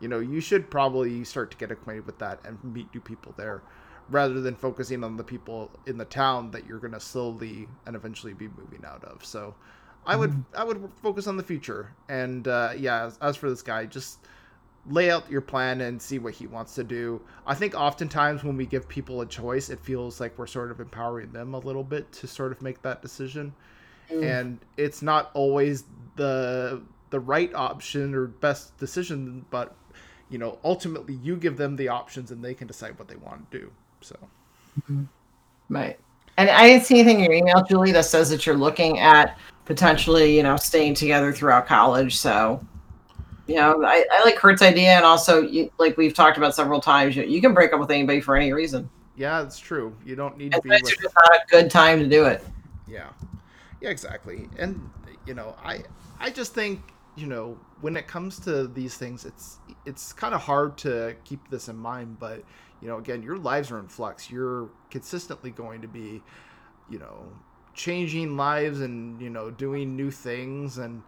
You 0.00 0.08
know, 0.08 0.20
you 0.20 0.40
should 0.40 0.70
probably 0.70 1.22
start 1.22 1.50
to 1.50 1.58
get 1.58 1.70
acquainted 1.70 2.06
with 2.06 2.18
that 2.20 2.40
and 2.46 2.56
meet 2.64 2.94
new 2.94 3.00
people 3.02 3.34
there 3.36 3.60
rather 4.08 4.40
than 4.40 4.54
focusing 4.54 5.04
on 5.04 5.18
the 5.18 5.24
people 5.24 5.70
in 5.84 5.98
the 5.98 6.06
town 6.06 6.52
that 6.52 6.66
you're 6.66 6.78
going 6.78 6.94
to 6.94 7.00
slowly 7.00 7.68
and 7.84 7.94
eventually 7.94 8.32
be 8.32 8.48
moving 8.48 8.86
out 8.86 9.04
of. 9.04 9.22
So, 9.22 9.54
I 10.06 10.16
would 10.16 10.44
I 10.56 10.64
would 10.64 10.90
focus 11.02 11.26
on 11.26 11.36
the 11.36 11.42
future. 11.42 11.92
And 12.08 12.48
uh, 12.48 12.72
yeah, 12.74 13.04
as, 13.04 13.18
as 13.20 13.36
for 13.36 13.50
this 13.50 13.60
guy, 13.60 13.84
just 13.84 14.20
lay 14.88 15.10
out 15.10 15.30
your 15.30 15.40
plan 15.40 15.82
and 15.82 16.00
see 16.00 16.18
what 16.18 16.34
he 16.34 16.46
wants 16.46 16.74
to 16.74 16.84
do. 16.84 17.20
I 17.46 17.54
think 17.54 17.74
oftentimes 17.74 18.42
when 18.44 18.56
we 18.56 18.66
give 18.66 18.88
people 18.88 19.20
a 19.20 19.26
choice, 19.26 19.68
it 19.68 19.78
feels 19.78 20.20
like 20.20 20.38
we're 20.38 20.46
sort 20.46 20.70
of 20.70 20.80
empowering 20.80 21.32
them 21.32 21.54
a 21.54 21.58
little 21.58 21.84
bit 21.84 22.10
to 22.12 22.26
sort 22.26 22.52
of 22.52 22.62
make 22.62 22.80
that 22.82 23.02
decision. 23.02 23.52
Mm. 24.10 24.40
And 24.40 24.58
it's 24.76 25.02
not 25.02 25.30
always 25.34 25.84
the 26.16 26.82
the 27.10 27.20
right 27.20 27.52
option 27.54 28.14
or 28.14 28.26
best 28.26 28.76
decision, 28.78 29.44
but 29.50 29.74
you 30.30 30.38
know, 30.38 30.58
ultimately 30.64 31.14
you 31.14 31.36
give 31.36 31.56
them 31.56 31.76
the 31.76 31.88
options 31.88 32.30
and 32.30 32.42
they 32.42 32.54
can 32.54 32.66
decide 32.66 32.98
what 32.98 33.08
they 33.08 33.16
want 33.16 33.50
to 33.50 33.58
do. 33.58 33.70
So, 34.00 34.16
mm-hmm. 34.82 35.04
right. 35.68 35.98
And 36.36 36.48
I 36.48 36.68
didn't 36.68 36.84
see 36.84 37.00
anything 37.00 37.18
in 37.18 37.24
your 37.24 37.34
email, 37.34 37.62
Julie, 37.68 37.92
that 37.92 38.04
says 38.04 38.30
that 38.30 38.46
you're 38.46 38.56
looking 38.56 39.00
at 39.00 39.38
potentially, 39.64 40.34
you 40.34 40.42
know, 40.42 40.56
staying 40.56 40.94
together 40.94 41.32
throughout 41.32 41.66
college. 41.66 42.16
So, 42.16 42.64
you 43.50 43.56
know, 43.56 43.82
I, 43.84 44.04
I 44.12 44.22
like 44.22 44.36
Kurt's 44.36 44.62
idea, 44.62 44.90
and 44.90 45.04
also, 45.04 45.42
you, 45.42 45.72
like 45.76 45.96
we've 45.96 46.14
talked 46.14 46.38
about 46.38 46.54
several 46.54 46.80
times, 46.80 47.16
you, 47.16 47.24
you 47.24 47.40
can 47.40 47.52
break 47.52 47.72
up 47.72 47.80
with 47.80 47.90
anybody 47.90 48.20
for 48.20 48.36
any 48.36 48.52
reason. 48.52 48.88
Yeah, 49.16 49.42
it's 49.42 49.58
true. 49.58 49.92
You 50.04 50.14
don't 50.14 50.38
need 50.38 50.52
to 50.52 50.60
be. 50.62 50.68
With... 50.68 50.84
just 50.84 51.02
not 51.02 51.34
a 51.34 51.40
good 51.50 51.68
time 51.68 51.98
to 51.98 52.06
do 52.06 52.26
it. 52.26 52.44
Yeah, 52.86 53.08
yeah, 53.80 53.90
exactly. 53.90 54.48
And 54.56 54.88
you 55.26 55.34
know, 55.34 55.56
I 55.64 55.82
I 56.20 56.30
just 56.30 56.54
think 56.54 56.80
you 57.16 57.26
know 57.26 57.58
when 57.80 57.96
it 57.96 58.06
comes 58.06 58.38
to 58.40 58.68
these 58.68 58.96
things, 58.96 59.24
it's 59.24 59.58
it's 59.84 60.12
kind 60.12 60.32
of 60.32 60.40
hard 60.40 60.78
to 60.78 61.16
keep 61.24 61.50
this 61.50 61.68
in 61.68 61.76
mind, 61.76 62.20
but 62.20 62.44
you 62.80 62.86
know, 62.86 62.98
again, 62.98 63.20
your 63.20 63.36
lives 63.36 63.72
are 63.72 63.80
in 63.80 63.88
flux. 63.88 64.30
You're 64.30 64.68
consistently 64.90 65.50
going 65.50 65.82
to 65.82 65.88
be, 65.88 66.22
you 66.88 67.00
know, 67.00 67.26
changing 67.74 68.36
lives 68.36 68.80
and 68.80 69.20
you 69.20 69.28
know 69.28 69.50
doing 69.50 69.96
new 69.96 70.12
things 70.12 70.78
and 70.78 71.02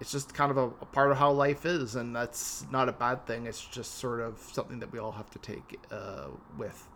it's 0.00 0.12
just 0.12 0.32
kind 0.32 0.50
of 0.50 0.56
a, 0.56 0.66
a, 0.66 0.86
part 0.86 1.10
of 1.10 1.18
how 1.18 1.30
life 1.30 1.66
is 1.66 1.96
and 1.96 2.14
that's 2.14 2.64
not 2.70 2.88
a 2.88 2.92
bad 2.92 3.26
thing 3.26 3.46
it's 3.46 3.64
just 3.64 3.98
sort 3.98 4.20
of 4.20 4.38
something 4.52 4.78
that 4.78 4.92
we 4.92 4.98
all 4.98 5.12
have 5.12 5.30
to 5.30 5.38
take 5.38 5.78
uh, 5.90 6.26
with 6.56 6.88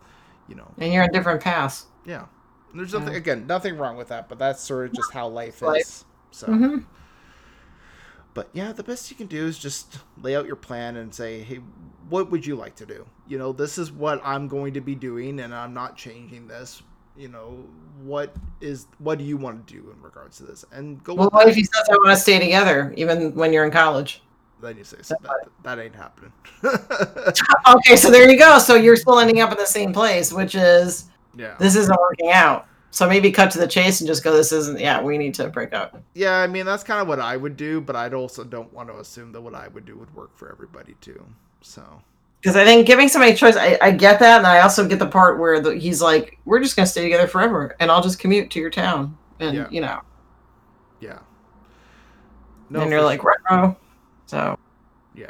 you 0.47 0.55
know 0.55 0.69
and 0.77 0.93
you're 0.93 1.03
on 1.03 1.11
different 1.11 1.41
paths 1.41 1.87
yeah 2.05 2.25
there's 2.73 2.93
nothing 2.93 3.13
yeah. 3.13 3.19
again 3.19 3.47
nothing 3.47 3.77
wrong 3.77 3.97
with 3.97 4.07
that 4.07 4.27
but 4.29 4.39
that's 4.39 4.61
sort 4.61 4.87
of 4.87 4.93
just 4.93 5.11
how 5.11 5.27
life, 5.27 5.61
life. 5.61 5.81
is 5.81 6.05
so 6.31 6.47
mm-hmm. 6.47 6.79
but 8.33 8.49
yeah 8.53 8.71
the 8.71 8.83
best 8.83 9.11
you 9.11 9.17
can 9.17 9.27
do 9.27 9.45
is 9.45 9.57
just 9.57 9.99
lay 10.21 10.35
out 10.35 10.45
your 10.45 10.55
plan 10.55 10.97
and 10.97 11.13
say 11.13 11.41
hey 11.41 11.59
what 12.09 12.31
would 12.31 12.45
you 12.45 12.55
like 12.55 12.75
to 12.75 12.85
do 12.85 13.05
you 13.27 13.37
know 13.37 13.51
this 13.51 13.77
is 13.77 13.91
what 13.91 14.19
i'm 14.23 14.47
going 14.47 14.73
to 14.73 14.81
be 14.81 14.95
doing 14.95 15.39
and 15.39 15.53
i'm 15.53 15.73
not 15.73 15.95
changing 15.95 16.47
this 16.47 16.81
you 17.15 17.27
know 17.27 17.65
what 18.01 18.35
is 18.61 18.87
what 18.99 19.17
do 19.17 19.23
you 19.23 19.37
want 19.37 19.65
to 19.65 19.73
do 19.73 19.91
in 19.91 20.01
regards 20.01 20.37
to 20.37 20.43
this? 20.43 20.65
And 20.71 21.03
go 21.03 21.13
well 21.13 21.29
what 21.29 21.47
if 21.47 21.55
he 21.55 21.63
says 21.63 21.83
i 21.89 21.93
want 21.93 22.09
to 22.09 22.15
stay 22.15 22.39
together 22.39 22.93
even 22.97 23.33
when 23.35 23.53
you're 23.53 23.65
in 23.65 23.71
college? 23.71 24.21
Then 24.61 24.77
you 24.77 24.83
say 24.83 24.97
so 25.01 25.15
that, 25.21 25.47
that 25.63 25.79
ain't 25.79 25.95
happening. 25.95 26.31
Okay 27.75 27.95
so 27.95 28.09
there 28.09 28.29
you 28.29 28.37
go. 28.37 28.59
So 28.59 28.75
you're 28.75 28.95
still 28.95 29.19
ending 29.19 29.41
up 29.41 29.51
in 29.51 29.57
the 29.57 29.65
same 29.65 29.93
place 29.93 30.33
which 30.33 30.55
is 30.55 31.05
yeah. 31.35 31.55
this 31.59 31.75
isn't 31.75 31.99
working 31.99 32.31
out. 32.31 32.67
So 32.91 33.09
maybe 33.09 33.31
cut 33.31 33.49
to 33.51 33.57
the 33.57 33.67
chase 33.67 34.01
and 34.01 34.07
just 34.07 34.23
go 34.23 34.35
this 34.35 34.51
isn't 34.51 34.79
yeah 34.79 35.01
we 35.01 35.17
need 35.17 35.33
to 35.35 35.49
break 35.49 35.73
up. 35.73 36.01
Yeah 36.13 36.37
i 36.37 36.47
mean 36.47 36.65
that's 36.65 36.83
kind 36.83 37.01
of 37.01 37.07
what 37.07 37.19
i 37.19 37.37
would 37.37 37.57
do 37.57 37.81
but 37.81 37.95
i'd 37.95 38.13
also 38.13 38.43
don't 38.43 38.71
want 38.73 38.89
to 38.89 38.97
assume 38.99 39.31
that 39.33 39.41
what 39.41 39.55
i 39.55 39.67
would 39.67 39.85
do 39.85 39.97
would 39.97 40.13
work 40.15 40.35
for 40.37 40.51
everybody 40.51 40.95
too 41.01 41.23
so 41.61 42.01
because 42.43 42.57
I 42.57 42.65
think 42.65 42.85
giving 42.85 43.07
somebody 43.07 43.35
choice, 43.35 43.55
I, 43.55 43.77
I, 43.81 43.91
get 43.91 44.19
that, 44.19 44.39
and 44.39 44.45
I 44.45 44.59
also 44.59 44.85
get 44.85 44.99
the 44.99 45.07
part 45.07 45.39
where 45.39 45.61
the, 45.61 45.77
he's 45.77 46.01
like, 46.01 46.37
"We're 46.43 46.59
just 46.59 46.75
gonna 46.75 46.85
stay 46.85 47.01
together 47.01 47.25
forever, 47.25 47.73
and 47.79 47.89
I'll 47.89 48.03
just 48.03 48.19
commute 48.19 48.51
to 48.51 48.59
your 48.59 48.69
town," 48.69 49.17
and 49.39 49.55
yeah. 49.55 49.67
you 49.71 49.79
know, 49.79 50.01
yeah. 50.99 51.19
No, 52.69 52.81
and 52.81 52.91
you're 52.91 53.01
like, 53.01 53.21
sure. 53.21 53.33
Retro. 53.49 53.77
so 54.25 54.59
yeah. 55.15 55.29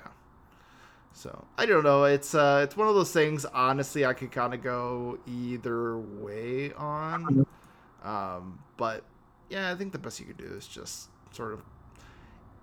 So 1.11 1.45
I 1.55 1.67
don't 1.67 1.83
know. 1.83 2.05
It's 2.05 2.33
uh, 2.33 2.61
it's 2.63 2.75
one 2.75 2.87
of 2.87 2.95
those 2.95 3.11
things. 3.11 3.45
Honestly, 3.45 4.07
I 4.07 4.13
could 4.13 4.31
kind 4.31 4.55
of 4.55 4.63
go 4.63 5.19
either 5.27 5.99
way 5.99 6.73
on, 6.73 7.45
um, 8.03 8.57
but 8.75 9.03
yeah, 9.51 9.71
I 9.71 9.75
think 9.75 9.91
the 9.91 9.99
best 9.99 10.19
you 10.19 10.25
could 10.25 10.37
do 10.37 10.51
is 10.51 10.67
just 10.67 11.09
sort 11.31 11.53
of 11.53 11.61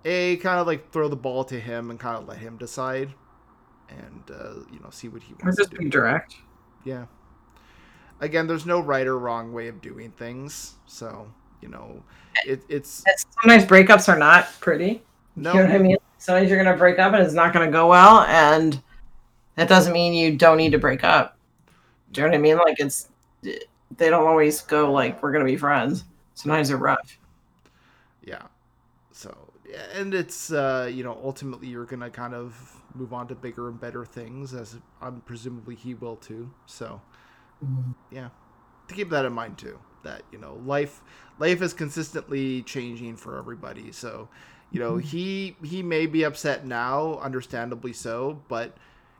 a 0.03 0.35
kind 0.37 0.59
of 0.59 0.67
like 0.67 0.91
throw 0.91 1.07
the 1.07 1.15
ball 1.15 1.45
to 1.45 1.57
him 1.57 1.89
and 1.89 1.97
kind 1.97 2.17
of 2.17 2.27
let 2.27 2.39
him 2.39 2.57
decide 2.57 3.13
and 3.97 4.31
uh, 4.31 4.53
you 4.71 4.79
know 4.79 4.89
see 4.89 5.07
what 5.07 5.23
he 5.23 5.33
wants. 5.33 5.59
Or 5.59 5.63
just 5.63 5.73
be 5.73 5.89
direct. 5.89 6.35
Yeah. 6.83 7.05
Again, 8.19 8.47
there's 8.47 8.65
no 8.65 8.79
right 8.79 9.07
or 9.07 9.17
wrong 9.17 9.51
way 9.51 9.67
of 9.67 9.81
doing 9.81 10.11
things, 10.11 10.75
so 10.85 11.31
you 11.61 11.69
know 11.69 12.03
it, 12.45 12.61
it's 12.69 13.03
sometimes 13.41 13.65
breakups 13.65 14.07
are 14.07 14.17
not 14.17 14.47
pretty. 14.59 15.03
No, 15.35 15.53
you 15.53 15.59
know 15.59 15.65
what 15.65 15.75
I 15.75 15.79
mean. 15.79 15.97
Sometimes 16.17 16.49
you're 16.49 16.63
gonna 16.63 16.77
break 16.77 16.99
up 16.99 17.13
and 17.13 17.23
it's 17.23 17.33
not 17.33 17.53
gonna 17.53 17.71
go 17.71 17.87
well, 17.87 18.21
and 18.21 18.81
that 19.55 19.67
doesn't 19.67 19.93
mean 19.93 20.13
you 20.13 20.37
don't 20.37 20.57
need 20.57 20.71
to 20.71 20.77
break 20.77 21.03
up. 21.03 21.37
Do 22.11 22.21
you 22.21 22.27
know 22.27 22.31
what 22.31 22.37
I 22.37 22.41
mean? 22.41 22.57
Like 22.57 22.79
it's 22.79 23.09
they 23.41 24.09
don't 24.09 24.27
always 24.27 24.61
go 24.61 24.91
like 24.91 25.21
we're 25.23 25.31
gonna 25.31 25.45
be 25.45 25.57
friends. 25.57 26.03
Sometimes 26.35 26.69
they're 26.69 26.77
rough. 26.77 27.17
Yeah. 28.23 28.43
So 29.11 29.35
and 29.93 30.13
it's 30.13 30.51
uh, 30.51 30.89
you 30.91 31.03
know 31.03 31.19
ultimately 31.23 31.67
you're 31.67 31.85
gonna 31.85 32.09
kind 32.09 32.33
of 32.33 32.80
move 32.95 33.13
on 33.13 33.27
to 33.27 33.35
bigger 33.35 33.67
and 33.69 33.79
better 33.79 34.05
things, 34.05 34.53
as 34.53 34.77
I'm 35.01 35.21
presumably 35.21 35.75
he 35.75 35.93
will 35.93 36.15
too. 36.15 36.51
So, 36.65 37.01
mm-hmm. 37.63 37.91
yeah, 38.11 38.29
to 38.87 38.95
keep 38.95 39.09
that 39.09 39.25
in 39.25 39.33
mind 39.33 39.57
too. 39.57 39.79
That 40.03 40.23
you 40.31 40.39
know, 40.39 40.59
life 40.65 41.01
life 41.39 41.61
is 41.61 41.73
consistently 41.73 42.63
changing 42.63 43.17
for 43.17 43.37
everybody. 43.37 43.91
So, 43.91 44.29
you 44.71 44.79
know, 44.79 44.93
mm-hmm. 44.93 45.07
he 45.07 45.55
he 45.63 45.83
may 45.83 46.05
be 46.05 46.23
upset 46.23 46.65
now, 46.65 47.19
understandably 47.19 47.93
so, 47.93 48.41
but 48.47 48.77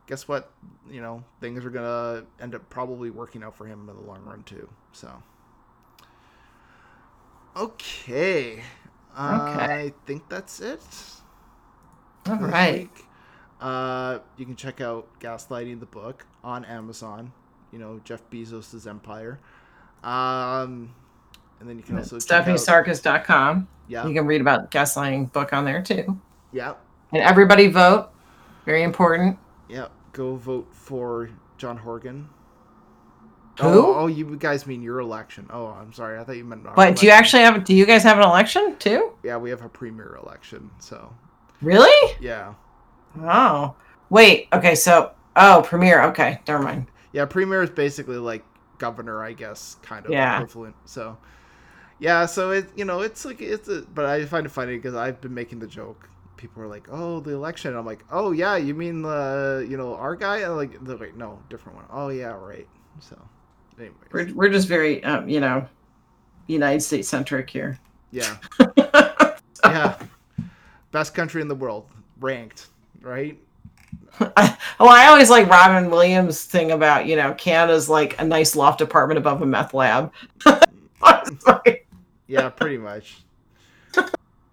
guess 0.07 0.27
what? 0.27 0.51
You 0.89 1.01
know, 1.01 1.23
things 1.39 1.65
are 1.65 1.69
gonna 1.69 2.25
end 2.39 2.55
up 2.55 2.69
probably 2.69 3.09
working 3.09 3.43
out 3.43 3.55
for 3.55 3.65
him 3.65 3.81
in 3.81 3.95
the 3.95 4.01
long 4.01 4.23
run 4.25 4.43
too. 4.43 4.69
So, 4.91 5.21
okay. 7.55 8.53
Okay. 8.53 8.63
I 9.19 9.93
think 10.05 10.29
that's 10.29 10.61
it. 10.61 10.81
All 12.27 12.35
right. 12.35 12.89
Week. 12.95 13.05
Uh, 13.61 14.19
you 14.37 14.45
can 14.45 14.55
check 14.55 14.81
out 14.81 15.07
Gaslighting 15.19 15.79
the 15.79 15.85
book 15.85 16.25
on 16.43 16.65
Amazon. 16.65 17.31
You 17.71 17.79
know 17.79 18.01
Jeff 18.03 18.21
Bezos' 18.29 18.87
empire. 18.87 19.39
Um, 20.03 20.93
and 21.59 21.69
then 21.69 21.77
you 21.77 21.83
can 21.83 21.97
also 21.97 22.19
check 22.19 22.47
out 22.47 22.47
StephanieSarkis.com. 22.47 23.67
Yeah. 23.87 24.07
You 24.07 24.13
can 24.13 24.25
read 24.25 24.41
about 24.41 24.71
Gaslighting 24.71 25.31
book 25.31 25.53
on 25.53 25.63
there 25.63 25.81
too. 25.81 26.19
Yeah. 26.51 26.73
And 27.11 27.21
everybody 27.21 27.67
vote. 27.67 28.09
Very 28.65 28.83
important. 28.83 29.37
Yeah. 29.69 29.87
Go 30.11 30.35
vote 30.35 30.67
for 30.71 31.29
John 31.57 31.77
Horgan. 31.77 32.29
Who? 33.59 33.67
Oh, 33.67 33.95
oh, 33.95 34.07
you 34.07 34.37
guys 34.37 34.65
mean 34.65 34.81
your 34.81 34.99
election? 34.99 35.47
Oh, 35.51 35.67
I'm 35.67 35.93
sorry. 35.93 36.17
I 36.17 36.23
thought 36.23 36.37
you 36.37 36.45
meant. 36.45 36.63
But 36.63 36.71
election. 36.73 36.95
do 36.95 37.05
you 37.05 37.11
actually 37.11 37.43
have? 37.43 37.63
Do 37.63 37.75
you 37.75 37.85
guys 37.85 38.01
have 38.03 38.17
an 38.17 38.23
election 38.23 38.75
too? 38.79 39.11
Yeah, 39.23 39.37
we 39.37 39.49
have 39.49 39.61
a 39.61 39.69
premier 39.69 40.17
election. 40.23 40.71
So. 40.79 41.13
Really? 41.61 42.15
Yeah. 42.19 42.55
Oh. 43.19 43.75
Wait. 44.09 44.47
Okay. 44.53 44.75
So. 44.75 45.11
Oh, 45.35 45.63
premier. 45.65 46.03
Okay. 46.03 46.39
Never 46.47 46.63
mind. 46.63 46.87
Yeah, 47.13 47.25
premier 47.25 47.63
is 47.63 47.69
basically 47.69 48.17
like 48.17 48.43
governor, 48.77 49.23
I 49.23 49.33
guess, 49.33 49.77
kind 49.81 50.05
of 50.05 50.11
yeah. 50.11 50.37
equivalent. 50.37 50.75
So. 50.85 51.17
Yeah. 51.99 52.25
So 52.25 52.51
it, 52.51 52.69
you 52.75 52.85
know, 52.85 53.01
it's 53.01 53.25
like 53.25 53.41
it's, 53.41 53.67
a, 53.67 53.81
but 53.81 54.05
I 54.05 54.25
find 54.25 54.45
it 54.45 54.49
funny 54.49 54.75
because 54.75 54.95
I've 54.95 55.21
been 55.21 55.33
making 55.33 55.59
the 55.59 55.67
joke. 55.67 56.09
People 56.37 56.63
are 56.63 56.67
like, 56.67 56.87
"Oh, 56.89 57.19
the 57.19 57.31
election." 57.31 57.69
And 57.69 57.77
I'm 57.77 57.85
like, 57.85 58.03
"Oh 58.11 58.31
yeah, 58.31 58.55
you 58.57 58.73
mean 58.73 59.03
the, 59.03 59.65
you 59.69 59.77
know, 59.77 59.95
our 59.95 60.15
guy?" 60.15 60.37
And 60.39 60.57
like, 60.57 60.83
they're 60.83 60.97
like, 60.97 61.15
"No, 61.15 61.39
different 61.49 61.77
one." 61.77 61.85
Oh 61.91 62.09
yeah, 62.09 62.31
right. 62.31 62.67
So. 62.99 63.21
Anyways. 63.77 63.95
We're 64.11 64.33
we're 64.33 64.49
just 64.49 64.67
very, 64.67 65.03
um, 65.03 65.27
you 65.27 65.39
know, 65.39 65.67
United 66.47 66.81
States 66.81 67.07
centric 67.07 67.49
here. 67.49 67.79
Yeah. 68.11 68.37
yeah. 69.63 69.97
Best 70.91 71.13
country 71.13 71.41
in 71.41 71.47
the 71.47 71.55
world, 71.55 71.87
ranked 72.19 72.67
right? 73.01 73.37
well, 74.19 74.29
I 74.79 75.07
always 75.07 75.29
like 75.29 75.49
Robin 75.49 75.89
Williams' 75.89 76.43
thing 76.43 76.71
about 76.71 77.05
you 77.07 77.15
know 77.15 77.33
Canada's 77.33 77.89
like 77.89 78.19
a 78.19 78.23
nice 78.23 78.55
loft 78.55 78.81
apartment 78.81 79.17
above 79.17 79.41
a 79.41 79.45
meth 79.45 79.73
lab. 79.73 80.11
yeah, 82.27 82.49
pretty 82.49 82.77
much. 82.77 83.23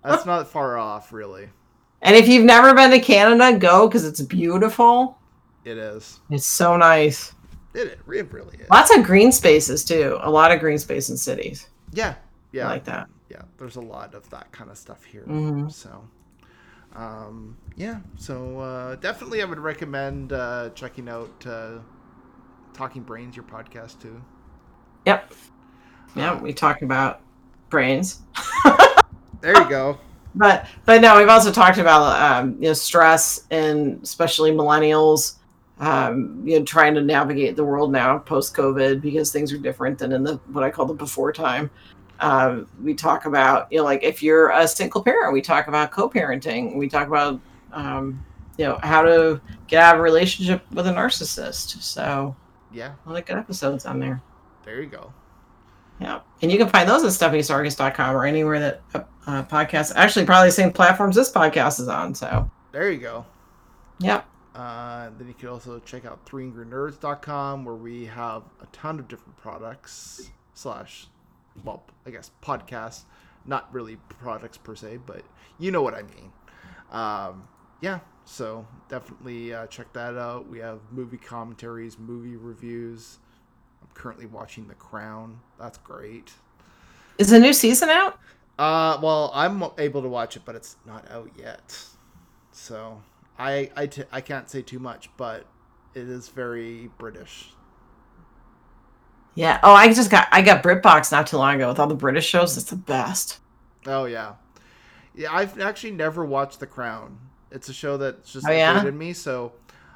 That's 0.04 0.24
not 0.24 0.48
far 0.48 0.78
off, 0.78 1.12
really. 1.12 1.48
And 2.02 2.14
if 2.14 2.28
you've 2.28 2.44
never 2.44 2.74
been 2.74 2.90
to 2.92 3.00
Canada, 3.00 3.58
go 3.58 3.88
because 3.88 4.04
it's 4.04 4.20
beautiful. 4.22 5.18
It 5.64 5.76
is. 5.76 6.20
It's 6.30 6.46
so 6.46 6.76
nice. 6.76 7.34
It, 7.74 7.88
it 7.88 8.00
really 8.06 8.56
is. 8.58 8.70
Lots 8.70 8.96
of 8.96 9.04
green 9.04 9.32
spaces 9.32 9.84
too. 9.84 10.18
A 10.22 10.30
lot 10.30 10.52
of 10.52 10.60
green 10.60 10.78
space 10.78 11.10
in 11.10 11.16
cities. 11.16 11.68
Yeah. 11.92 12.14
Yeah. 12.52 12.66
I 12.66 12.72
like 12.72 12.84
that. 12.84 13.08
Yeah. 13.30 13.42
There's 13.58 13.76
a 13.76 13.80
lot 13.80 14.14
of 14.14 14.28
that 14.30 14.50
kind 14.52 14.70
of 14.70 14.78
stuff 14.78 15.04
here. 15.04 15.24
Mhm. 15.26 15.70
So, 15.70 16.08
um, 16.94 17.56
yeah. 17.76 18.00
So 18.16 18.58
uh, 18.58 18.96
definitely, 18.96 19.42
I 19.42 19.44
would 19.44 19.58
recommend 19.58 20.32
uh, 20.32 20.70
checking 20.74 21.08
out 21.08 21.46
uh, 21.46 21.78
Talking 22.74 23.02
Brains, 23.02 23.36
your 23.36 23.44
podcast 23.44 24.00
too. 24.00 24.22
Yep. 25.06 25.32
Yeah, 26.16 26.40
we 26.40 26.52
talk 26.52 26.82
about 26.82 27.20
brains. 27.70 28.22
There 29.40 29.56
you 29.56 29.68
go. 29.68 29.98
But 30.34 30.66
but 30.84 31.00
no, 31.00 31.18
we've 31.18 31.28
also 31.28 31.50
talked 31.50 31.78
about 31.78 32.20
um, 32.20 32.54
you 32.54 32.68
know 32.68 32.72
stress 32.72 33.46
and 33.50 34.00
especially 34.02 34.52
millennials, 34.52 35.36
um, 35.78 36.42
you 36.44 36.58
know, 36.58 36.64
trying 36.64 36.94
to 36.94 37.00
navigate 37.00 37.56
the 37.56 37.64
world 37.64 37.90
now 37.90 38.18
post 38.18 38.54
COVID 38.54 39.00
because 39.00 39.32
things 39.32 39.52
are 39.52 39.58
different 39.58 39.98
than 39.98 40.12
in 40.12 40.22
the 40.22 40.36
what 40.52 40.64
I 40.64 40.70
call 40.70 40.86
the 40.86 40.94
before 40.94 41.32
time. 41.32 41.70
Um, 42.20 42.66
we 42.82 42.94
talk 42.94 43.26
about 43.26 43.70
you 43.70 43.78
know 43.78 43.84
like 43.84 44.02
if 44.02 44.22
you're 44.22 44.50
a 44.50 44.66
single 44.66 45.02
parent, 45.02 45.32
we 45.32 45.40
talk 45.42 45.68
about 45.68 45.90
co-parenting. 45.90 46.76
We 46.76 46.88
talk 46.88 47.06
about 47.08 47.40
um, 47.72 48.24
you 48.56 48.64
know 48.64 48.78
how 48.82 49.02
to 49.02 49.40
get 49.68 49.82
out 49.82 49.94
of 49.94 50.00
a 50.00 50.02
relationship 50.02 50.62
with 50.72 50.86
a 50.86 50.90
narcissist. 50.92 51.80
So 51.82 52.34
Yeah. 52.72 52.94
a 53.06 53.08
lot 53.10 53.18
of 53.20 53.26
good 53.26 53.36
episodes 53.36 53.86
on 53.86 54.00
there. 54.00 54.20
There 54.64 54.80
you 54.82 54.88
go. 54.88 55.12
Yeah. 56.00 56.20
And 56.42 56.50
you 56.52 56.58
can 56.58 56.68
find 56.68 56.88
those 56.88 57.02
at 57.04 57.32
stephaniesarkis.com 57.32 58.14
or 58.16 58.24
anywhere 58.24 58.60
that 58.60 58.82
uh, 58.94 59.00
uh, 59.26 59.42
podcasts, 59.44 59.92
actually, 59.96 60.24
probably 60.26 60.48
the 60.48 60.52
same 60.52 60.72
platforms 60.72 61.16
this 61.16 61.30
podcast 61.32 61.80
is 61.80 61.88
on. 61.88 62.14
So, 62.14 62.48
There 62.72 62.90
you 62.90 62.98
go. 62.98 63.26
yeah. 63.98 64.22
Uh, 64.54 65.10
then 65.18 65.26
you 65.28 65.34
can 65.34 65.48
also 65.48 65.78
check 65.80 66.04
out 66.04 66.24
3angrynerds.com 66.26 67.64
where 67.64 67.74
we 67.74 68.06
have 68.06 68.42
a 68.62 68.66
ton 68.72 68.98
of 68.98 69.08
different 69.08 69.36
products 69.36 70.30
slash, 70.54 71.06
well, 71.64 71.84
I 72.06 72.10
guess 72.10 72.30
podcasts. 72.42 73.02
Not 73.44 73.72
really 73.72 73.96
products 74.20 74.58
per 74.58 74.74
se, 74.74 74.98
but 75.06 75.22
you 75.58 75.70
know 75.70 75.80
what 75.82 75.94
I 75.94 76.02
mean. 76.02 76.32
Um, 76.90 77.48
yeah, 77.80 78.00
so 78.24 78.66
definitely 78.88 79.54
uh, 79.54 79.66
check 79.68 79.92
that 79.94 80.16
out. 80.16 80.48
We 80.48 80.58
have 80.58 80.80
movie 80.90 81.16
commentaries, 81.16 81.98
movie 81.98 82.36
reviews. 82.36 83.18
I'm 83.80 83.88
currently 83.94 84.26
watching 84.26 84.68
The 84.68 84.74
Crown. 84.74 85.40
That's 85.58 85.78
great. 85.78 86.32
Is 87.16 87.30
the 87.30 87.40
new 87.40 87.52
season 87.52 87.88
out? 87.88 88.18
Uh, 88.58 88.98
well, 89.02 89.30
I'm 89.34 89.64
able 89.78 90.02
to 90.02 90.08
watch 90.08 90.36
it, 90.36 90.42
but 90.44 90.54
it's 90.54 90.76
not 90.84 91.10
out 91.10 91.30
yet. 91.38 91.78
So 92.52 93.00
I 93.38 93.70
I, 93.76 93.86
t- 93.86 94.04
I 94.10 94.20
can't 94.20 94.50
say 94.50 94.62
too 94.62 94.78
much, 94.78 95.08
but 95.16 95.46
it 95.94 96.08
is 96.08 96.28
very 96.28 96.90
British. 96.98 97.50
Yeah. 99.38 99.60
Oh, 99.62 99.72
I 99.72 99.92
just 99.92 100.10
got 100.10 100.26
I 100.32 100.42
got 100.42 100.62
BritBox 100.64 101.12
not 101.12 101.26
too 101.28 101.36
long 101.36 101.54
ago 101.56 101.68
with 101.68 101.78
all 101.78 101.86
the 101.86 101.94
British 101.94 102.26
shows. 102.26 102.56
It's 102.56 102.70
the 102.70 102.76
best. 102.76 103.38
Oh 103.86 104.04
yeah, 104.06 104.34
yeah. 105.14 105.32
I've 105.32 105.60
actually 105.60 105.92
never 105.92 106.24
watched 106.24 106.58
The 106.60 106.66
Crown. 106.66 107.18
It's 107.52 107.68
a 107.68 107.72
show 107.72 107.96
that's 107.96 108.32
just 108.32 108.46
Oh, 108.46 108.50
yeah? 108.50 108.84
in 108.84 108.98
me. 108.98 109.12
So 109.12 109.52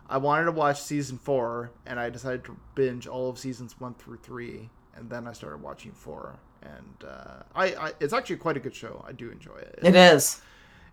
I 0.08 0.16
wanted 0.18 0.44
to 0.44 0.52
watch 0.52 0.80
season 0.80 1.18
four, 1.18 1.70
and 1.86 1.98
I 1.98 2.08
decided 2.08 2.44
to 2.44 2.56
binge 2.74 3.06
all 3.06 3.28
of 3.28 3.38
seasons 3.38 3.74
one 3.80 3.94
through 3.94 4.18
three, 4.18 4.70
and 4.96 5.10
then 5.10 5.26
I 5.26 5.32
started 5.32 5.60
watching 5.60 5.92
four. 5.92 6.36
And 6.62 7.04
uh, 7.10 7.42
I, 7.56 7.64
I, 7.74 7.92
it's 7.98 8.12
actually 8.12 8.36
quite 8.36 8.56
a 8.56 8.60
good 8.60 8.74
show. 8.74 9.04
I 9.06 9.10
do 9.12 9.30
enjoy 9.32 9.56
it. 9.56 9.80
It 9.82 9.96
is. 9.96 10.40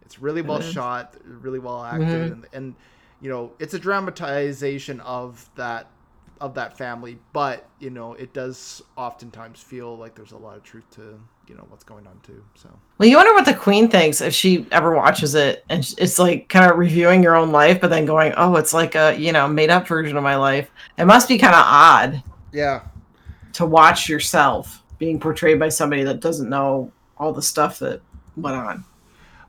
It's 0.02 0.20
really 0.20 0.42
well 0.42 0.58
It 0.58 0.64
shot, 0.64 1.16
really 1.24 1.60
well 1.60 1.84
acted, 1.84 2.08
Mhm. 2.08 2.32
and, 2.32 2.48
and 2.54 2.76
you 3.22 3.30
know, 3.30 3.52
it's 3.60 3.76
a 3.76 3.80
dramatization 3.80 5.00
of 5.02 5.48
that 5.56 5.86
of 6.42 6.54
that 6.56 6.78
family. 6.78 7.18
But 7.34 7.68
you 7.80 7.90
know, 7.90 8.14
it 8.14 8.34
does 8.34 8.82
oftentimes 8.98 9.60
feel 9.62 9.98
like 9.98 10.16
there's 10.16 10.32
a 10.32 10.38
lot 10.38 10.58
of 10.58 10.64
truth 10.64 10.90
to 10.92 11.20
you 11.48 11.56
know 11.56 11.66
what's 11.70 11.84
going 11.84 12.08
on 12.08 12.20
too. 12.24 12.44
So 12.56 12.70
Well, 12.98 13.10
you 13.10 13.18
wonder 13.18 13.34
what 13.34 13.46
the 13.46 13.54
Queen 13.54 13.90
thinks 13.90 14.22
if 14.22 14.34
she 14.34 14.68
ever 14.72 14.96
watches 14.96 15.36
it, 15.36 15.66
and 15.70 15.80
it's 15.98 16.20
like 16.20 16.48
kind 16.50 16.70
of 16.72 16.78
reviewing 16.78 17.24
your 17.24 17.36
own 17.36 17.52
life, 17.52 17.82
but 17.82 17.90
then 17.90 18.06
going, 18.06 18.34
"Oh, 18.38 18.56
it's 18.56 18.74
like 18.74 18.96
a 18.96 19.16
you 19.18 19.32
know 19.32 19.48
made 19.48 19.70
up 19.70 19.88
version 19.88 20.18
of 20.18 20.24
my 20.24 20.36
life." 20.36 20.70
It 20.98 21.06
must 21.06 21.28
be 21.28 21.38
kind 21.38 21.56
of 21.56 21.64
odd 21.66 22.24
yeah, 22.52 22.82
to 23.54 23.66
watch 23.66 24.10
yourself 24.10 24.84
being 24.98 25.20
portrayed 25.20 25.60
by 25.60 25.70
somebody 25.70 26.04
that 26.04 26.20
doesn't 26.20 26.50
know 26.50 26.92
all 27.18 27.34
the 27.34 27.42
stuff 27.42 27.80
that 27.80 28.02
went 28.38 28.56
on. 28.56 28.86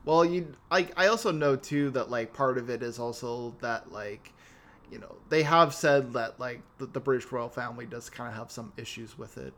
Well, 0.05 0.25
you 0.25 0.55
I 0.71 0.89
I 0.97 1.07
also 1.09 1.31
know 1.31 1.57
too 1.57 1.91
that 1.91 2.11
like 2.11 2.33
part 2.33 2.59
of 2.59 2.71
it 2.71 2.83
is 2.83 2.99
also 2.99 3.55
that 3.61 3.93
like 3.93 4.33
you 4.91 4.99
know 4.99 5.17
they 5.29 5.43
have 5.43 5.75
said 5.75 6.13
that 6.15 6.39
like 6.41 6.63
the, 6.79 6.87
the 6.87 7.01
British 7.01 7.31
royal 7.33 7.49
family 7.49 7.87
does 7.87 8.11
kind 8.11 8.29
of 8.31 8.37
have 8.37 8.51
some 8.51 8.73
issues 8.77 9.17
with 9.19 9.39
it 9.39 9.55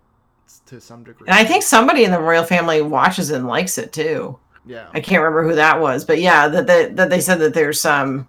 to 0.66 0.80
some 0.80 1.04
degree. 1.04 1.26
And 1.28 1.36
I 1.36 1.44
think 1.44 1.62
somebody 1.62 2.04
in 2.04 2.10
the 2.10 2.20
royal 2.20 2.44
family 2.44 2.82
watches 2.82 3.30
it 3.30 3.36
and 3.36 3.46
likes 3.46 3.78
it 3.78 3.92
too. 3.92 4.38
yeah, 4.64 4.88
I 4.92 5.00
can't 5.00 5.22
remember 5.22 5.48
who 5.48 5.54
that 5.56 5.80
was, 5.80 6.04
but 6.04 6.20
yeah, 6.20 6.48
that 6.48 6.66
that, 6.66 6.96
that 6.96 7.10
they 7.10 7.20
said 7.20 7.36
that 7.40 7.54
there's 7.54 7.80
some 7.80 8.28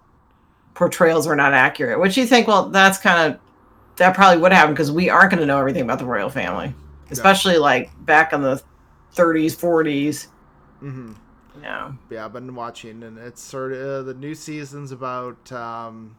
portrayals 0.74 1.26
are 1.26 1.36
not 1.36 1.54
accurate. 1.54 2.00
Which 2.00 2.16
you 2.16 2.26
think, 2.26 2.48
well, 2.48 2.70
that's 2.70 2.98
kind 2.98 3.32
of 3.34 3.40
that 3.96 4.14
probably 4.14 4.42
would 4.42 4.52
happen 4.52 4.74
because 4.74 4.92
we 4.92 5.10
aren't 5.10 5.30
going 5.30 5.40
to 5.40 5.46
know 5.46 5.58
everything 5.58 5.82
about 5.82 5.98
the 5.98 6.06
royal 6.06 6.30
family, 6.30 6.74
especially 7.10 7.58
like 7.58 7.92
back 7.98 8.32
in 8.32 8.42
the 8.42 8.62
30s, 9.12 9.56
40s. 9.56 10.28
hmm 10.80 11.14
Yeah. 11.60 11.92
yeah, 12.10 12.24
I've 12.24 12.32
been 12.32 12.54
watching, 12.54 13.02
and 13.02 13.18
it's 13.18 13.42
sort 13.42 13.72
of 13.72 13.80
uh, 13.80 14.02
the 14.02 14.14
new 14.14 14.34
season's 14.34 14.92
about 14.92 15.50
um, 15.52 16.16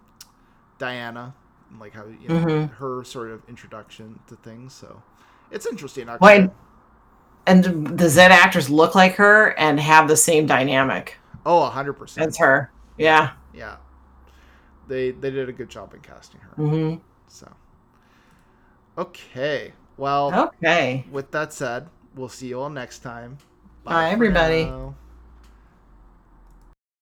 Diana, 0.77 1.33
and 1.69 1.79
like 1.79 1.93
how 1.93 2.05
you 2.05 2.29
know 2.29 2.35
Mhm. 2.45 2.69
her 2.75 3.03
sort 3.03 3.31
of 3.31 3.41
introduction 3.47 4.19
to 4.27 4.35
things. 4.37 4.73
So 4.73 5.01
it's 5.51 5.65
interesting. 5.65 6.09
Actually. 6.09 6.47
Why? 6.47 6.49
And 7.47 7.95
does 7.97 8.15
that 8.15 8.31
actress 8.31 8.69
look 8.69 8.95
like 8.95 9.15
her 9.15 9.49
and 9.59 9.79
have 9.79 10.07
the 10.07 10.17
same 10.17 10.47
dynamic 10.47 11.19
Oh, 11.45 11.63
hundred 11.65 11.93
percent. 11.93 12.27
as 12.27 12.37
her? 12.37 12.71
Yeah. 12.97 13.31
Yeah, 13.53 13.77
they 14.87 15.11
they 15.11 15.29
did 15.31 15.47
a 15.47 15.53
good 15.53 15.69
job 15.69 15.93
in 15.93 15.99
casting 16.01 16.39
her. 16.41 16.55
hmm 16.55 16.95
So 17.27 17.47
okay, 18.97 19.73
well, 19.97 20.51
Okay. 20.61 21.05
With 21.11 21.31
that 21.31 21.53
said, 21.53 21.87
we'll 22.15 22.29
see 22.29 22.47
you 22.47 22.59
all 22.59 22.69
next 22.69 22.99
time. 22.99 23.37
Bye, 23.83 24.07
for 24.09 24.13
everybody. 24.13 24.65
now. 24.65 24.95